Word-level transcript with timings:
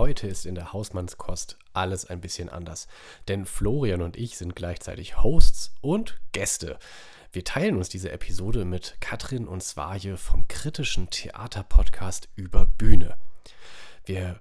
heute 0.00 0.28
ist 0.28 0.46
in 0.46 0.54
der 0.54 0.72
Hausmannskost 0.72 1.58
alles 1.74 2.06
ein 2.06 2.22
bisschen 2.22 2.48
anders. 2.48 2.88
Denn 3.28 3.44
Florian 3.44 4.00
und 4.00 4.16
ich 4.16 4.38
sind 4.38 4.56
gleichzeitig 4.56 5.22
Hosts 5.22 5.74
und 5.82 6.18
Gäste. 6.32 6.78
Wir 7.32 7.44
teilen 7.44 7.76
uns 7.76 7.90
diese 7.90 8.10
Episode 8.10 8.64
mit 8.64 8.96
Katrin 9.00 9.46
und 9.46 9.62
Svaje 9.62 10.16
vom 10.16 10.48
kritischen 10.48 11.10
Theaterpodcast 11.10 12.30
über 12.34 12.64
Bühne. 12.64 13.18
Wir 14.06 14.40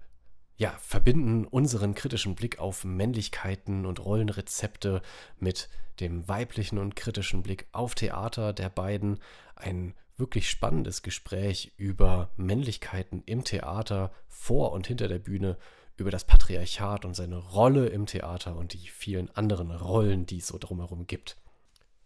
ja, 0.56 0.74
verbinden 0.80 1.44
unseren 1.44 1.94
kritischen 1.94 2.36
Blick 2.36 2.60
auf 2.60 2.86
Männlichkeiten 2.86 3.86
und 3.86 4.00
Rollenrezepte 4.00 5.02
mit 5.40 5.68
dem 6.00 6.26
weiblichen 6.30 6.78
und 6.78 6.96
kritischen 6.96 7.44
Blick 7.44 7.68
auf 7.74 7.96
Theater 7.96 8.54
der 8.54 8.70
beiden. 8.70 9.20
Ein 9.58 9.94
wirklich 10.20 10.50
spannendes 10.50 11.02
Gespräch 11.02 11.74
über 11.78 12.30
Männlichkeiten 12.36 13.24
im 13.26 13.44
Theater, 13.44 14.12
vor 14.28 14.72
und 14.74 14.88
hinter 14.88 15.08
der 15.08 15.20
Bühne, 15.20 15.58
über 15.98 16.12
das 16.12 16.26
Patriarchat 16.26 17.06
und 17.06 17.16
seine 17.16 17.38
Rolle 17.38 17.88
im 17.88 18.06
Theater 18.06 18.56
und 18.56 18.74
die 18.74 18.88
vielen 18.90 19.30
anderen 19.36 19.72
Rollen, 19.72 20.26
die 20.26 20.38
es 20.38 20.48
so 20.48 20.58
drumherum 20.58 21.08
gibt. 21.08 21.38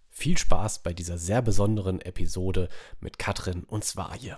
Viel 0.10 0.38
Spaß 0.38 0.80
bei 0.80 0.94
dieser 0.94 1.18
sehr 1.18 1.42
besonderen 1.42 2.02
Episode 2.02 2.70
mit 3.00 3.18
Katrin 3.18 3.64
und 3.64 3.84
Svaje. 3.84 4.38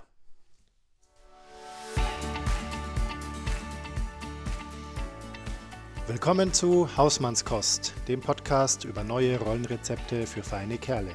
Willkommen 6.07 6.53
zu 6.53 6.95
Hausmannskost, 6.95 7.93
dem 8.07 8.21
Podcast 8.21 8.85
über 8.85 9.03
neue 9.03 9.39
Rollenrezepte 9.39 10.27
für 10.27 10.43
feine 10.43 10.77
Kerle. 10.77 11.11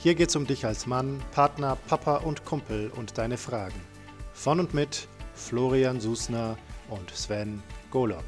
Hier 0.00 0.14
geht's 0.14 0.36
um 0.36 0.46
dich 0.46 0.64
als 0.64 0.86
Mann, 0.86 1.20
Partner, 1.32 1.76
Papa 1.88 2.18
und 2.18 2.44
Kumpel 2.44 2.92
und 2.94 3.18
deine 3.18 3.36
Fragen. 3.36 3.80
Von 4.32 4.60
und 4.60 4.72
mit 4.72 5.08
Florian 5.34 5.98
Susner 5.98 6.56
und 6.88 7.10
Sven 7.10 7.60
Golob. 7.90 8.22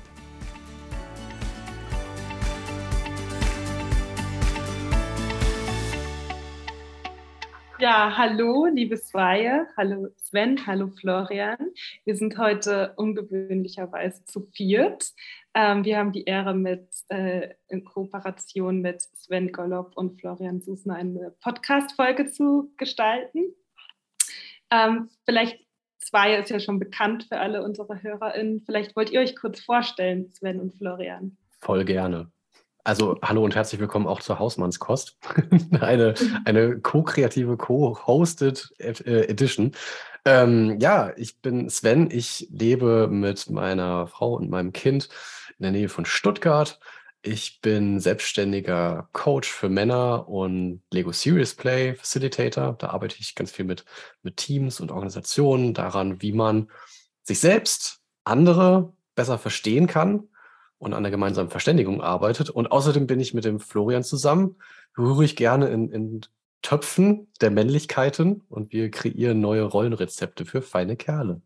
Ja, 7.79 8.15
hallo, 8.15 8.66
liebe 8.66 8.96
Sweier, 8.99 9.66
hallo 9.77 10.09
Sven, 10.16 10.66
hallo 10.66 10.88
Florian. 10.88 11.71
Wir 12.05 12.15
sind 12.16 12.37
heute 12.37 12.95
ungewöhnlicherweise 12.96 14.24
zu 14.27 14.49
viert. 14.52 15.12
Ähm, 15.54 15.84
wir 15.84 15.98
haben 15.98 16.12
die 16.12 16.24
Ehre, 16.24 16.54
mit, 16.54 16.88
äh, 17.09 17.54
in 17.68 17.84
Kooperation 17.84 18.80
mit 18.80 19.02
Sven 19.02 19.51
Golob 19.51 19.96
und 19.96 20.20
Florian 20.20 20.60
Susner 20.60 20.95
eine 20.95 21.34
Podcast-Folge 21.40 22.30
zu 22.30 22.73
gestalten. 22.76 23.54
Ähm, 24.71 25.10
vielleicht 25.24 25.59
Sweier 26.02 26.40
ist 26.40 26.51
ja 26.51 26.60
schon 26.60 26.78
bekannt 26.78 27.24
für 27.24 27.38
alle 27.38 27.62
unsere 27.62 28.02
HörerInnen. 28.02 28.62
Vielleicht 28.65 28.96
wollt 28.96 29.10
ihr 29.10 29.21
euch 29.21 29.37
kurz 29.37 29.60
vorstellen, 29.60 30.30
Sven 30.32 30.60
und 30.60 30.74
Florian. 30.74 31.37
Voll 31.60 31.84
gerne. 31.84 32.30
Also 32.82 33.18
hallo 33.23 33.45
und 33.45 33.54
herzlich 33.54 33.80
willkommen 33.80 34.06
auch 34.06 34.21
zur 34.21 34.38
Hausmannskost. 34.38 35.18
eine 35.80 36.15
eine 36.46 36.80
co-kreative, 36.80 37.56
co-hosted 37.59 38.73
äh, 38.78 39.28
Edition. 39.28 39.73
Ähm, 40.24 40.78
ja, 40.80 41.12
ich 41.16 41.43
bin 41.43 41.68
Sven. 41.68 42.10
Ich 42.10 42.48
lebe 42.51 43.09
mit 43.09 43.51
meiner 43.51 44.06
Frau 44.06 44.34
und 44.34 44.48
meinem 44.48 44.73
Kind 44.73 45.09
in 45.61 45.65
der 45.65 45.73
Nähe 45.73 45.89
von 45.91 46.07
Stuttgart. 46.07 46.80
Ich 47.23 47.61
bin 47.61 48.01
selbstständiger 48.01 49.11
Coach 49.13 49.51
für 49.53 49.69
Männer 49.69 50.27
und 50.27 50.83
Lego 50.91 51.13
Serious 51.13 51.55
Play 51.55 51.95
Facilitator. 51.95 52.77
Da 52.79 52.89
arbeite 52.89 53.17
ich 53.21 53.35
ganz 53.35 53.52
viel 53.52 53.67
mit, 53.67 53.85
mit 54.23 54.39
Teams 54.39 54.80
und 54.80 54.91
Organisationen 54.91 55.75
daran, 55.75 56.23
wie 56.23 56.33
man 56.33 56.71
sich 57.23 57.41
selbst, 57.41 58.01
andere 58.25 58.95
besser 59.15 59.39
verstehen 59.39 59.87
kann 59.87 60.29
und 60.79 60.95
an 60.95 61.02
der 61.02 61.11
gemeinsamen 61.11 61.51
Verständigung 61.51 62.01
arbeitet. 62.01 62.49
Und 62.49 62.73
außerdem 62.73 63.07
bin 63.07 63.21
ich 63.21 63.35
mit 63.35 63.45
dem 63.45 63.61
Florian 63.61 64.03
zusammen, 64.03 64.56
rühre 64.97 65.25
ich 65.25 65.37
gerne 65.37 65.69
in, 65.69 65.91
in 65.91 66.21
Töpfen 66.63 67.29
der 67.43 67.51
Männlichkeiten 67.51 68.43
und 68.49 68.73
wir 68.73 68.91
kreieren 68.91 69.41
neue 69.41 69.63
Rollenrezepte 69.65 70.47
für 70.47 70.63
feine 70.63 70.97
Kerle. 70.97 71.43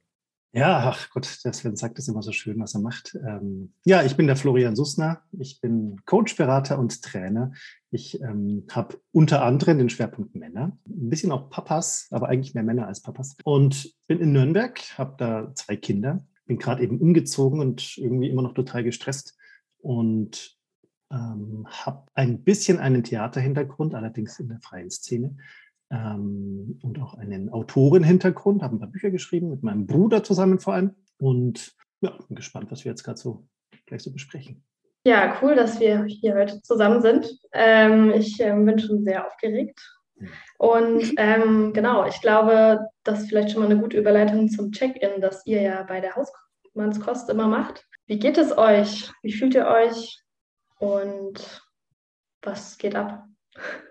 Ja, 0.57 0.89
ach 0.89 1.11
Gott, 1.11 1.41
der 1.45 1.53
Sven 1.53 1.75
sagt 1.75 1.99
es 1.99 2.07
immer 2.07 2.23
so 2.23 2.31
schön, 2.31 2.61
was 2.61 2.75
er 2.75 2.81
macht. 2.81 3.19
Ähm, 3.27 3.73
ja, 3.85 4.05
ich 4.05 4.17
bin 4.17 4.29
der 4.29 4.37
Florian 4.37 4.77
Sussner. 4.77 5.23
Ich 5.33 5.61
bin 5.61 6.01
Coach, 6.07 6.37
Berater 6.37 6.79
und 6.79 7.03
Trainer. 7.03 7.51
Ich 7.91 8.21
ähm, 8.23 8.65
habe 8.71 9.01
unter 9.11 9.43
anderem 9.43 9.79
den 9.79 9.89
Schwerpunkt 9.89 10.37
Männer, 10.37 10.79
ein 10.87 11.11
bisschen 11.11 11.33
auch 11.33 11.51
Papas, 11.51 12.07
aber 12.13 12.29
eigentlich 12.29 12.55
mehr 12.55 12.63
Männer 12.63 12.87
als 12.87 13.03
Papas. 13.03 13.37
Und 13.43 13.97
bin 14.07 14.21
in 14.21 14.31
Nürnberg, 14.31 14.81
habe 14.97 15.17
da 15.19 15.53
zwei 15.57 15.75
Kinder, 15.75 16.25
bin 16.47 16.59
gerade 16.59 16.85
eben 16.85 17.01
umgezogen 17.01 17.59
und 17.59 17.99
irgendwie 17.99 18.31
immer 18.31 18.43
noch 18.43 18.55
total 18.55 18.85
gestresst 18.85 19.37
und 19.79 20.57
ähm, 21.11 21.67
habe 21.69 22.07
ein 22.15 22.45
bisschen 22.45 22.79
einen 22.79 23.03
Theaterhintergrund, 23.03 23.97
allerdings 23.97 24.39
in 24.39 24.49
der 24.49 24.61
freien 24.61 24.93
Szene 24.93 25.37
ähm, 25.95 26.79
und 26.83 27.01
auch 27.01 27.15
einen 27.15 27.51
Autorenhintergrund, 27.51 28.63
habe 28.63 28.77
ein 28.77 28.81
paar 28.81 28.89
Bücher 28.89 29.11
geschrieben 29.11 29.51
mit 29.51 29.63
meinem 29.63 29.87
Bruder 29.87 30.25
zusammen 30.25 30.59
vor 30.59 30.75
allem 30.75 30.97
und 31.19 31.75
ja, 32.01 32.11
bin 32.29 32.37
gespannt, 32.37 32.71
was 32.71 32.85
wir 32.85 32.91
jetzt 32.91 33.05
gerade 33.05 33.19
so 33.19 33.47
gleich 33.87 34.03
so 34.03 34.13
besprechen. 34.13 34.65
Ja, 35.07 35.37
cool, 35.43 35.55
dass 35.55 35.81
wir 35.81 36.05
hier 36.05 36.35
heute 36.35 36.63
zusammen 36.63 37.03
sind. 37.03 37.39
Ähm, 37.53 38.11
ich 38.11 38.41
ähm, 38.41 38.65
bin 38.65 38.79
schon 38.79 39.05
sehr 39.05 39.27
aufgeregt. 39.27 39.79
Und 40.59 41.13
ähm, 41.19 41.73
genau, 41.75 42.07
ich 42.07 42.21
glaube, 42.21 42.89
das 43.03 43.21
ist 43.21 43.29
vielleicht 43.29 43.51
schon 43.51 43.61
mal 43.61 43.71
eine 43.71 43.81
gute 43.81 43.99
Überleitung 43.99 44.49
zum 44.49 44.73
Check-in, 44.73 45.21
das 45.21 45.45
ihr 45.45 45.61
ja 45.61 45.83
bei 45.83 46.01
der 46.01 46.15
Hausmannskost 46.17 47.29
immer 47.29 47.49
macht. 47.49 47.87
Wie 48.07 48.19
geht 48.19 48.39
es 48.39 48.57
euch? 48.57 49.11
Wie 49.23 49.33
fühlt 49.33 49.55
ihr 49.55 49.67
euch? 49.67 50.19
Und 50.79 51.63
was 52.43 52.79
geht 52.79 52.95
ab? 52.95 53.27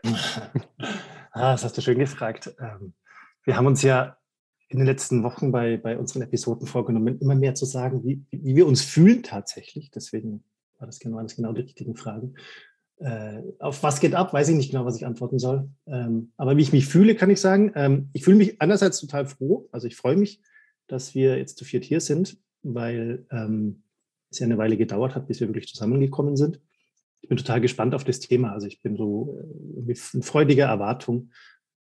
ah, 1.33 1.51
das 1.51 1.63
hast 1.63 1.77
du 1.77 1.81
schön 1.81 1.99
gefragt. 1.99 2.55
Ähm, 2.59 2.93
wir 3.43 3.57
haben 3.57 3.67
uns 3.67 3.81
ja 3.81 4.17
in 4.69 4.79
den 4.79 4.87
letzten 4.87 5.23
Wochen 5.23 5.51
bei, 5.51 5.77
bei 5.77 5.97
unseren 5.97 6.23
Episoden 6.23 6.65
vorgenommen, 6.67 7.19
immer 7.19 7.35
mehr 7.35 7.53
zu 7.55 7.65
sagen, 7.65 8.03
wie, 8.03 8.25
wie 8.31 8.55
wir 8.55 8.65
uns 8.65 8.81
fühlen 8.81 9.21
tatsächlich. 9.21 9.91
Deswegen 9.91 10.43
war 10.79 10.87
das 10.87 10.99
genau, 10.99 11.21
das 11.21 11.35
genau 11.35 11.53
die 11.53 11.61
richtigen 11.61 11.95
Fragen. 11.95 12.35
Äh, 12.97 13.41
auf 13.59 13.83
was 13.83 13.99
geht 13.99 14.15
ab, 14.15 14.33
weiß 14.33 14.49
ich 14.49 14.55
nicht 14.55 14.71
genau, 14.71 14.85
was 14.85 14.95
ich 14.95 15.05
antworten 15.05 15.39
soll. 15.39 15.69
Ähm, 15.87 16.31
aber 16.37 16.57
wie 16.57 16.61
ich 16.61 16.73
mich 16.73 16.87
fühle, 16.87 17.15
kann 17.15 17.29
ich 17.29 17.41
sagen. 17.41 17.71
Ähm, 17.75 18.09
ich 18.13 18.23
fühle 18.23 18.37
mich 18.37 18.61
einerseits 18.61 18.99
total 18.99 19.25
froh. 19.25 19.67
Also 19.71 19.87
ich 19.87 19.95
freue 19.95 20.15
mich, 20.15 20.41
dass 20.87 21.13
wir 21.13 21.37
jetzt 21.37 21.57
zu 21.57 21.65
viert 21.65 21.83
hier 21.83 21.99
sind, 21.99 22.37
weil 22.61 23.25
ähm, 23.31 23.83
es 24.31 24.39
ja 24.39 24.45
eine 24.45 24.57
Weile 24.57 24.77
gedauert 24.77 25.15
hat, 25.15 25.27
bis 25.27 25.39
wir 25.39 25.47
wirklich 25.47 25.67
zusammengekommen 25.67 26.35
sind. 26.35 26.59
Ich 27.23 27.29
bin 27.29 27.37
total 27.37 27.59
gespannt 27.59 27.95
auf 27.95 28.03
das 28.03 28.19
Thema. 28.19 28.51
Also 28.51 28.67
ich 28.67 28.81
bin 28.81 28.95
so 28.95 29.39
äh, 29.87 29.95
in 30.13 30.21
freudiger 30.21 30.65
Erwartung. 30.65 31.31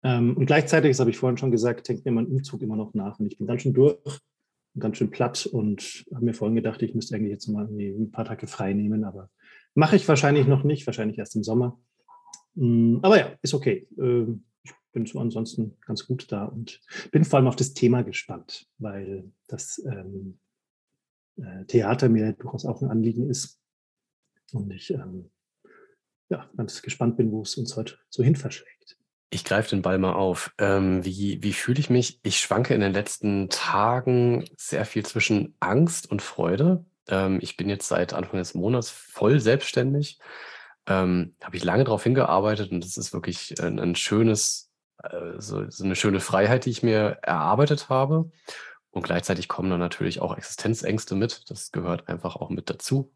Ähm, 0.03 0.37
und 0.37 0.45
gleichzeitig, 0.45 0.91
das 0.91 0.99
habe 0.99 1.09
ich 1.09 1.17
vorhin 1.17 1.37
schon 1.37 1.51
gesagt, 1.51 1.89
denkt 1.89 2.05
mir 2.05 2.11
mein 2.11 2.27
Umzug 2.27 2.61
immer 2.61 2.75
noch 2.75 2.93
nach. 2.93 3.19
Und 3.19 3.31
ich 3.31 3.39
bin 3.39 3.47
ganz 3.47 3.63
schön 3.63 3.73
durch, 3.73 3.97
ganz 4.77 4.97
schön 4.97 5.09
platt 5.09 5.47
und 5.47 6.05
habe 6.13 6.25
mir 6.25 6.33
vorhin 6.33 6.55
gedacht, 6.55 6.81
ich 6.83 6.93
müsste 6.93 7.15
eigentlich 7.15 7.31
jetzt 7.31 7.47
mal 7.47 7.65
ein 7.65 8.11
paar 8.11 8.25
Tage 8.25 8.45
frei 8.45 8.73
nehmen, 8.73 9.03
aber 9.03 9.29
Mache 9.75 9.95
ich 9.95 10.07
wahrscheinlich 10.07 10.47
noch 10.47 10.63
nicht, 10.63 10.85
wahrscheinlich 10.87 11.17
erst 11.17 11.35
im 11.35 11.43
Sommer. 11.43 11.79
Mm, 12.55 12.97
aber 13.01 13.19
ja, 13.19 13.31
ist 13.41 13.53
okay. 13.53 13.87
Ähm, 13.97 14.43
ich 14.63 14.73
bin 14.91 15.05
so 15.05 15.19
ansonsten 15.19 15.77
ganz 15.85 16.05
gut 16.05 16.31
da 16.31 16.45
und 16.45 16.81
bin 17.11 17.23
vor 17.23 17.37
allem 17.37 17.47
auf 17.47 17.55
das 17.55 17.73
Thema 17.73 18.03
gespannt, 18.03 18.67
weil 18.77 19.31
das 19.47 19.81
ähm, 19.85 20.39
äh, 21.37 21.65
Theater 21.65 22.09
mir 22.09 22.33
durchaus 22.33 22.65
auch 22.65 22.81
ein 22.81 22.89
Anliegen 22.89 23.29
ist. 23.29 23.58
Und 24.53 24.71
ich 24.71 24.91
ähm, 24.91 25.29
ja, 26.29 26.49
ganz 26.55 26.81
gespannt 26.81 27.17
bin, 27.17 27.31
wo 27.31 27.41
es 27.41 27.55
uns 27.57 27.75
heute 27.75 27.97
so 28.09 28.23
hin 28.23 28.35
verschlägt. 28.35 28.97
Ich 29.31 29.43
greife 29.43 29.69
den 29.69 29.81
Ball 29.81 29.99
mal 29.99 30.13
auf. 30.13 30.53
Ähm, 30.57 31.05
wie 31.05 31.43
wie 31.43 31.53
fühle 31.53 31.79
ich 31.79 31.89
mich? 31.89 32.19
Ich 32.23 32.39
schwanke 32.39 32.73
in 32.73 32.81
den 32.81 32.93
letzten 32.93 33.49
Tagen 33.49 34.45
sehr 34.57 34.85
viel 34.85 35.05
zwischen 35.05 35.55
Angst 35.59 36.09
und 36.09 36.21
Freude. 36.21 36.85
Ähm, 37.07 37.39
ich 37.41 37.55
bin 37.55 37.69
jetzt 37.69 37.87
seit 37.87 38.13
Anfang 38.13 38.39
des 38.39 38.55
Monats 38.55 38.89
voll 38.89 39.39
selbstständig. 39.39 40.19
Ähm, 40.87 41.35
habe 41.43 41.57
ich 41.57 41.63
lange 41.63 41.83
darauf 41.83 42.03
hingearbeitet 42.03 42.71
und 42.71 42.83
das 42.83 42.97
ist 42.97 43.13
wirklich 43.13 43.61
ein, 43.61 43.79
ein 43.79 43.95
schönes, 43.95 44.71
äh, 45.03 45.33
so, 45.37 45.69
so, 45.69 45.83
eine 45.83 45.95
schöne 45.95 46.19
Freiheit, 46.19 46.65
die 46.65 46.71
ich 46.71 46.81
mir 46.81 47.19
erarbeitet 47.21 47.89
habe. 47.89 48.31
Und 48.89 49.03
gleichzeitig 49.03 49.47
kommen 49.47 49.69
dann 49.69 49.79
natürlich 49.79 50.19
auch 50.19 50.35
Existenzängste 50.35 51.13
mit. 51.13 51.51
Das 51.51 51.71
gehört 51.71 52.07
einfach 52.07 52.35
auch 52.35 52.49
mit 52.49 52.71
dazu. 52.71 53.11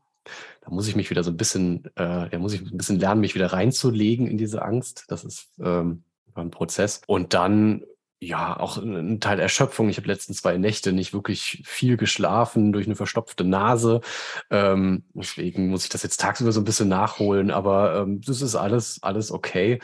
Da 0.62 0.72
muss 0.72 0.88
ich 0.88 0.96
mich 0.96 1.10
wieder 1.10 1.24
so 1.24 1.32
ein 1.32 1.38
bisschen, 1.38 1.86
äh, 1.96 2.30
da 2.30 2.40
muss 2.40 2.54
ich 2.54 2.62
ein 2.62 2.78
bisschen 2.78 3.00
lernen, 3.00 3.22
mich 3.22 3.36
wieder 3.36 3.54
reinzulegen 3.54 4.28
in 4.28 4.38
diese 4.38 4.62
Angst. 4.62 5.06
Das 5.08 5.24
ist 5.24 5.50
ähm, 5.60 6.04
ein 6.36 6.52
Prozess. 6.52 7.02
Und 7.08 7.34
dann 7.34 7.84
ja, 8.24 8.58
auch 8.58 8.78
ein 8.78 9.20
Teil 9.20 9.40
Erschöpfung. 9.40 9.90
Ich 9.90 9.98
habe 9.98 10.08
letzten 10.08 10.34
zwei 10.34 10.58
Nächte 10.58 10.94
nicht 10.94 11.14
wirklich 11.14 11.62
viel 11.66 11.98
geschlafen 11.98 12.72
durch 12.74 12.86
eine 12.86 12.96
verstopfte 12.96 13.44
Nase. 13.44 14.02
Ähm, 14.50 15.04
deswegen 15.14 15.70
muss 15.70 15.84
ich 15.84 15.90
das 15.90 16.04
jetzt 16.04 16.20
tagsüber 16.20 16.52
so 16.52 16.62
ein 16.62 16.66
bisschen 16.66 16.90
nachholen, 16.90 17.52
aber 17.52 18.02
ähm, 18.02 18.22
das 18.22 18.42
ist 18.42 18.56
alles, 18.56 19.00
alles 19.04 19.32
okay. 19.32 19.80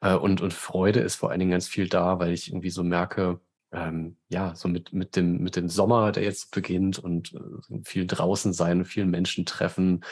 Äh, 0.00 0.14
und, 0.14 0.40
und 0.40 0.54
Freude 0.54 1.00
ist 1.00 1.16
vor 1.16 1.30
allen 1.30 1.40
Dingen 1.40 1.52
ganz 1.52 1.68
viel 1.68 1.88
da, 1.88 2.18
weil 2.18 2.32
ich 2.32 2.48
irgendwie 2.48 2.70
so 2.70 2.82
merke, 2.82 3.40
ähm, 3.72 4.16
ja, 4.28 4.54
so 4.54 4.68
mit, 4.68 4.92
mit, 4.92 5.16
dem, 5.16 5.38
mit 5.38 5.56
dem 5.56 5.68
Sommer, 5.68 6.12
der 6.12 6.22
jetzt 6.22 6.50
beginnt 6.50 6.98
und 6.98 7.34
äh, 7.34 7.78
viel 7.84 8.06
draußen 8.06 8.52
sein, 8.52 8.84
vielen 8.84 9.10
Menschen 9.10 9.46
treffen, 9.46 10.04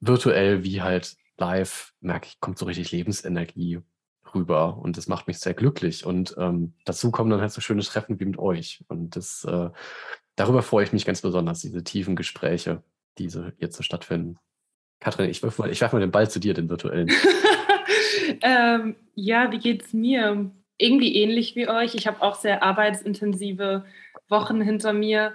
virtuell 0.00 0.64
wie 0.64 0.82
halt 0.82 1.16
live, 1.38 1.92
merke 2.00 2.28
ich, 2.28 2.40
kommt 2.40 2.58
so 2.58 2.66
richtig 2.66 2.90
Lebensenergie 2.90 3.80
rüber 4.34 4.76
und 4.78 4.96
das 4.96 5.06
macht 5.06 5.26
mich 5.28 5.38
sehr 5.38 5.54
glücklich. 5.54 6.04
Und 6.04 6.34
ähm, 6.38 6.74
dazu 6.84 7.10
kommen 7.10 7.30
dann 7.30 7.40
halt 7.40 7.52
so 7.52 7.60
schöne 7.60 7.82
Treffen 7.82 8.18
wie 8.20 8.24
mit 8.24 8.38
euch. 8.38 8.84
Und 8.88 9.16
das, 9.16 9.44
äh, 9.44 9.70
darüber 10.36 10.62
freue 10.62 10.84
ich 10.84 10.92
mich 10.92 11.06
ganz 11.06 11.22
besonders, 11.22 11.60
diese 11.60 11.84
tiefen 11.84 12.16
Gespräche, 12.16 12.82
die 13.18 13.28
so 13.28 13.46
jetzt 13.58 13.76
so 13.76 13.82
stattfinden. 13.82 14.36
Katrin, 15.00 15.30
ich 15.30 15.42
werfe 15.42 15.62
mal, 15.62 15.80
werf 15.80 15.92
mal 15.92 16.00
den 16.00 16.10
Ball 16.10 16.28
zu 16.28 16.40
dir, 16.40 16.54
den 16.54 16.68
virtuellen. 16.68 17.08
ähm, 18.42 18.96
ja, 19.14 19.50
wie 19.52 19.58
geht 19.58 19.84
es 19.84 19.92
mir? 19.92 20.50
Irgendwie 20.78 21.16
ähnlich 21.16 21.56
wie 21.56 21.68
euch. 21.68 21.94
Ich 21.94 22.06
habe 22.06 22.22
auch 22.22 22.36
sehr 22.36 22.62
arbeitsintensive 22.62 23.84
Wochen 24.28 24.60
hinter 24.60 24.92
mir 24.92 25.34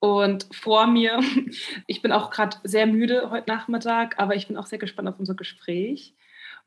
und 0.00 0.48
vor 0.52 0.86
mir. 0.86 1.20
Ich 1.86 2.02
bin 2.02 2.12
auch 2.12 2.30
gerade 2.30 2.56
sehr 2.64 2.86
müde 2.86 3.30
heute 3.30 3.50
Nachmittag, 3.50 4.18
aber 4.18 4.34
ich 4.34 4.48
bin 4.48 4.56
auch 4.56 4.66
sehr 4.66 4.78
gespannt 4.78 5.08
auf 5.08 5.18
unser 5.18 5.34
Gespräch 5.34 6.14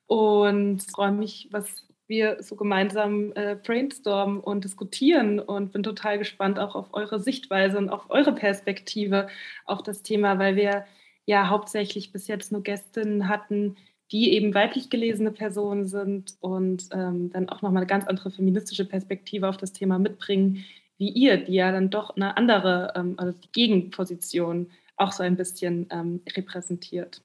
und 0.07 0.81
freue 0.83 1.11
mich, 1.11 1.49
was 1.51 1.87
wir 2.07 2.43
so 2.43 2.55
gemeinsam 2.55 3.31
äh, 3.35 3.55
brainstormen 3.55 4.39
und 4.39 4.63
diskutieren 4.63 5.39
und 5.39 5.71
bin 5.71 5.83
total 5.83 6.17
gespannt 6.17 6.59
auch 6.59 6.75
auf 6.75 6.93
eure 6.93 7.19
Sichtweise 7.19 7.77
und 7.77 7.89
auf 7.89 8.09
eure 8.09 8.33
Perspektive 8.33 9.27
auf 9.65 9.81
das 9.83 10.03
Thema, 10.03 10.37
weil 10.37 10.55
wir 10.55 10.85
ja 11.25 11.49
hauptsächlich 11.49 12.11
bis 12.11 12.27
jetzt 12.27 12.51
nur 12.51 12.61
Gästinnen 12.61 13.29
hatten, 13.29 13.77
die 14.11 14.33
eben 14.33 14.53
weiblich 14.53 14.89
gelesene 14.89 15.31
Personen 15.31 15.87
sind 15.87 16.35
und 16.39 16.87
ähm, 16.91 17.29
dann 17.31 17.49
auch 17.49 17.61
nochmal 17.61 17.81
eine 17.81 17.87
ganz 17.87 18.05
andere 18.05 18.31
feministische 18.31 18.85
Perspektive 18.85 19.47
auf 19.49 19.57
das 19.57 19.73
Thema 19.73 19.99
mitbringen, 19.99 20.63
wie 20.97 21.09
ihr, 21.09 21.37
die 21.37 21.53
ja 21.53 21.71
dann 21.71 21.89
doch 21.89 22.15
eine 22.15 22.37
andere, 22.37 22.93
ähm, 22.95 23.15
also 23.17 23.37
die 23.37 23.51
Gegenposition 23.51 24.69
auch 24.95 25.11
so 25.11 25.23
ein 25.23 25.35
bisschen 25.35 25.87
ähm, 25.91 26.21
repräsentiert 26.35 27.23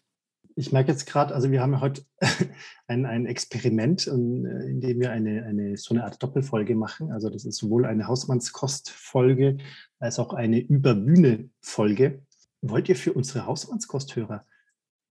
ich 0.58 0.72
merke 0.72 0.90
jetzt 0.90 1.06
gerade, 1.06 1.34
also 1.36 1.52
wir 1.52 1.62
haben 1.62 1.80
heute 1.80 2.02
ein, 2.88 3.06
ein 3.06 3.26
Experiment, 3.26 4.08
äh, 4.08 4.10
in 4.10 4.80
dem 4.80 4.98
wir 5.00 5.12
eine, 5.12 5.44
eine 5.44 5.76
so 5.76 5.94
eine 5.94 6.02
Art 6.02 6.20
Doppelfolge 6.20 6.74
machen. 6.74 7.12
Also 7.12 7.30
das 7.30 7.44
ist 7.44 7.58
sowohl 7.58 7.86
eine 7.86 8.08
Hausmannskost-Folge 8.08 9.58
als 10.00 10.18
auch 10.18 10.34
eine 10.34 10.58
Überbühne-Folge. 10.58 12.22
Wollt 12.60 12.88
ihr 12.88 12.96
für 12.96 13.12
unsere 13.12 13.46
Hausmannskosthörer 13.46 14.44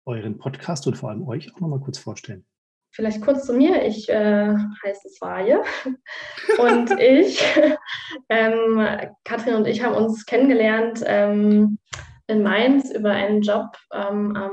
euren 0.07 0.39
Podcast 0.39 0.87
und 0.87 0.97
vor 0.97 1.11
allem 1.11 1.27
euch 1.27 1.55
auch 1.55 1.61
nochmal 1.61 1.81
kurz 1.81 1.99
vorstellen? 1.99 2.45
Vielleicht 2.91 3.23
kurz 3.23 3.45
zu 3.45 3.55
mir. 3.55 3.85
Ich 3.85 4.09
äh, 4.09 4.55
heiße 4.85 5.09
Swaje 5.09 5.63
und 6.59 6.91
ich, 7.01 7.45
ähm, 8.29 8.87
Katrin 9.25 9.55
und 9.55 9.67
ich 9.67 9.83
haben 9.83 9.97
uns 9.97 10.27
kennengelernt 10.27 11.03
ähm, 11.05 11.79
in 12.29 12.43
Mainz 12.43 12.91
über 12.91 13.11
einen 13.11 13.43
Job 13.43 13.77
ähm, 13.93 14.37
am 14.37 14.53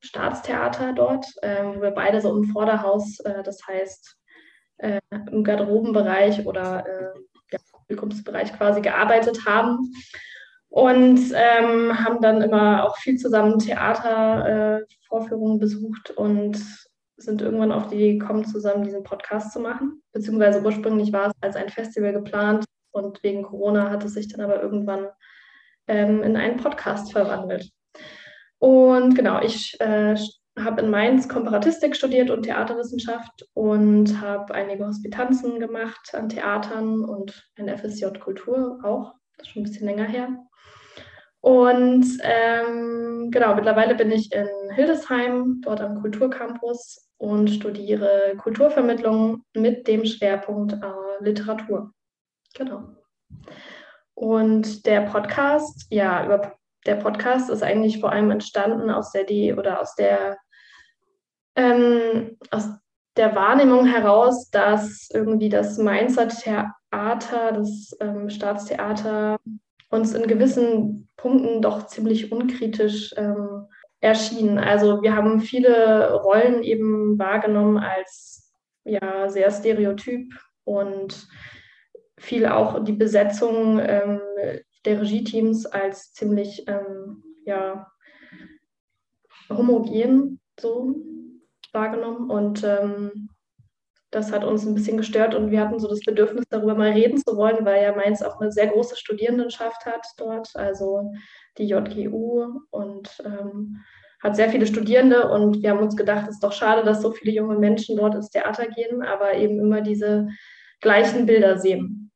Staatstheater 0.00 0.94
dort, 0.94 1.26
äh, 1.42 1.62
wo 1.64 1.82
wir 1.82 1.90
beide 1.90 2.20
so 2.20 2.34
im 2.36 2.44
Vorderhaus, 2.44 3.20
äh, 3.20 3.42
das 3.42 3.60
heißt 3.66 4.16
äh, 4.78 5.00
im 5.30 5.44
Garderobenbereich 5.44 6.46
oder 6.46 6.86
äh, 6.86 7.18
ja, 7.52 7.58
Publikumsbereich 7.72 8.52
quasi 8.54 8.80
gearbeitet 8.80 9.46
haben. 9.46 9.92
Und 10.74 11.20
ähm, 11.34 12.04
haben 12.04 12.20
dann 12.20 12.42
immer 12.42 12.82
auch 12.82 12.96
viel 12.96 13.16
zusammen 13.16 13.60
Theatervorführungen 13.60 15.60
besucht 15.60 16.10
und 16.10 16.60
sind 17.16 17.42
irgendwann 17.42 17.70
auf 17.70 17.86
die 17.86 17.94
Idee 17.94 18.18
gekommen, 18.18 18.44
zusammen 18.44 18.82
diesen 18.82 19.04
Podcast 19.04 19.52
zu 19.52 19.60
machen. 19.60 20.02
Beziehungsweise 20.10 20.64
ursprünglich 20.64 21.12
war 21.12 21.28
es 21.28 21.32
als 21.42 21.54
ein 21.54 21.68
Festival 21.68 22.12
geplant 22.12 22.64
und 22.90 23.22
wegen 23.22 23.44
Corona 23.44 23.88
hat 23.88 24.04
es 24.04 24.14
sich 24.14 24.26
dann 24.26 24.40
aber 24.40 24.60
irgendwann 24.60 25.06
ähm, 25.86 26.24
in 26.24 26.36
einen 26.36 26.56
Podcast 26.56 27.12
verwandelt. 27.12 27.70
Und 28.58 29.14
genau, 29.14 29.40
ich 29.42 29.80
äh, 29.80 30.16
habe 30.58 30.82
in 30.82 30.90
Mainz 30.90 31.28
Komparatistik 31.28 31.94
studiert 31.94 32.30
und 32.30 32.42
Theaterwissenschaft 32.42 33.46
und 33.54 34.20
habe 34.20 34.52
einige 34.52 34.84
Hospitanzen 34.84 35.60
gemacht 35.60 36.12
an 36.14 36.28
Theatern 36.28 37.04
und 37.04 37.48
ein 37.54 37.68
FSJ 37.68 38.06
Kultur 38.18 38.80
auch. 38.82 39.14
Das 39.36 39.46
ist 39.46 39.52
schon 39.52 39.62
ein 39.62 39.66
bisschen 39.66 39.86
länger 39.86 40.06
her. 40.06 40.36
Und 41.44 42.06
ähm, 42.22 43.28
genau, 43.30 43.54
mittlerweile 43.54 43.94
bin 43.94 44.10
ich 44.10 44.32
in 44.32 44.48
Hildesheim, 44.74 45.60
dort 45.60 45.82
am 45.82 46.00
Kulturcampus 46.00 47.06
und 47.18 47.50
studiere 47.50 48.34
Kulturvermittlung 48.38 49.44
mit 49.52 49.86
dem 49.86 50.06
Schwerpunkt 50.06 50.72
äh, 50.72 51.22
Literatur. 51.22 51.92
Genau. 52.54 52.84
Und 54.14 54.86
der 54.86 55.02
Podcast, 55.02 55.86
ja, 55.90 56.24
über 56.24 56.54
der 56.86 56.94
Podcast 56.94 57.50
ist 57.50 57.62
eigentlich 57.62 58.00
vor 58.00 58.10
allem 58.10 58.30
entstanden 58.30 58.88
aus 58.88 59.12
der 59.12 59.24
Idee 59.24 59.52
oder 59.52 59.82
aus 59.82 59.94
der, 59.96 60.38
ähm, 61.56 62.38
aus 62.52 62.70
der 63.18 63.34
Wahrnehmung 63.34 63.84
heraus, 63.84 64.48
dass 64.48 65.10
irgendwie 65.12 65.50
das 65.50 65.76
Mainzer 65.76 66.26
Theater, 66.26 67.52
das 67.52 67.94
ähm, 68.00 68.30
Staatstheater 68.30 69.36
uns 69.94 70.14
in 70.14 70.26
gewissen 70.26 71.08
Punkten 71.16 71.62
doch 71.62 71.86
ziemlich 71.86 72.32
unkritisch 72.32 73.14
ähm, 73.16 73.66
erschien. 74.00 74.58
Also 74.58 75.02
wir 75.02 75.16
haben 75.16 75.40
viele 75.40 76.12
Rollen 76.12 76.62
eben 76.62 77.18
wahrgenommen 77.18 77.78
als 77.78 78.52
ja 78.84 79.28
sehr 79.28 79.50
stereotyp 79.50 80.34
und 80.64 81.26
viel 82.18 82.46
auch 82.46 82.84
die 82.84 82.92
Besetzung 82.92 83.78
ähm, 83.78 84.20
der 84.84 85.00
Regie-Teams 85.00 85.66
als 85.66 86.12
ziemlich 86.12 86.64
ähm, 86.66 87.22
ja, 87.46 87.90
homogen 89.50 90.40
so 90.60 90.94
wahrgenommen. 91.72 92.30
Und 92.30 92.62
ähm, 92.64 93.30
das 94.14 94.32
hat 94.32 94.44
uns 94.44 94.64
ein 94.64 94.74
bisschen 94.74 94.96
gestört 94.96 95.34
und 95.34 95.50
wir 95.50 95.60
hatten 95.60 95.78
so 95.78 95.88
das 95.88 96.00
Bedürfnis, 96.00 96.44
darüber 96.48 96.74
mal 96.74 96.92
reden 96.92 97.18
zu 97.18 97.36
wollen, 97.36 97.64
weil 97.64 97.82
ja 97.82 97.94
Mainz 97.94 98.22
auch 98.22 98.40
eine 98.40 98.52
sehr 98.52 98.68
große 98.68 98.96
Studierendenschaft 98.96 99.84
hat 99.86 100.06
dort, 100.16 100.54
also 100.54 101.12
die 101.58 101.66
JGU 101.66 102.60
und 102.70 103.22
ähm, 103.24 103.78
hat 104.22 104.36
sehr 104.36 104.48
viele 104.48 104.66
Studierende 104.66 105.30
und 105.30 105.62
wir 105.62 105.70
haben 105.70 105.80
uns 105.80 105.96
gedacht, 105.96 106.26
es 106.28 106.36
ist 106.36 106.44
doch 106.44 106.52
schade, 106.52 106.84
dass 106.84 107.02
so 107.02 107.12
viele 107.12 107.32
junge 107.32 107.58
Menschen 107.58 107.96
dort 107.96 108.14
ins 108.14 108.30
Theater 108.30 108.68
gehen, 108.68 109.02
aber 109.02 109.34
eben 109.34 109.58
immer 109.58 109.80
diese 109.80 110.28
gleichen 110.80 111.26
Bilder 111.26 111.58
sehen 111.58 112.10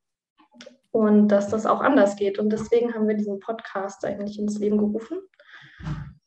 und 0.91 1.29
dass 1.29 1.49
das 1.49 1.67
auch 1.67 1.81
anders 1.81 2.17
geht. 2.17 2.39
Und 2.39 2.51
deswegen 2.51 2.95
haben 2.95 3.09
wir 3.09 3.17
diesen 3.17 3.41
Podcast 3.41 4.05
eigentlich 4.05 4.39
ins 4.39 4.59
Leben 4.59 4.79
gerufen. 4.79 5.19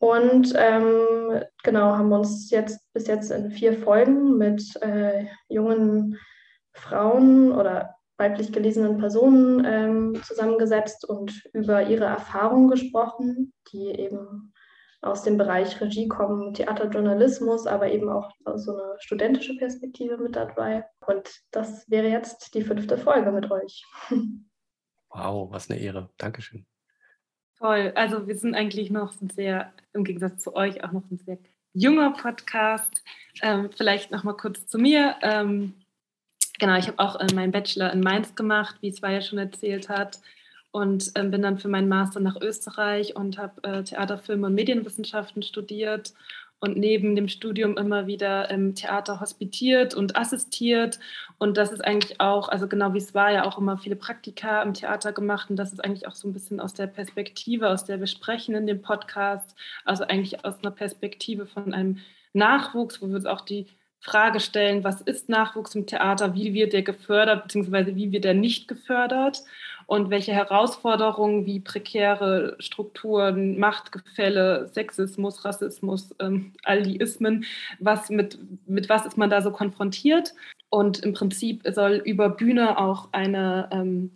Und 0.02 0.56
ähm, 0.58 1.44
genau, 1.62 1.96
haben 1.96 2.12
uns 2.12 2.50
jetzt 2.50 2.92
bis 2.92 3.06
jetzt 3.06 3.30
in 3.30 3.52
vier 3.52 3.72
Folgen 3.74 4.36
mit 4.36 4.76
äh, 4.82 5.28
jungen 5.48 6.18
Frauen 6.74 7.52
oder 7.52 7.94
weiblich 8.18 8.52
gelesenen 8.52 8.98
Personen 8.98 9.64
ähm, 9.64 10.24
zusammengesetzt 10.24 11.08
und 11.08 11.44
über 11.54 11.84
ihre 11.84 12.06
Erfahrungen 12.06 12.68
gesprochen, 12.68 13.54
die 13.72 13.90
eben 13.90 14.52
aus 15.04 15.22
dem 15.22 15.38
Bereich 15.38 15.80
Regie 15.80 16.08
kommen, 16.08 16.56
Theaterjournalismus, 16.56 17.68
aber 17.68 17.92
eben 17.92 18.10
auch 18.10 18.32
so 18.56 18.76
eine 18.76 18.96
studentische 18.98 19.56
Perspektive 19.58 20.18
mit 20.18 20.36
dabei. 20.36 20.84
Und 21.06 21.30
das 21.52 21.88
wäre 21.92 22.08
jetzt 22.08 22.56
die 22.56 22.64
fünfte 22.64 22.98
Folge 22.98 23.32
mit 23.32 23.52
euch. 23.52 23.86
Wow, 25.14 25.52
was 25.52 25.70
eine 25.70 25.78
Ehre. 25.78 26.10
Dankeschön. 26.18 26.66
Toll. 27.62 27.92
Also 27.94 28.28
wir 28.28 28.36
sind 28.36 28.56
eigentlich 28.56 28.90
noch 28.90 29.14
ein 29.22 29.30
sehr, 29.30 29.72
im 29.94 30.04
Gegensatz 30.04 30.42
zu 30.44 30.56
euch, 30.56 30.84
auch 30.84 30.92
noch 30.92 31.04
ein 31.12 31.20
sehr 31.24 31.38
junger 31.74 32.12
Podcast. 32.12 33.04
Ähm, 33.44 33.70
vielleicht 33.76 34.10
noch 34.10 34.24
mal 34.24 34.34
kurz 34.34 34.66
zu 34.66 34.80
mir. 34.80 35.16
Ähm, 35.22 35.76
genau, 36.58 36.76
ich 36.78 36.88
habe 36.88 36.98
auch 36.98 37.20
äh, 37.20 37.28
meinen 37.36 37.52
Bachelor 37.52 37.94
in 37.94 38.00
Mainz 38.00 38.34
gemacht, 38.34 38.78
wie 38.82 38.88
es 38.88 39.00
ja 39.02 39.22
schon 39.22 39.38
erzählt 39.38 39.90
hat. 39.90 40.22
Und 40.72 41.12
ähm, 41.14 41.30
bin 41.30 41.44
dann 41.44 41.60
für 41.60 41.68
meinen 41.68 41.88
Master 41.88 42.20
nach 42.20 42.42
Österreich 42.42 43.16
und 43.16 43.38
habe 43.38 43.64
äh, 43.64 43.84
Theater, 43.84 44.18
Film 44.18 44.44
und 44.44 44.56
Medienwissenschaften 44.56 45.44
studiert 45.44 46.14
und 46.62 46.78
neben 46.78 47.16
dem 47.16 47.28
Studium 47.28 47.76
immer 47.76 48.06
wieder 48.08 48.50
im 48.52 48.76
Theater 48.76 49.20
hospitiert 49.20 49.96
und 49.96 50.16
assistiert. 50.16 51.00
Und 51.40 51.58
das 51.58 51.72
ist 51.72 51.84
eigentlich 51.84 52.22
auch, 52.22 52.50
also 52.50 52.68
genau 52.68 52.94
wie 52.94 53.00
es 53.00 53.16
war, 53.16 53.32
ja 53.32 53.46
auch 53.46 53.58
immer 53.58 53.80
viele 53.80 53.96
Praktika 53.96 54.62
im 54.62 54.76
Theater 54.76 55.12
gemacht. 55.12 55.50
Und 55.50 55.56
das 55.56 55.74
ist 55.74 55.84
eigentlich 55.84 56.08
auch 56.08 56.16
so 56.16 56.28
ein 56.28 56.34
bisschen 56.34 56.60
aus 56.60 56.76
der 56.76 56.86
Perspektive, 56.86 57.70
aus 57.70 57.84
der 57.84 58.00
wir 58.00 58.08
sprechen 58.08 58.54
in 58.54 58.68
dem 58.68 58.82
Podcast, 58.82 59.56
also 59.86 60.04
eigentlich 60.04 60.46
aus 60.46 60.60
einer 60.64 60.72
Perspektive 60.72 61.48
von 61.48 61.74
einem 61.74 61.98
Nachwuchs, 62.34 63.02
wo 63.02 63.08
wir 63.08 63.16
uns 63.16 63.26
auch 63.26 63.42
die 63.42 63.66
Frage 64.00 64.40
stellen, 64.40 64.84
was 64.84 65.02
ist 65.02 65.30
Nachwuchs 65.30 65.74
im 65.74 65.88
Theater, 65.88 66.36
wie 66.36 66.54
wird 66.54 66.74
der 66.74 66.84
gefördert, 66.84 67.44
beziehungsweise 67.44 67.96
wie 67.96 68.12
wird 68.12 68.26
er 68.26 68.34
nicht 68.36 68.68
gefördert 68.68 69.44
und 69.92 70.10
welche 70.10 70.32
Herausforderungen 70.32 71.46
wie 71.46 71.60
prekäre 71.60 72.56
Strukturen, 72.60 73.60
Machtgefälle, 73.60 74.70
Sexismus, 74.70 75.44
Rassismus, 75.44 76.16
ähm, 76.20 76.54
all 76.64 76.82
die 76.82 76.96
Ismen, 76.96 77.44
was 77.80 78.10
mit, 78.10 78.40
mit 78.68 78.88
was 78.88 79.06
ist 79.06 79.18
man 79.18 79.30
da 79.30 79.42
so 79.42 79.52
konfrontiert. 79.52 80.34
Und 80.70 81.00
im 81.00 81.12
Prinzip 81.12 81.64
soll 81.74 82.02
über 82.06 82.30
Bühne 82.30 82.78
auch 82.78 83.10
eine 83.12 83.68
ähm, 83.74 84.12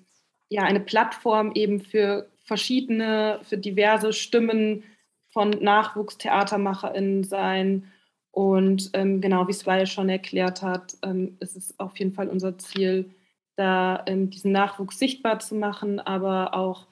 ja, 0.48 0.62
eine 0.64 0.80
Plattform 0.80 1.52
eben 1.56 1.82
für 1.82 2.30
verschiedene, 2.46 3.42
für 3.44 3.58
diverse 3.58 4.14
Stimmen 4.14 4.84
von 5.28 5.50
NachwuchstheatermacherInnen 5.50 7.26
sein. 7.26 7.92
Und 8.32 8.92
ähm, 8.94 9.20
genau 9.20 9.50
wie 9.50 9.54
Swile 9.54 9.88
schon 9.88 10.08
erklärt 10.08 10.62
hat, 10.62 10.96
ähm, 11.04 11.36
ist 11.42 11.58
es 11.58 11.78
auf 11.82 12.00
jeden 12.00 12.14
Fall 12.14 12.30
unser 12.30 12.58
Ziel, 12.58 13.12
da 13.56 14.04
ähm, 14.08 14.30
diesen 14.30 14.52
Nachwuchs 14.52 15.00
sichtbar 15.00 15.40
zu 15.40 15.56
machen, 15.56 16.00
aber 16.00 16.54
auch 16.54 16.88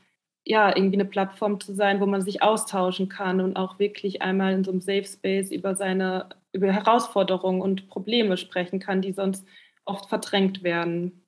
ja, 0.46 0.76
irgendwie 0.76 0.98
eine 0.98 1.06
Plattform 1.06 1.60
zu 1.60 1.74
sein, 1.74 2.02
wo 2.02 2.06
man 2.06 2.22
sich 2.22 2.42
austauschen 2.42 3.08
kann 3.08 3.40
und 3.40 3.56
auch 3.56 3.80
wirklich 3.80 4.22
einmal 4.22 4.54
in 4.54 4.64
so 4.64 4.72
einem 4.72 4.82
Safe 4.82 5.06
Space 5.06 5.52
über 5.52 5.76
seine, 5.76 6.30
über 6.52 6.72
Herausforderungen 6.72 7.62
und 7.62 7.88
Probleme 7.88 8.36
sprechen 8.38 8.80
kann, 8.80 9.02
die 9.02 9.14
sonst 9.14 9.46
oft 9.86 10.10
verdrängt 10.10 10.64
werden. 10.64 11.26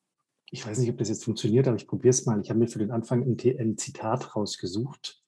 Ich 0.52 0.66
weiß 0.66 0.80
nicht, 0.80 0.90
ob 0.90 0.98
das 0.98 1.10
jetzt 1.10 1.24
funktioniert, 1.24 1.68
aber 1.68 1.78
ich 1.78 1.88
probiere 1.88 2.10
es 2.10 2.26
mal. 2.26 2.40
Ich 2.42 2.50
habe 2.50 2.60
mir 2.60 2.68
für 2.68 2.80
den 2.80 2.92
Anfang 2.92 3.24
ein, 3.24 3.38
ein 3.58 3.78
Zitat 3.78 4.36
rausgesucht, 4.36 5.22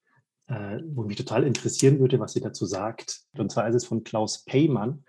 äh, 0.47 0.79
wo 0.89 1.03
mich 1.03 1.17
total 1.17 1.43
interessieren 1.43 1.99
würde, 1.99 2.19
was 2.19 2.33
sie 2.33 2.41
dazu 2.41 2.65
sagt. 2.65 3.21
Und 3.37 3.51
zwar 3.51 3.67
ist 3.67 3.75
es 3.75 3.85
von 3.85 4.03
Klaus 4.03 4.43
Peymann. 4.43 5.05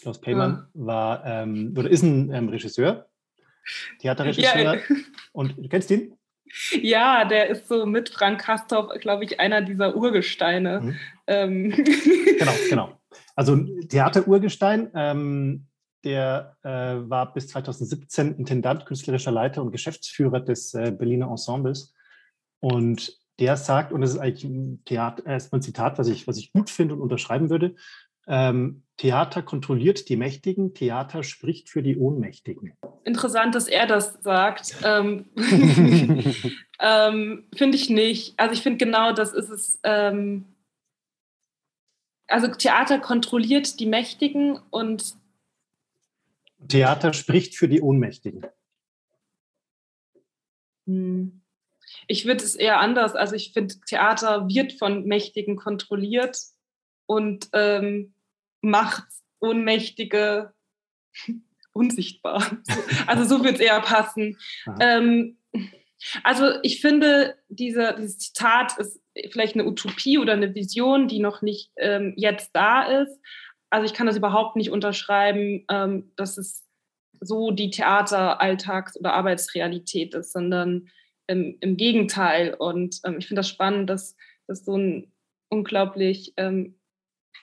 Klaus 0.00 0.20
Peymann 0.20 0.68
ja. 0.74 0.86
war 0.86 1.26
ähm, 1.26 1.74
oder 1.76 1.90
ist 1.90 2.02
ein 2.02 2.32
ähm, 2.32 2.48
Regisseur, 2.48 3.08
Theaterregisseur. 4.00 4.74
Ja, 4.74 4.80
und 5.32 5.56
du 5.56 5.68
kennst 5.68 5.90
ihn? 5.90 6.16
Ja, 6.72 7.24
der 7.24 7.48
ist 7.48 7.68
so 7.68 7.86
mit 7.86 8.10
Frank 8.10 8.40
Kastorf, 8.40 8.92
glaube 9.00 9.24
ich, 9.24 9.40
einer 9.40 9.62
dieser 9.62 9.96
Urgesteine. 9.96 10.80
Mhm. 10.80 10.96
Ähm. 11.26 11.70
Genau, 12.38 12.52
genau. 12.68 13.00
Also 13.36 13.56
Theaterurgestein, 13.88 14.90
ähm, 14.94 15.66
der 16.04 16.56
äh, 16.62 16.68
war 16.68 17.32
bis 17.32 17.48
2017 17.48 18.36
Intendant, 18.36 18.84
künstlerischer 18.86 19.30
Leiter 19.30 19.62
und 19.62 19.70
Geschäftsführer 19.70 20.40
des 20.40 20.74
äh, 20.74 20.90
Berliner 20.90 21.30
Ensembles. 21.30 21.94
Und 22.60 23.18
der 23.38 23.56
sagt, 23.56 23.92
und 23.92 24.00
das 24.00 24.10
ist 24.10 24.18
eigentlich 24.18 24.44
ein 24.44 24.84
Theater, 24.84 25.24
erstmal 25.26 25.60
ein 25.60 25.62
Zitat, 25.62 25.98
was 25.98 26.08
ich, 26.08 26.26
was 26.26 26.36
ich 26.36 26.52
gut 26.52 26.70
finde 26.70 26.94
und 26.94 27.00
unterschreiben 27.00 27.50
würde, 27.50 27.76
ähm, 28.26 28.82
Theater 28.96 29.42
kontrolliert 29.42 30.08
die 30.08 30.16
Mächtigen, 30.16 30.74
Theater 30.74 31.24
spricht 31.24 31.68
für 31.68 31.82
die 31.82 31.96
Ohnmächtigen. 31.96 32.74
Interessant, 33.04 33.54
dass 33.54 33.68
er 33.68 33.86
das 33.86 34.18
sagt. 34.22 34.76
Ähm, 34.84 35.26
ähm, 36.80 37.44
finde 37.54 37.76
ich 37.76 37.90
nicht. 37.90 38.38
Also 38.38 38.52
ich 38.52 38.62
finde 38.62 38.84
genau, 38.84 39.12
das 39.12 39.32
ist 39.32 39.48
es. 39.48 39.80
Ähm, 39.82 40.44
also 42.26 42.48
Theater 42.48 42.98
kontrolliert 42.98 43.80
die 43.80 43.86
Mächtigen 43.86 44.58
und 44.70 45.14
Theater 46.68 47.12
spricht 47.12 47.56
für 47.56 47.68
die 47.68 47.80
Ohnmächtigen. 47.80 48.46
Hm. 50.86 51.42
Ich 52.06 52.24
würde 52.26 52.42
es 52.42 52.54
eher 52.54 52.80
anders. 52.80 53.14
Also 53.14 53.34
ich 53.34 53.52
finde, 53.52 53.74
Theater 53.86 54.48
wird 54.48 54.72
von 54.74 55.04
Mächtigen 55.04 55.56
kontrolliert 55.56 56.38
und 57.12 57.48
ähm, 57.52 58.14
macht 58.62 59.04
Ohnmächtige 59.40 60.52
unsichtbar. 61.72 62.58
Also 63.06 63.24
so 63.24 63.44
wird 63.44 63.56
es 63.56 63.60
eher 63.60 63.80
passen. 63.80 64.38
Ähm, 64.80 65.36
also 66.24 66.46
ich 66.62 66.80
finde, 66.80 67.36
diese, 67.48 67.94
dieses 67.98 68.18
Zitat 68.18 68.78
ist 68.78 69.00
vielleicht 69.30 69.54
eine 69.54 69.66
Utopie 69.66 70.18
oder 70.18 70.32
eine 70.32 70.54
Vision, 70.54 71.06
die 71.06 71.18
noch 71.18 71.42
nicht 71.42 71.70
ähm, 71.76 72.14
jetzt 72.16 72.50
da 72.54 72.82
ist. 72.82 73.20
Also 73.70 73.86
ich 73.86 73.94
kann 73.94 74.06
das 74.06 74.16
überhaupt 74.16 74.56
nicht 74.56 74.70
unterschreiben, 74.70 75.64
ähm, 75.68 76.12
dass 76.16 76.38
es 76.38 76.66
so 77.20 77.50
die 77.50 77.70
Theater-Alltags- 77.70 78.98
oder 78.98 79.12
Arbeitsrealität 79.12 80.14
ist, 80.14 80.32
sondern 80.32 80.88
im, 81.26 81.56
im 81.60 81.76
Gegenteil. 81.76 82.54
Und 82.54 83.00
ähm, 83.04 83.16
ich 83.18 83.28
finde 83.28 83.40
das 83.40 83.48
spannend, 83.48 83.88
dass, 83.90 84.16
dass 84.46 84.64
so 84.64 84.76
ein 84.76 85.12
unglaublich 85.48 86.32
ähm, 86.38 86.74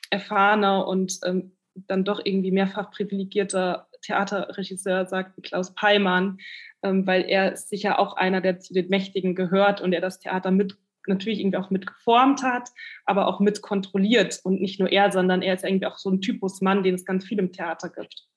erfahrener 0.10 0.88
und 0.88 1.20
ähm, 1.24 1.52
dann 1.76 2.04
doch 2.04 2.20
irgendwie 2.24 2.52
mehrfach 2.52 2.92
privilegierter 2.92 3.88
Theaterregisseur 4.02 5.06
sagt, 5.06 5.42
Klaus 5.44 5.74
Peimann, 5.74 6.40
ähm, 6.84 7.06
weil 7.06 7.24
er 7.24 7.56
sicher 7.58 8.00
auch 8.00 8.16
einer, 8.16 8.42
der 8.42 8.60
zu 8.60 8.74
den 8.74 8.90
Mächtigen 8.90 9.36
gehört 9.36 9.82
und 9.82 9.92
der 9.92 10.02
das 10.02 10.20
Theater 10.20 10.52
mit 10.52 10.78
natürlich 11.08 11.40
irgendwie 11.40 11.58
auch 11.58 11.70
mit 11.70 11.88
geformt 11.88 12.44
hat, 12.44 12.70
aber 13.06 13.28
auch 13.28 13.40
mit 13.40 13.62
kontrolliert 13.62 14.40
und 14.44 14.62
nicht 14.62 14.80
nur 14.80 14.92
er, 14.92 15.12
sondern 15.12 15.42
er 15.42 15.56
ist 15.56 15.64
irgendwie 15.64 15.88
auch 15.88 15.98
so 15.98 16.10
ein 16.10 16.22
Typus 16.22 16.62
Mann, 16.62 16.84
den 16.84 16.96
es 16.96 17.06
ganz 17.06 17.26
viel 17.26 17.40
im 17.40 17.52
Theater 17.52 17.90
gibt. 17.90 18.28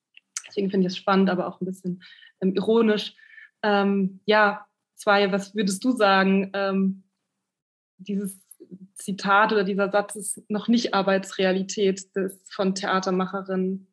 Deswegen 0.48 0.70
finde 0.70 0.86
ich 0.86 0.92
es 0.92 0.96
spannend, 0.96 1.30
aber 1.30 1.46
auch 1.46 1.60
ein 1.60 1.66
bisschen 1.66 2.02
ähm, 2.40 2.54
ironisch. 2.54 3.14
Ähm, 3.62 4.20
ja, 4.26 4.66
zwei, 4.94 5.30
was 5.32 5.54
würdest 5.54 5.84
du 5.84 5.92
sagen? 5.92 6.50
Ähm, 6.54 7.04
dieses 7.98 8.41
Zitat 9.04 9.52
oder 9.52 9.64
dieser 9.64 9.90
Satz 9.90 10.16
ist 10.16 10.50
noch 10.50 10.68
nicht 10.68 10.94
Arbeitsrealität 10.94 12.14
des, 12.16 12.42
von 12.50 12.74
Theatermacherinnen. 12.74 13.92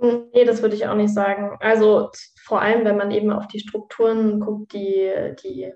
Nee, 0.00 0.44
das 0.44 0.62
würde 0.62 0.74
ich 0.74 0.86
auch 0.86 0.96
nicht 0.96 1.14
sagen. 1.14 1.56
Also 1.60 2.10
vor 2.42 2.60
allem, 2.60 2.84
wenn 2.84 2.96
man 2.96 3.10
eben 3.10 3.30
auf 3.30 3.46
die 3.46 3.60
Strukturen 3.60 4.40
guckt, 4.40 4.72
die, 4.72 5.10
die, 5.42 5.72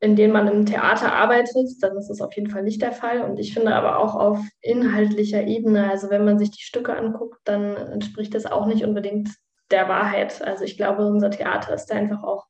in 0.00 0.16
denen 0.16 0.32
man 0.32 0.48
im 0.48 0.66
Theater 0.66 1.12
arbeitet, 1.12 1.68
dann 1.80 1.96
ist 1.96 2.08
das 2.08 2.20
auf 2.20 2.34
jeden 2.34 2.50
Fall 2.50 2.62
nicht 2.62 2.82
der 2.82 2.92
Fall. 2.92 3.22
Und 3.22 3.38
ich 3.38 3.54
finde 3.54 3.74
aber 3.74 3.98
auch 3.98 4.14
auf 4.14 4.40
inhaltlicher 4.60 5.42
Ebene, 5.42 5.90
also 5.90 6.10
wenn 6.10 6.24
man 6.24 6.38
sich 6.38 6.50
die 6.50 6.62
Stücke 6.62 6.96
anguckt, 6.96 7.38
dann 7.44 7.76
entspricht 7.76 8.34
das 8.34 8.46
auch 8.46 8.66
nicht 8.66 8.84
unbedingt 8.84 9.28
der 9.70 9.88
Wahrheit. 9.88 10.42
Also 10.42 10.64
ich 10.64 10.76
glaube, 10.76 11.06
unser 11.06 11.30
Theater 11.30 11.74
ist 11.74 11.86
da 11.86 11.94
einfach 11.94 12.24
auch 12.24 12.46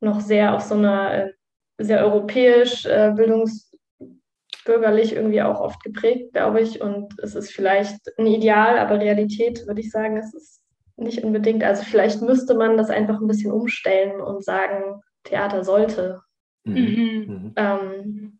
noch 0.00 0.20
sehr 0.20 0.54
auf 0.54 0.62
so 0.62 0.74
einer 0.74 1.30
sehr 1.78 2.04
europäisch, 2.04 2.86
äh, 2.86 3.12
bildungsbürgerlich 3.14 5.14
irgendwie 5.14 5.42
auch 5.42 5.60
oft 5.60 5.82
geprägt, 5.82 6.32
glaube 6.32 6.60
ich. 6.60 6.80
Und 6.80 7.18
es 7.20 7.34
ist 7.34 7.50
vielleicht 7.50 7.98
ein 8.18 8.26
Ideal, 8.26 8.78
aber 8.78 9.00
Realität, 9.00 9.66
würde 9.66 9.80
ich 9.80 9.90
sagen, 9.90 10.16
ist 10.16 10.34
es 10.34 10.60
nicht 10.96 11.24
unbedingt. 11.24 11.64
Also 11.64 11.82
vielleicht 11.82 12.22
müsste 12.22 12.54
man 12.54 12.76
das 12.76 12.90
einfach 12.90 13.20
ein 13.20 13.26
bisschen 13.26 13.52
umstellen 13.52 14.20
und 14.20 14.44
sagen, 14.44 15.00
Theater 15.24 15.64
sollte. 15.64 16.20
Mhm. 16.64 16.74
mhm. 16.74 17.52
Ähm, 17.56 18.38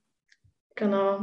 genau. 0.77 1.21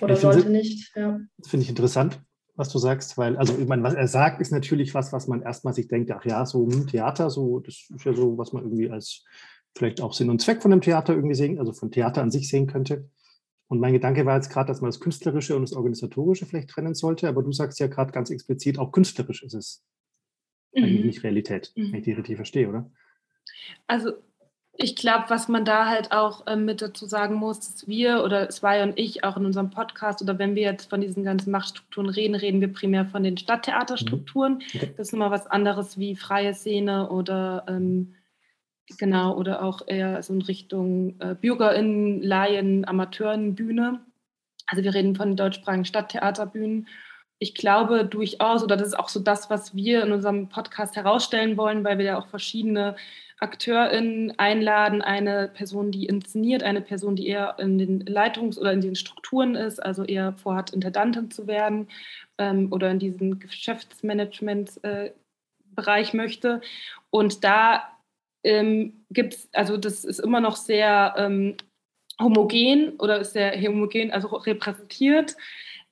Oder 0.00 0.16
sollte 0.16 0.50
nicht. 0.50 0.94
Ja. 0.96 1.20
Das 1.38 1.48
finde 1.48 1.64
ich 1.64 1.70
interessant, 1.70 2.20
was 2.54 2.68
du 2.68 2.78
sagst, 2.78 3.18
weil, 3.18 3.36
also 3.36 3.58
ich 3.58 3.66
meine, 3.66 3.82
was 3.82 3.94
er 3.94 4.08
sagt, 4.08 4.40
ist 4.40 4.52
natürlich 4.52 4.94
was, 4.94 5.12
was 5.12 5.26
man 5.26 5.42
erstmal 5.42 5.74
sich 5.74 5.88
denkt, 5.88 6.10
ach 6.10 6.24
ja, 6.24 6.46
so 6.46 6.66
hm, 6.66 6.86
Theater, 6.86 7.30
so, 7.30 7.60
das 7.60 7.86
ist 7.94 8.04
ja 8.04 8.12
so, 8.12 8.38
was 8.38 8.52
man 8.52 8.64
irgendwie 8.64 8.90
als 8.90 9.24
vielleicht 9.76 10.00
auch 10.00 10.12
Sinn 10.12 10.30
und 10.30 10.40
Zweck 10.40 10.62
von 10.62 10.70
dem 10.70 10.80
Theater 10.80 11.14
irgendwie 11.14 11.34
sehen, 11.34 11.58
also 11.58 11.72
von 11.72 11.90
Theater 11.90 12.22
an 12.22 12.30
sich 12.30 12.48
sehen 12.48 12.66
könnte. 12.66 13.08
Und 13.68 13.80
mein 13.80 13.92
Gedanke 13.92 14.24
war 14.26 14.36
jetzt 14.36 14.50
gerade, 14.50 14.68
dass 14.68 14.80
man 14.80 14.90
das 14.90 15.00
Künstlerische 15.00 15.56
und 15.56 15.62
das 15.62 15.72
Organisatorische 15.72 16.46
vielleicht 16.46 16.70
trennen 16.70 16.94
sollte, 16.94 17.28
aber 17.28 17.42
du 17.42 17.52
sagst 17.52 17.80
ja 17.80 17.86
gerade 17.86 18.12
ganz 18.12 18.30
explizit, 18.30 18.78
auch 18.78 18.92
künstlerisch 18.92 19.42
ist 19.42 19.54
es 19.54 19.84
mhm. 20.72 20.84
eigentlich 20.84 21.04
nicht 21.04 21.24
Realität, 21.24 21.72
mhm. 21.74 21.92
wenn 21.92 21.98
ich 21.98 22.04
die 22.04 22.12
richtig 22.12 22.36
verstehe, 22.36 22.68
oder? 22.68 22.90
Also 23.86 24.12
ich 24.76 24.96
glaube, 24.96 25.26
was 25.28 25.48
man 25.48 25.64
da 25.64 25.86
halt 25.88 26.10
auch 26.10 26.46
äh, 26.46 26.56
mit 26.56 26.82
dazu 26.82 27.06
sagen 27.06 27.36
muss, 27.36 27.60
dass 27.60 27.86
wir 27.86 28.24
oder 28.24 28.48
Zwei 28.50 28.82
und 28.82 28.98
ich 28.98 29.22
auch 29.22 29.36
in 29.36 29.46
unserem 29.46 29.70
Podcast 29.70 30.20
oder 30.20 30.38
wenn 30.38 30.56
wir 30.56 30.62
jetzt 30.62 30.90
von 30.90 31.00
diesen 31.00 31.22
ganzen 31.22 31.52
Machtstrukturen 31.52 32.08
reden, 32.08 32.34
reden 32.34 32.60
wir 32.60 32.72
primär 32.72 33.06
von 33.06 33.22
den 33.22 33.36
Stadttheaterstrukturen. 33.36 34.54
Mhm. 34.54 34.62
Okay. 34.74 34.94
Das 34.96 35.08
ist 35.08 35.12
nochmal 35.12 35.30
was 35.30 35.46
anderes 35.46 35.98
wie 35.98 36.16
freie 36.16 36.54
Szene 36.54 37.08
oder 37.08 37.64
ähm, 37.68 38.14
Genau, 38.98 39.36
oder 39.36 39.62
auch 39.62 39.82
eher 39.86 40.22
so 40.22 40.34
in 40.34 40.42
Richtung 40.42 41.18
äh, 41.20 41.34
BürgerInnen, 41.34 42.22
Laien, 42.22 42.86
Amateurenbühne. 42.86 44.00
Also 44.66 44.84
wir 44.84 44.94
reden 44.94 45.16
von 45.16 45.36
deutschsprachigen 45.36 45.86
Stadttheaterbühnen. 45.86 46.88
Ich 47.38 47.54
glaube 47.54 48.04
durchaus, 48.04 48.62
oder 48.62 48.76
das 48.76 48.88
ist 48.88 48.98
auch 48.98 49.08
so 49.08 49.20
das, 49.20 49.48
was 49.50 49.74
wir 49.74 50.02
in 50.02 50.12
unserem 50.12 50.48
Podcast 50.48 50.96
herausstellen 50.96 51.56
wollen, 51.56 51.84
weil 51.84 51.98
wir 51.98 52.04
ja 52.04 52.18
auch 52.18 52.28
verschiedene 52.28 52.96
AkteurInnen 53.40 54.38
einladen, 54.38 55.02
eine 55.02 55.48
Person, 55.48 55.90
die 55.90 56.06
inszeniert, 56.06 56.62
eine 56.62 56.80
Person, 56.80 57.16
die 57.16 57.26
eher 57.26 57.56
in 57.58 57.78
den 57.78 58.04
Leitungs- 58.04 58.58
oder 58.58 58.72
in 58.72 58.80
den 58.80 58.96
Strukturen 58.96 59.56
ist, 59.56 59.82
also 59.82 60.04
eher 60.04 60.32
vorhat, 60.34 60.70
Intendantin 60.70 61.30
zu 61.30 61.46
werden 61.46 61.88
ähm, 62.38 62.72
oder 62.72 62.90
in 62.90 62.98
diesen 62.98 63.38
Geschäftsmanagement-Bereich 63.40 66.14
äh, 66.14 66.16
möchte. 66.16 66.62
Und 67.10 67.44
da 67.44 67.93
ähm, 68.44 69.04
gibt 69.10 69.34
es, 69.34 69.48
also 69.52 69.76
das 69.76 70.04
ist 70.04 70.20
immer 70.20 70.40
noch 70.40 70.56
sehr 70.56 71.14
ähm, 71.16 71.56
homogen 72.20 72.96
oder 72.98 73.18
ist 73.20 73.32
sehr 73.32 73.60
homogen, 73.60 74.12
also 74.12 74.28
repräsentiert. 74.28 75.36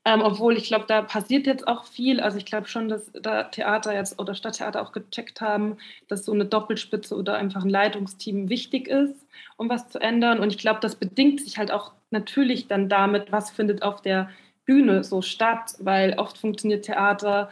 Ähm, 0.04 0.20
obwohl 0.20 0.56
ich 0.56 0.64
glaube, 0.64 0.86
da 0.88 1.02
passiert 1.02 1.46
jetzt 1.46 1.68
auch 1.68 1.84
viel. 1.84 2.20
Also 2.20 2.36
ich 2.36 2.44
glaube 2.44 2.66
schon, 2.66 2.88
dass 2.88 3.12
da 3.12 3.44
Theater 3.44 3.94
jetzt 3.94 4.18
oder 4.18 4.34
Stadttheater 4.34 4.82
auch 4.82 4.90
gecheckt 4.92 5.40
haben, 5.40 5.76
dass 6.08 6.24
so 6.24 6.32
eine 6.32 6.44
Doppelspitze 6.44 7.16
oder 7.16 7.36
einfach 7.36 7.62
ein 7.62 7.70
Leitungsteam 7.70 8.48
wichtig 8.48 8.88
ist, 8.88 9.14
um 9.56 9.68
was 9.68 9.90
zu 9.90 10.00
ändern. 10.00 10.40
Und 10.40 10.50
ich 10.50 10.58
glaube, 10.58 10.80
das 10.80 10.96
bedingt 10.96 11.40
sich 11.40 11.56
halt 11.56 11.70
auch 11.70 11.92
natürlich 12.10 12.66
dann 12.66 12.88
damit, 12.88 13.30
was 13.30 13.50
findet 13.52 13.82
auf 13.82 14.02
der 14.02 14.28
Bühne 14.64 15.04
so 15.04 15.22
statt, 15.22 15.74
weil 15.78 16.18
oft 16.18 16.36
funktioniert 16.36 16.84
Theater 16.84 17.50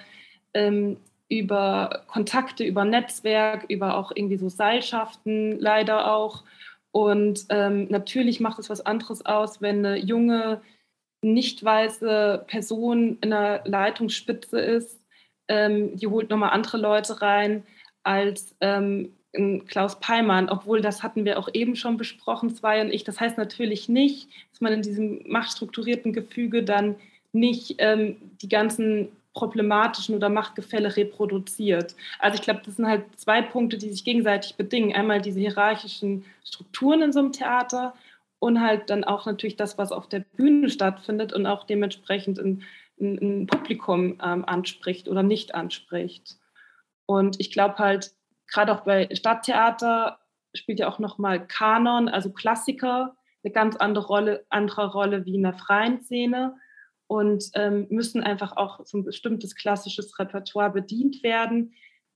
ähm, 0.53 0.97
über 1.31 2.03
Kontakte, 2.09 2.65
über 2.65 2.85
Netzwerk, 2.85 3.65
über 3.69 3.97
auch 3.97 4.13
irgendwie 4.15 4.37
so 4.37 4.51
Seilschaften 4.51 5.59
leider 5.59 6.13
auch. 6.13 6.43
Und 6.91 7.47
ähm, 7.51 7.87
natürlich 7.89 8.41
macht 8.41 8.59
es 8.59 8.69
was 8.69 8.85
anderes 8.85 9.25
aus, 9.25 9.63
wenn 9.63 9.87
eine 9.87 9.97
junge, 9.97 10.61
nicht 11.23 11.63
weiße 11.63 12.45
Person 12.49 13.19
in 13.21 13.31
der 13.31 13.63
Leitungsspitze 13.65 14.59
ist. 14.59 15.01
Ähm, 15.49 15.97
die 15.97 16.09
holt 16.09 16.31
nochmal 16.31 16.51
andere 16.51 16.79
Leute 16.79 17.23
rein 17.23 17.63
als 18.03 18.57
ähm, 18.61 19.13
Klaus 19.69 20.01
Peimann, 20.01 20.49
obwohl 20.49 20.81
das 20.81 21.05
hatten 21.05 21.25
wir 21.25 21.39
auch 21.39 21.49
eben 21.53 21.77
schon 21.77 21.97
besprochen, 21.97 22.53
zwei 22.57 22.81
und 22.81 22.91
ich. 22.91 23.05
Das 23.05 23.21
heißt 23.21 23.39
natürlich 23.39 23.89
nicht, 23.89 24.29
dass 24.51 24.61
man 24.61 24.73
in 24.73 24.83
diesem 24.83 25.23
machtstrukturierten 25.27 26.13
Gefüge 26.13 26.65
dann 26.65 26.97
nicht 27.33 27.77
ähm, 27.79 28.17
die 28.43 28.49
ganzen 28.49 29.09
problematischen 29.33 30.17
oder 30.17 30.29
Machtgefälle 30.29 30.97
reproduziert. 30.97 31.95
Also 32.19 32.37
ich 32.37 32.43
glaube, 32.43 32.63
das 32.65 32.77
sind 32.77 32.87
halt 32.87 33.05
zwei 33.19 33.43
Punkte, 33.43 33.79
die 33.79 33.91
sich 33.91 34.05
gegenseitig 34.05 34.57
bedingen. 34.57 34.95
Einmal 34.95 35.21
diese 35.21 35.41
hierarchischen 35.41 36.25
Strukturen 36.45 37.03
in 37.03 37.13
so 37.13 37.21
einem 37.21 37.33
Theater 37.33 37.95
und 38.41 38.61
halt 38.61 38.91
dann 38.91 39.05
auch 39.05 39.27
natürlich 39.27 39.57
das, 39.57 39.79
was 39.79 39.93
auf 39.93 40.09
der 40.09 40.21
Bühne 40.21 40.69
stattfindet 40.69 41.33
und 41.33 41.47
auch 41.47 41.65
dementsprechend 41.65 42.39
ein, 42.41 42.63
ein, 43.01 43.19
ein 43.19 43.47
Publikum 43.47 44.19
ähm, 44.23 44.45
anspricht 44.45 45.09
oder 45.09 45.23
nicht 45.23 45.55
anspricht. 45.55 46.37
Und 47.07 47.39
ich 47.39 47.53
glaube 47.53 47.79
halt, 47.79 48.13
gerade 48.49 48.73
auch 48.73 48.81
bei 48.81 49.09
Stadttheater 49.13 50.19
spielt 50.55 50.81
ja 50.81 50.89
auch 50.89 50.99
nochmal 50.99 51.47
Kanon, 51.47 52.09
also 52.09 52.31
Klassiker, 52.31 53.17
eine 53.45 53.53
ganz 53.53 53.77
andere 53.77 54.07
Rolle, 54.07 54.45
andere 54.49 54.91
Rolle 54.91 55.25
wie 55.25 55.37
in 55.37 55.43
der 55.43 55.55
freien 55.55 56.03
Szene 56.03 56.57
und 57.11 57.51
ähm, 57.55 57.89
müssen 57.91 58.23
einfach 58.23 58.57
auch 58.57 58.87
so 58.87 58.97
ein 58.97 59.05
bestimmtes 59.05 59.57
klassisches 59.57 60.17
Repertoire 60.21 60.71
bedient 60.71 61.25
werden. 61.25 61.75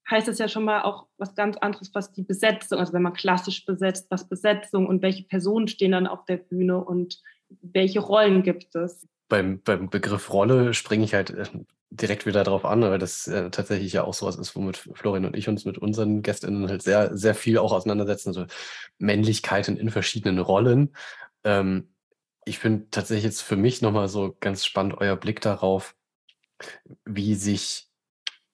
Heißt 0.09 0.29
es 0.29 0.39
ja 0.39 0.47
schon 0.47 0.65
mal 0.65 0.83
auch 0.83 1.09
was 1.19 1.35
ganz 1.35 1.57
anderes, 1.57 1.93
was 1.95 2.13
die 2.13 2.23
Besetzung, 2.23 2.79
also 2.79 2.93
wenn 2.93 3.03
man 3.03 3.13
klassisch 3.13 3.67
besetzt, 3.67 4.07
was 4.11 4.29
Besetzung 4.29 4.87
und 4.87 5.03
welche 5.03 5.25
Personen 5.25 5.67
stehen 5.67 5.91
dann 5.91 6.07
auf 6.07 6.25
der 6.27 6.37
Bühne 6.37 6.79
und 6.79 7.21
welche 7.61 7.99
Rollen 7.99 8.45
gibt 8.45 8.77
es. 8.77 9.09
Beim, 9.29 9.61
beim 9.65 9.91
Begriff 9.91 10.33
Rolle 10.33 10.75
springe 10.75 11.03
ich 11.03 11.15
halt 11.15 11.31
äh, 11.31 11.45
direkt 11.91 12.25
wieder 12.25 12.45
darauf 12.45 12.65
an, 12.65 12.83
weil 12.83 13.01
das 13.01 13.27
äh, 13.27 13.51
tatsächlich 13.51 13.93
ja 13.95 14.05
auch 14.05 14.15
sowas 14.15 14.37
ist, 14.37 14.55
womit 14.55 14.77
Florian 14.77 15.25
und 15.25 15.37
ich 15.37 15.49
uns 15.49 15.65
mit 15.65 15.77
unseren 15.77 16.23
GästInnen 16.23 16.69
halt 16.69 16.83
sehr, 16.83 17.17
sehr 17.17 17.35
viel 17.35 17.59
auch 17.59 17.73
auseinandersetzen. 17.73 18.29
Also 18.29 18.47
Männlichkeiten 18.99 19.77
in 19.77 19.91
verschiedenen 19.91 20.39
Rollen. 20.39 20.95
Ähm, 21.43 21.94
ich 22.47 22.59
finde 22.59 22.91
tatsächlich 22.91 23.25
jetzt 23.25 23.43
für 23.43 23.57
mich 23.57 23.83
nochmal 23.83 24.09
so 24.09 24.37
ganz 24.41 24.65
spannend 24.65 24.99
euer 24.99 25.17
Blick 25.17 25.41
darauf, 25.41 25.97
wie 27.05 27.35
sich 27.35 27.89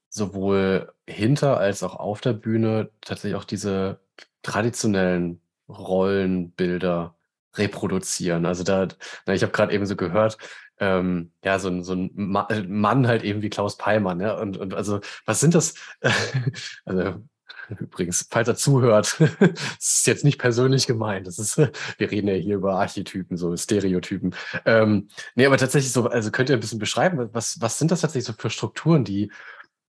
sowohl 0.09 0.93
hinter 1.09 1.59
als 1.59 1.83
auch 1.83 1.97
auf 1.97 2.21
der 2.21 2.33
Bühne 2.33 2.91
tatsächlich 3.01 3.37
auch 3.37 3.45
diese 3.45 4.01
traditionellen 4.43 5.41
Rollenbilder 5.69 7.17
reproduzieren. 7.55 8.47
Also 8.47 8.65
da, 8.65 8.89
na, 9.27 9.35
ich 9.35 9.43
habe 9.43 9.53
gerade 9.53 9.73
eben 9.73 9.87
so 9.87 9.97
gehört, 9.97 10.39
ähm, 10.79 11.33
ja, 11.45 11.59
so 11.59 11.69
ein, 11.69 11.85
so 11.85 11.95
ein 11.95 12.11
Mann 12.15 13.07
halt 13.07 13.23
eben 13.23 13.43
wie 13.43 13.51
Klaus 13.51 13.77
Peimann, 13.77 14.21
ja, 14.21 14.35
und, 14.35 14.57
und 14.57 14.75
also 14.75 15.01
was 15.27 15.41
sind 15.41 15.55
das? 15.55 15.75
also 16.85 17.23
Übrigens, 17.81 18.27
falls 18.31 18.49
er 18.49 18.57
zuhört, 18.57 19.17
das 19.41 19.79
ist 19.79 20.07
jetzt 20.07 20.25
nicht 20.25 20.39
persönlich 20.39 20.87
gemeint. 20.87 21.27
Das 21.27 21.39
ist, 21.39 21.57
wir 21.99 22.11
reden 22.11 22.29
ja 22.29 22.35
hier 22.35 22.57
über 22.57 22.75
Archetypen, 22.75 23.37
so 23.37 23.57
Stereotypen. 23.57 24.35
Ähm, 24.65 25.09
nee, 25.35 25.47
aber 25.47 25.57
tatsächlich 25.57 25.93
so, 25.93 26.09
also 26.09 26.31
könnt 26.31 26.51
ihr 26.51 26.57
ein 26.57 26.61
bisschen 26.61 26.79
beschreiben, 26.79 27.31
was, 27.33 27.61
was 27.61 27.79
sind 27.79 27.91
das 27.91 28.01
tatsächlich 28.01 28.27
so 28.27 28.33
für 28.33 28.51
Strukturen, 28.51 29.05
die, 29.05 29.31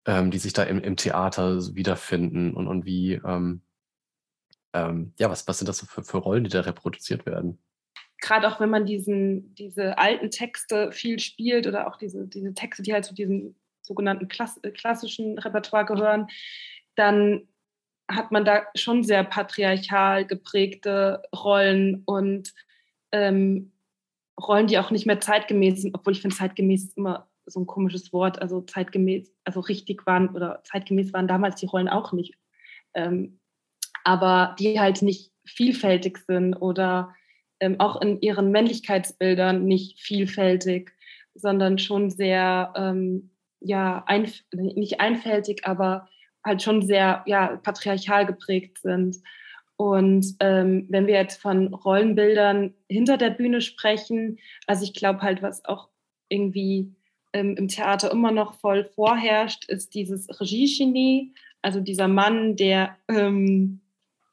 ähm, 0.06 0.30
die 0.30 0.38
sich 0.38 0.52
da 0.52 0.62
im, 0.64 0.80
im 0.80 0.96
Theater 0.96 1.58
wiederfinden 1.74 2.54
und, 2.54 2.66
und 2.66 2.84
wie, 2.84 3.14
ähm, 3.14 3.62
ähm, 4.72 5.12
ja, 5.18 5.30
was, 5.30 5.46
was 5.48 5.58
sind 5.58 5.68
das 5.68 5.78
so 5.78 5.86
für, 5.86 6.02
für 6.02 6.18
Rollen, 6.18 6.44
die 6.44 6.50
da 6.50 6.60
reproduziert 6.60 7.26
werden? 7.26 7.58
Gerade 8.20 8.48
auch 8.48 8.60
wenn 8.60 8.70
man 8.70 8.84
diesen, 8.84 9.54
diese 9.54 9.96
alten 9.96 10.30
Texte 10.30 10.92
viel 10.92 11.18
spielt 11.18 11.66
oder 11.66 11.88
auch 11.88 11.96
diese, 11.96 12.26
diese 12.26 12.52
Texte, 12.52 12.82
die 12.82 12.92
halt 12.92 13.04
zu 13.04 13.14
diesem 13.14 13.56
sogenannten 13.82 14.28
Klass, 14.28 14.60
klassischen 14.74 15.38
Repertoire 15.38 15.86
gehören, 15.86 16.28
dann 17.00 17.48
hat 18.10 18.30
man 18.30 18.44
da 18.44 18.64
schon 18.74 19.02
sehr 19.02 19.24
patriarchal 19.24 20.26
geprägte 20.26 21.22
Rollen 21.34 22.02
und 22.04 22.52
ähm, 23.12 23.72
Rollen, 24.40 24.66
die 24.66 24.78
auch 24.78 24.90
nicht 24.90 25.06
mehr 25.06 25.20
zeitgemäß 25.20 25.82
sind, 25.82 25.94
obwohl 25.94 26.12
ich 26.12 26.20
finde, 26.20 26.36
zeitgemäß 26.36 26.84
ist 26.84 26.96
immer 26.96 27.28
so 27.46 27.60
ein 27.60 27.66
komisches 27.66 28.12
Wort. 28.12 28.40
Also 28.40 28.60
zeitgemäß, 28.60 29.32
also 29.44 29.60
richtig 29.60 30.06
waren 30.06 30.34
oder 30.34 30.62
zeitgemäß 30.64 31.12
waren 31.12 31.28
damals 31.28 31.56
die 31.56 31.66
Rollen 31.66 31.88
auch 31.88 32.12
nicht. 32.12 32.34
Ähm, 32.94 33.40
aber 34.04 34.56
die 34.58 34.80
halt 34.80 35.02
nicht 35.02 35.32
vielfältig 35.44 36.18
sind 36.18 36.54
oder 36.54 37.14
ähm, 37.60 37.76
auch 37.78 38.00
in 38.00 38.20
ihren 38.20 38.50
Männlichkeitsbildern 38.50 39.64
nicht 39.64 40.00
vielfältig, 40.00 40.92
sondern 41.34 41.78
schon 41.78 42.10
sehr, 42.10 42.72
ähm, 42.76 43.30
ja, 43.60 44.02
einf 44.06 44.42
nicht 44.52 45.00
einfältig, 45.00 45.66
aber 45.66 46.08
halt 46.44 46.62
schon 46.62 46.82
sehr 46.82 47.22
ja, 47.26 47.56
patriarchal 47.56 48.26
geprägt 48.26 48.78
sind. 48.78 49.16
Und 49.76 50.36
ähm, 50.40 50.86
wenn 50.90 51.06
wir 51.06 51.14
jetzt 51.14 51.40
von 51.40 51.72
Rollenbildern 51.72 52.74
hinter 52.88 53.16
der 53.16 53.30
Bühne 53.30 53.60
sprechen, 53.62 54.38
also 54.66 54.84
ich 54.84 54.92
glaube 54.92 55.22
halt, 55.22 55.42
was 55.42 55.64
auch 55.64 55.88
irgendwie 56.28 56.92
ähm, 57.32 57.56
im 57.56 57.68
Theater 57.68 58.10
immer 58.10 58.30
noch 58.30 58.54
voll 58.54 58.84
vorherrscht, 58.84 59.68
ist 59.68 59.94
dieses 59.94 60.28
Regiegenie, 60.40 61.32
also 61.62 61.80
dieser 61.80 62.08
Mann, 62.08 62.56
der 62.56 62.96
ähm, 63.08 63.80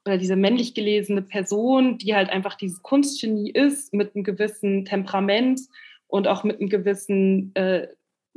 oder 0.05 0.17
diese 0.17 0.35
männlich 0.35 0.73
gelesene 0.73 1.21
Person, 1.21 1.97
die 1.97 2.15
halt 2.15 2.29
einfach 2.29 2.55
dieses 2.55 2.81
Kunstgenie 2.81 3.51
ist, 3.51 3.93
mit 3.93 4.15
einem 4.15 4.23
gewissen 4.23 4.85
Temperament 4.85 5.61
und 6.07 6.27
auch 6.27 6.43
mit 6.43 6.59
einem 6.59 6.69
gewissen 6.69 7.53
äh, 7.55 7.87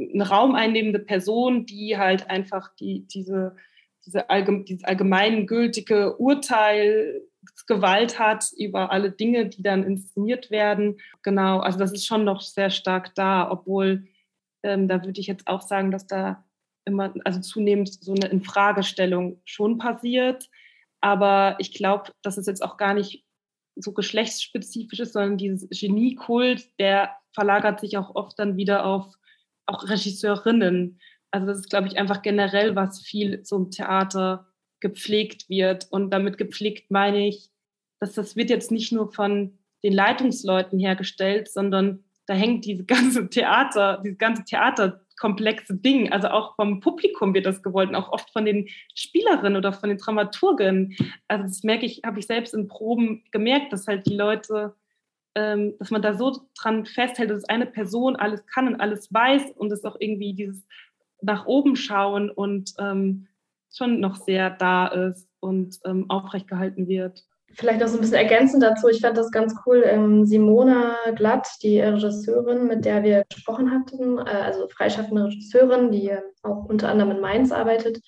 eine 0.01 0.29
raumeinnehmende 0.29 1.01
Person, 1.01 1.67
die 1.67 1.99
halt 1.99 2.31
einfach 2.31 2.75
die, 2.77 3.07
diese, 3.07 3.57
diese 4.07 4.31
allgeme, 4.31 4.65
dieses 4.65 4.85
allgemeingültige 4.85 6.17
Urteilsgewalt 6.17 8.19
hat 8.19 8.47
über 8.57 8.91
alle 8.91 9.11
Dinge, 9.11 9.47
die 9.47 9.63
dann 9.63 9.85
inszeniert 9.85 10.51
werden. 10.51 10.99
Genau, 11.23 11.61
also 11.61 11.79
das 11.79 11.93
ist 11.93 12.07
schon 12.07 12.25
noch 12.25 12.41
sehr 12.41 12.71
stark 12.71 13.15
da, 13.15 13.51
obwohl 13.51 14.07
ähm, 14.63 14.89
da 14.89 15.05
würde 15.05 15.21
ich 15.21 15.27
jetzt 15.27 15.47
auch 15.47 15.63
sagen, 15.63 15.91
dass 15.91 16.07
da 16.07 16.45
immer, 16.85 17.15
also 17.25 17.41
zunehmend 17.41 18.03
so 18.03 18.15
eine 18.15 18.29
Infragestellung 18.29 19.41
schon 19.45 19.79
passiert. 19.79 20.49
Aber 21.01 21.57
ich 21.59 21.73
glaube, 21.73 22.13
dass 22.23 22.37
es 22.37 22.47
jetzt 22.47 22.63
auch 22.63 22.77
gar 22.77 22.95
nicht 22.95 23.25
so 23.77 23.93
geschlechtsspezifisch 23.93 25.01
ist, 25.01 25.13
sondern 25.13 25.39
dieses 25.39 25.69
Geniekult, 25.71 26.79
der 26.79 27.17
verlagert 27.33 27.81
sich 27.81 27.97
auch 27.97 28.15
oft 28.15 28.39
dann 28.39 28.57
wieder 28.57 28.85
auf 28.85 29.15
auch 29.71 29.89
Regisseurinnen. 29.89 31.01
Also 31.31 31.47
das 31.47 31.59
ist, 31.61 31.71
glaube 31.71 31.89
ich, 31.89 31.99
einfach 31.99 32.23
generell, 32.23 32.77
was 32.77 33.01
viel 33.01 33.43
zum 33.43 33.71
Theater 33.71 34.47
gepflegt 34.81 35.49
wird. 35.49 35.87
Und 35.91 36.11
damit 36.11 36.39
gepflegt 36.39 36.91
meine 36.91 37.29
ich, 37.29 37.51
dass 38.01 38.15
das 38.15 38.37
wird 38.37 38.51
jetzt 38.51 38.71
nicht 38.71 38.93
nur 38.93 39.13
von 39.13 39.59
den 39.83 39.93
Leitungsleuten 39.93 40.79
hergestellt, 40.79 41.49
sondern 41.49 42.05
da 42.27 42.35
hängt 42.35 42.65
diese 42.65 42.85
ganze 42.87 43.29
Theater, 43.29 44.01
dieses 44.05 44.19
ganze 44.19 44.45
Theaterkomplexe 44.45 45.77
Ding, 45.77 46.11
also 46.13 46.29
auch 46.29 46.57
vom 46.57 46.81
Publikum 46.81 47.35
wird 47.35 47.47
das 47.47 47.63
gewollt 47.63 47.91
und 47.91 47.97
auch 47.97 48.13
oft 48.13 48.31
von 48.31 48.45
den 48.45 48.69
Spielerinnen 48.95 49.57
oder 49.57 49.73
von 49.73 49.89
den 49.89 49.99
Dramaturgen. 49.99 50.97
Also 51.29 51.45
das 51.45 51.63
merke 51.63 51.87
ich, 51.87 52.03
habe 52.05 52.19
ich 52.19 52.27
selbst 52.27 52.55
in 52.55 52.69
Proben 52.69 53.25
gemerkt, 53.31 53.73
dass 53.73 53.87
halt 53.87 54.07
die 54.07 54.17
Leute 54.17 54.75
ähm, 55.35 55.75
dass 55.79 55.91
man 55.91 56.03
da 56.03 56.15
so 56.15 56.41
dran 56.61 56.87
festhält, 56.87 57.31
dass 57.31 57.45
eine 57.45 57.67
Person 57.67 58.17
alles 58.17 58.45
kann 58.47 58.69
und 58.69 58.81
alles 58.81 59.13
weiß 59.13 59.53
und 59.57 59.73
es 59.73 59.85
auch 59.85 59.97
irgendwie 59.99 60.35
dieses 60.35 60.67
nach 61.23 61.47
oben 61.47 61.77
schauen 61.77 62.31
und 62.31 62.73
ähm, 62.79 63.27
schon 63.73 64.01
noch 64.01 64.17
sehr 64.17 64.51
da 64.51 64.89
ist 64.89 65.29
und 65.41 65.79
ähm, 65.85 66.07
aufrecht 66.09 66.49
gehalten 66.49 66.89
wird. 66.89 67.25
Vielleicht 67.53 67.81
noch 67.81 67.89
so 67.89 67.97
ein 67.97 68.01
bisschen 68.01 68.17
ergänzend 68.17 68.63
dazu. 68.63 68.89
Ich 68.89 69.01
fand 69.01 69.17
das 69.17 69.31
ganz 69.33 69.55
cool. 69.67 69.83
Ähm, 69.85 70.25
Simona 70.25 70.95
Glatt, 71.17 71.49
die 71.63 71.81
Regisseurin, 71.81 72.67
mit 72.67 72.85
der 72.85 73.03
wir 73.03 73.25
gesprochen 73.29 73.71
hatten, 73.71 74.19
äh, 74.19 74.23
also 74.23 74.69
freischaffende 74.69 75.25
Regisseurin, 75.25 75.91
die 75.91 76.13
auch 76.43 76.65
unter 76.67 76.89
anderem 76.89 77.13
in 77.13 77.21
Mainz 77.21 77.51
arbeitet, 77.51 78.01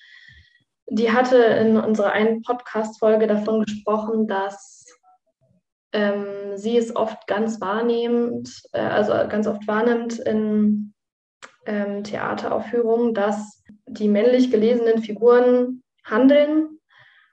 die 0.87 1.11
hatte 1.11 1.37
in 1.37 1.77
unserer 1.77 2.11
einen 2.11 2.41
Podcast-Folge 2.41 3.27
davon 3.27 3.63
gesprochen, 3.63 4.27
dass 4.27 4.82
ähm, 5.93 6.57
sie 6.57 6.77
es 6.77 6.95
oft 6.95 7.27
ganz 7.27 7.61
wahrnehmend, 7.61 8.63
äh, 8.73 8.79
also 8.79 9.13
ganz 9.29 9.47
oft 9.47 9.67
wahrnimmt 9.67 10.19
in 10.19 10.93
ähm, 11.65 12.03
Theateraufführungen, 12.03 13.13
dass 13.13 13.63
die 13.85 14.09
männlich 14.09 14.51
gelesenen 14.51 15.01
Figuren 15.01 15.83
handeln 16.03 16.79